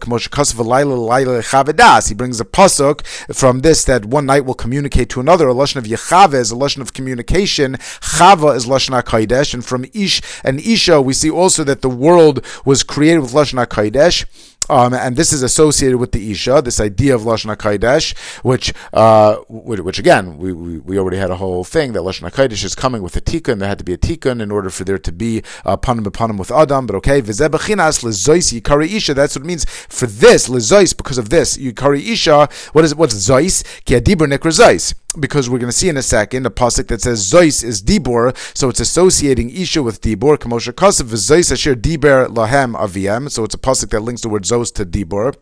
He 2.09 2.13
brings 2.13 2.41
a 2.41 2.45
pasuk 2.45 3.05
from 3.33 3.59
this 3.61 3.85
that 3.85 4.05
one 4.05 4.25
night 4.25 4.43
will 4.43 4.53
communicate 4.53 5.09
to 5.11 5.21
another. 5.21 5.47
A 5.47 5.53
Lashon 5.53 5.77
of 5.77 5.85
Yechave 5.85 6.33
is 6.33 6.51
a 6.51 6.55
Lashon 6.55 6.81
of 6.81 6.91
communication. 6.91 7.75
Chava 7.75 8.53
is 8.53 8.65
Lashon 8.65 9.01
HaKodesh. 9.01 9.53
And 9.53 9.63
from 9.63 9.85
Ish 9.93 10.21
and 10.43 10.59
Isha, 10.59 11.01
we 11.01 11.13
see 11.13 11.31
also 11.31 11.63
that 11.63 11.81
the 11.81 11.89
world 11.89 12.45
was 12.65 12.83
created 12.83 13.21
with 13.21 13.31
Lashon 13.31 13.65
HaKodesh. 13.65 14.25
Um, 14.69 14.93
and 14.93 15.15
this 15.15 15.31
is 15.33 15.43
associated 15.43 15.97
with 15.97 16.11
the 16.11 16.31
Isha, 16.31 16.61
this 16.63 16.79
idea 16.79 17.15
of 17.15 17.21
Lashon 17.21 17.55
HaKodesh, 17.55 18.17
which, 18.43 18.73
uh, 18.93 19.35
which, 19.47 19.79
which, 19.81 19.99
again, 19.99 20.37
we, 20.37 20.53
we, 20.53 20.79
we, 20.79 20.99
already 20.99 21.17
had 21.17 21.29
a 21.29 21.37
whole 21.37 21.63
thing 21.63 21.93
that 21.93 22.01
Lashon 22.01 22.29
HaKodesh 22.29 22.63
is 22.63 22.75
coming 22.75 23.01
with 23.01 23.15
a 23.15 23.21
tikkun, 23.21 23.59
there 23.59 23.69
had 23.69 23.77
to 23.79 23.83
be 23.83 23.93
a 23.93 23.97
tikkun 23.97 24.41
in 24.41 24.51
order 24.51 24.69
for 24.69 24.83
there 24.83 24.97
to 24.97 25.11
be 25.11 25.43
uh, 25.65 25.77
panim 25.77 26.03
panim 26.05 26.37
with 26.37 26.51
Adam, 26.51 26.87
but 26.87 26.95
okay, 26.95 27.21
V'zeh 27.21 27.49
bechinas 27.49 28.03
lezois 28.03 28.59
yikari 28.59 28.91
Isha, 28.91 29.13
that's 29.13 29.35
what 29.35 29.43
it 29.43 29.47
means 29.47 29.65
for 29.65 30.07
this, 30.07 30.47
lezois, 30.47 30.95
because 30.95 31.17
of 31.17 31.29
this, 31.29 31.57
yikari 31.57 32.01
Isha, 32.07 32.49
what 32.73 32.85
is 32.85 32.91
it, 32.91 32.97
what's 32.97 33.15
zois? 33.15 33.63
Ki 33.85 33.95
adibur 33.95 34.27
nikra 34.27 34.51
zois 34.51 34.93
because 35.19 35.49
we're 35.49 35.59
going 35.59 35.71
to 35.71 35.77
see 35.77 35.89
in 35.89 35.97
a 35.97 36.03
second 36.03 36.45
a 36.45 36.49
pasuk 36.49 36.87
that 36.87 37.01
says 37.01 37.29
Zois 37.29 37.63
is 37.63 37.81
Dibor, 37.81 38.35
so 38.55 38.69
it's 38.69 38.79
associating 38.79 39.49
Isha 39.49 39.81
with 39.83 40.01
Dibor. 40.01 40.37
Kamosha 40.37 40.73
Kasav 40.73 41.05
Zois 41.05 41.51
Asher 41.51 41.75
Diber 41.75 42.27
Lahem 42.27 42.75
Aviem, 42.75 43.29
so 43.29 43.43
it's 43.43 43.55
a 43.55 43.59
pasuk 43.59 43.89
that 43.89 44.01
links 44.01 44.21
the 44.21 44.29
word 44.29 44.43
Zos 44.43 44.73
to 44.75 44.85
Dibor. 44.85 45.35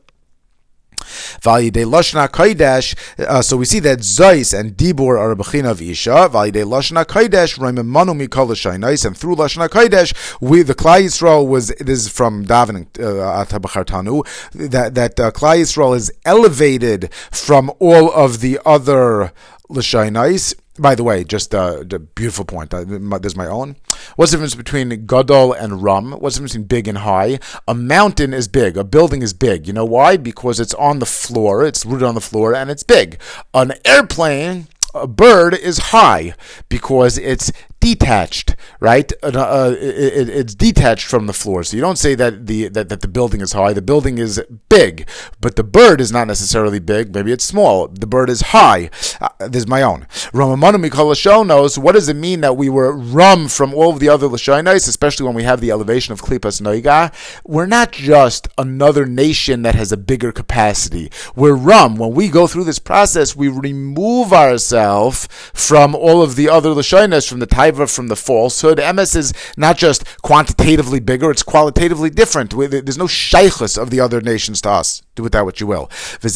Lashna 1.41 3.19
uh, 3.19 3.41
so 3.41 3.57
we 3.57 3.65
see 3.65 3.79
that 3.79 3.99
Zeis 3.99 4.57
and 4.57 4.75
Dibur 4.75 5.19
are 5.19 5.31
a 5.31 5.35
Bechina 5.35 5.71
of 5.71 5.81
Isha. 5.81 6.09
Lashna 6.09 7.05
Kaidesh, 7.05 7.57
Raimamanu 7.59 8.27
Mikol 8.27 8.49
Shainais, 8.51 9.05
and 9.05 9.17
through 9.17 9.35
Lashna 9.35 9.67
Kaidesh, 9.67 10.13
we, 10.41 10.61
the 10.61 10.75
Klai 10.75 11.03
Yisrael 11.03 11.47
was, 11.47 11.67
this 11.79 11.99
is 12.05 12.09
from 12.09 12.45
Davening, 12.45 12.87
uh, 12.99 13.45
Atabachartanu, 13.45 14.25
that, 14.71 14.95
that 14.95 15.19
uh, 15.19 15.31
Klai 15.31 15.61
Yisrael 15.61 15.95
is 15.95 16.11
elevated 16.25 17.13
from 17.31 17.71
all 17.79 18.11
of 18.11 18.39
the 18.39 18.59
other 18.65 19.31
Lashainais. 19.73 20.55
By 20.79 20.95
the 20.95 21.03
way, 21.03 21.23
just 21.23 21.53
uh, 21.53 21.83
a 21.91 21.99
beautiful 21.99 22.45
point. 22.45 22.71
There's 22.71 23.35
my 23.35 23.45
own. 23.45 23.75
What's 24.15 24.31
the 24.31 24.37
difference 24.37 24.55
between 24.55 25.05
gadol 25.05 25.53
and 25.53 25.83
rum? 25.83 26.13
What's 26.13 26.35
the 26.35 26.39
difference 26.39 26.53
between 26.53 26.67
big 26.67 26.87
and 26.87 26.97
high? 26.99 27.39
A 27.67 27.75
mountain 27.75 28.33
is 28.33 28.47
big. 28.47 28.75
A 28.75 28.83
building 28.83 29.21
is 29.21 29.33
big. 29.33 29.67
You 29.67 29.73
know 29.73 29.85
why? 29.85 30.17
Because 30.17 30.59
it's 30.59 30.73
on 30.73 30.97
the 30.97 31.05
floor. 31.05 31.63
It's 31.63 31.85
rooted 31.85 32.07
on 32.07 32.15
the 32.15 32.21
floor, 32.21 32.55
and 32.55 32.71
it's 32.71 32.81
big. 32.81 33.19
An 33.53 33.73
airplane 33.85 34.67
a 34.95 35.07
bird 35.07 35.55
is 35.55 35.77
high 35.77 36.35
because 36.69 37.17
it's 37.17 37.51
detached, 37.83 38.55
right? 38.79 39.11
Uh, 39.21 39.27
uh 39.27 39.75
it, 39.79 40.29
it's 40.29 40.55
detached 40.55 41.05
from 41.05 41.27
the 41.27 41.33
floor. 41.33 41.63
So 41.63 41.75
you 41.75 41.81
don't 41.81 41.97
say 41.97 42.15
that 42.15 42.47
the 42.47 42.69
that, 42.69 42.87
that 42.89 43.01
the 43.01 43.07
building 43.07 43.41
is 43.41 43.51
high. 43.53 43.73
The 43.73 43.81
building 43.81 44.17
is 44.17 44.41
big, 44.69 45.07
but 45.41 45.55
the 45.55 45.63
bird 45.63 45.99
is 45.99 46.11
not 46.11 46.27
necessarily 46.27 46.79
big. 46.79 47.13
Maybe 47.13 47.31
it's 47.31 47.43
small. 47.43 47.87
The 47.87 48.07
bird 48.07 48.29
is 48.29 48.41
high. 48.57 48.89
Uh, 49.19 49.29
this 49.39 49.63
is 49.63 49.67
my 49.67 49.81
own. 49.81 50.07
Ramamanu 50.31 50.79
Mikol 50.83 51.45
knows 51.45 51.77
what 51.77 51.93
does 51.93 52.07
it 52.07 52.15
mean 52.15 52.41
that 52.41 52.57
we 52.57 52.69
were 52.69 52.91
rum 52.95 53.47
from 53.47 53.73
all 53.73 53.91
of 53.93 53.99
the 53.99 54.09
other 54.09 54.27
Lashonis, 54.27 54.87
especially 54.87 55.25
when 55.25 55.35
we 55.35 55.43
have 55.43 55.59
the 55.59 55.71
elevation 55.71 56.13
of 56.13 56.21
Klipas 56.21 56.61
Noiga. 56.61 57.13
We're 57.45 57.65
not 57.65 57.91
just 57.91 58.47
another 58.57 59.05
nation 59.05 59.63
that 59.63 59.75
has 59.75 59.91
a 59.91 59.97
bigger 59.97 60.31
capacity. 60.31 61.11
We're 61.35 61.55
rum. 61.55 61.97
When 61.97 62.13
we 62.13 62.29
go 62.29 62.47
through 62.47 62.63
this 62.63 62.79
process, 62.79 63.35
we 63.35 63.47
remove 63.47 64.31
ourselves 64.31 65.27
from 65.53 65.95
all 65.95 66.21
of 66.21 66.35
the 66.35 66.49
other 66.49 66.69
Lashonis, 66.69 67.27
from 67.27 67.39
the 67.39 67.47
from 67.73 68.07
the 68.07 68.15
falsehood. 68.15 68.77
Emes 68.77 69.15
is 69.15 69.33
not 69.57 69.77
just 69.77 70.03
quantitatively 70.21 70.99
bigger, 70.99 71.31
it's 71.31 71.43
qualitatively 71.43 72.09
different. 72.09 72.51
There's 72.51 72.97
no 72.97 73.05
shaykhus 73.05 73.77
of 73.77 73.89
the 73.89 73.99
other 73.99 74.21
nations 74.21 74.61
to 74.61 74.69
us. 74.69 75.01
Do 75.15 75.23
with 75.23 75.33
that 75.33 75.45
what 75.45 75.59
you 75.59 75.67
will. 75.67 75.91
and 76.21 76.29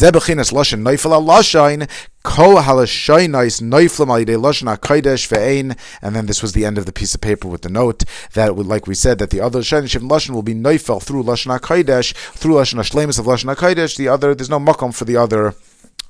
then 6.14 6.26
this 6.26 6.42
was 6.42 6.52
the 6.52 6.64
end 6.64 6.78
of 6.78 6.86
the 6.86 6.92
piece 6.92 7.14
of 7.14 7.20
paper 7.20 7.48
with 7.48 7.62
the 7.62 7.68
note 7.68 8.04
that, 8.34 8.56
like 8.56 8.86
we 8.86 8.94
said, 8.94 9.18
that 9.18 9.30
the 9.30 9.40
other 9.40 9.60
shaynish 9.60 9.96
lashon 9.96 10.30
will 10.30 10.42
be 10.42 10.54
neifel 10.54 11.02
through 11.02 11.22
lashon 11.22 11.58
hakodesh, 11.58 12.12
through 12.14 12.54
lashon 12.54 12.78
hashlemus 12.78 13.18
of 13.18 13.26
lashon 13.26 13.52
hakodesh. 13.54 13.96
The 13.96 14.08
other, 14.08 14.34
there's 14.34 14.50
no 14.50 14.60
makom 14.60 14.94
for 14.94 15.04
the 15.04 15.16
other 15.16 15.54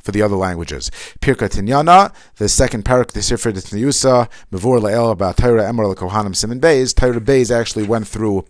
for 0.09 0.13
the 0.13 0.23
other 0.23 0.37
languages. 0.37 0.91
Pirka 1.21 1.51
Tinyana, 1.51 2.15
the 2.37 2.49
second 2.49 2.83
parak, 2.83 3.13
the 3.13 3.21
Sifra 3.21 3.53
Tnyusa, 3.53 4.31
Mavur 4.51 4.81
La'el 4.81 5.13
about 5.13 5.37
Torah 5.37 5.69
Emer 5.69 5.95
Kohanim 5.95 6.35
Simon 6.35 6.59
Beis. 6.59 6.95
Torah 6.95 7.21
Beis 7.21 7.55
actually 7.55 7.85
went 7.85 8.09
through 8.09 8.47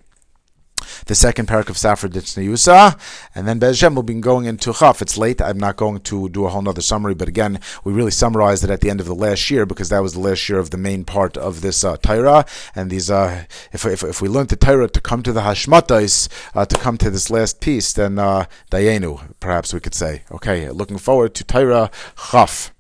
the 1.07 1.15
second 1.15 1.49
parak 1.49 1.69
of 1.69 1.77
Safra 1.77 2.11
Ditzniyusa, 2.11 2.99
and 3.35 3.47
then 3.47 3.61
Bezhem 3.61 3.95
will 3.95 4.03
be 4.03 4.15
going 4.15 4.47
into 4.47 4.73
Chaf. 4.73 5.03
It's 5.03 5.19
late. 5.19 5.41
I'm 5.41 5.59
not 5.59 5.77
going 5.77 6.01
to 6.01 6.29
do 6.29 6.45
a 6.45 6.49
whole 6.49 6.63
nother 6.63 6.83
summary, 6.83 7.15
but 7.15 7.29
again, 7.29 7.61
we 7.85 7.93
really 7.93 8.11
summarized 8.11 8.65
it 8.65 8.71
at 8.71 8.81
the 8.81 8.91
end 8.91 9.01
of 9.01 9.07
the 9.07 9.15
last 9.15 9.51
year 9.51 9.67
because 9.67 9.89
that 9.89 10.03
was 10.03 10.15
the 10.15 10.21
last 10.21 10.49
year 10.49 10.59
of 10.59 10.71
the 10.71 10.79
main 10.79 11.05
part 11.05 11.37
of 11.37 11.61
this 11.61 11.85
uh, 11.85 11.97
Torah. 11.99 12.45
And 12.75 12.91
these, 12.91 13.11
uh, 13.11 13.45
if, 13.73 13.85
if, 13.85 14.03
if 14.03 14.23
we 14.23 14.29
learned 14.29 14.49
the 14.49 14.57
Torah 14.57 14.89
to 14.89 15.01
come 15.01 15.23
to 15.23 15.33
the 15.33 15.43
Hashmatais, 15.43 16.29
uh, 16.55 16.65
to 16.65 16.77
come 16.77 16.99
to 16.99 17.11
this 17.11 17.31
last 17.31 17.61
piece, 17.61 17.93
then 17.93 18.19
uh, 18.19 18.47
Dayenu, 18.71 19.35
perhaps 19.41 19.73
we 19.73 19.81
could 19.81 19.95
say. 19.95 20.23
Okay, 20.31 20.69
looking 20.71 20.99
forward 20.99 21.35
to 21.35 21.45
Torah 21.45 21.91
Chaf. 22.31 22.73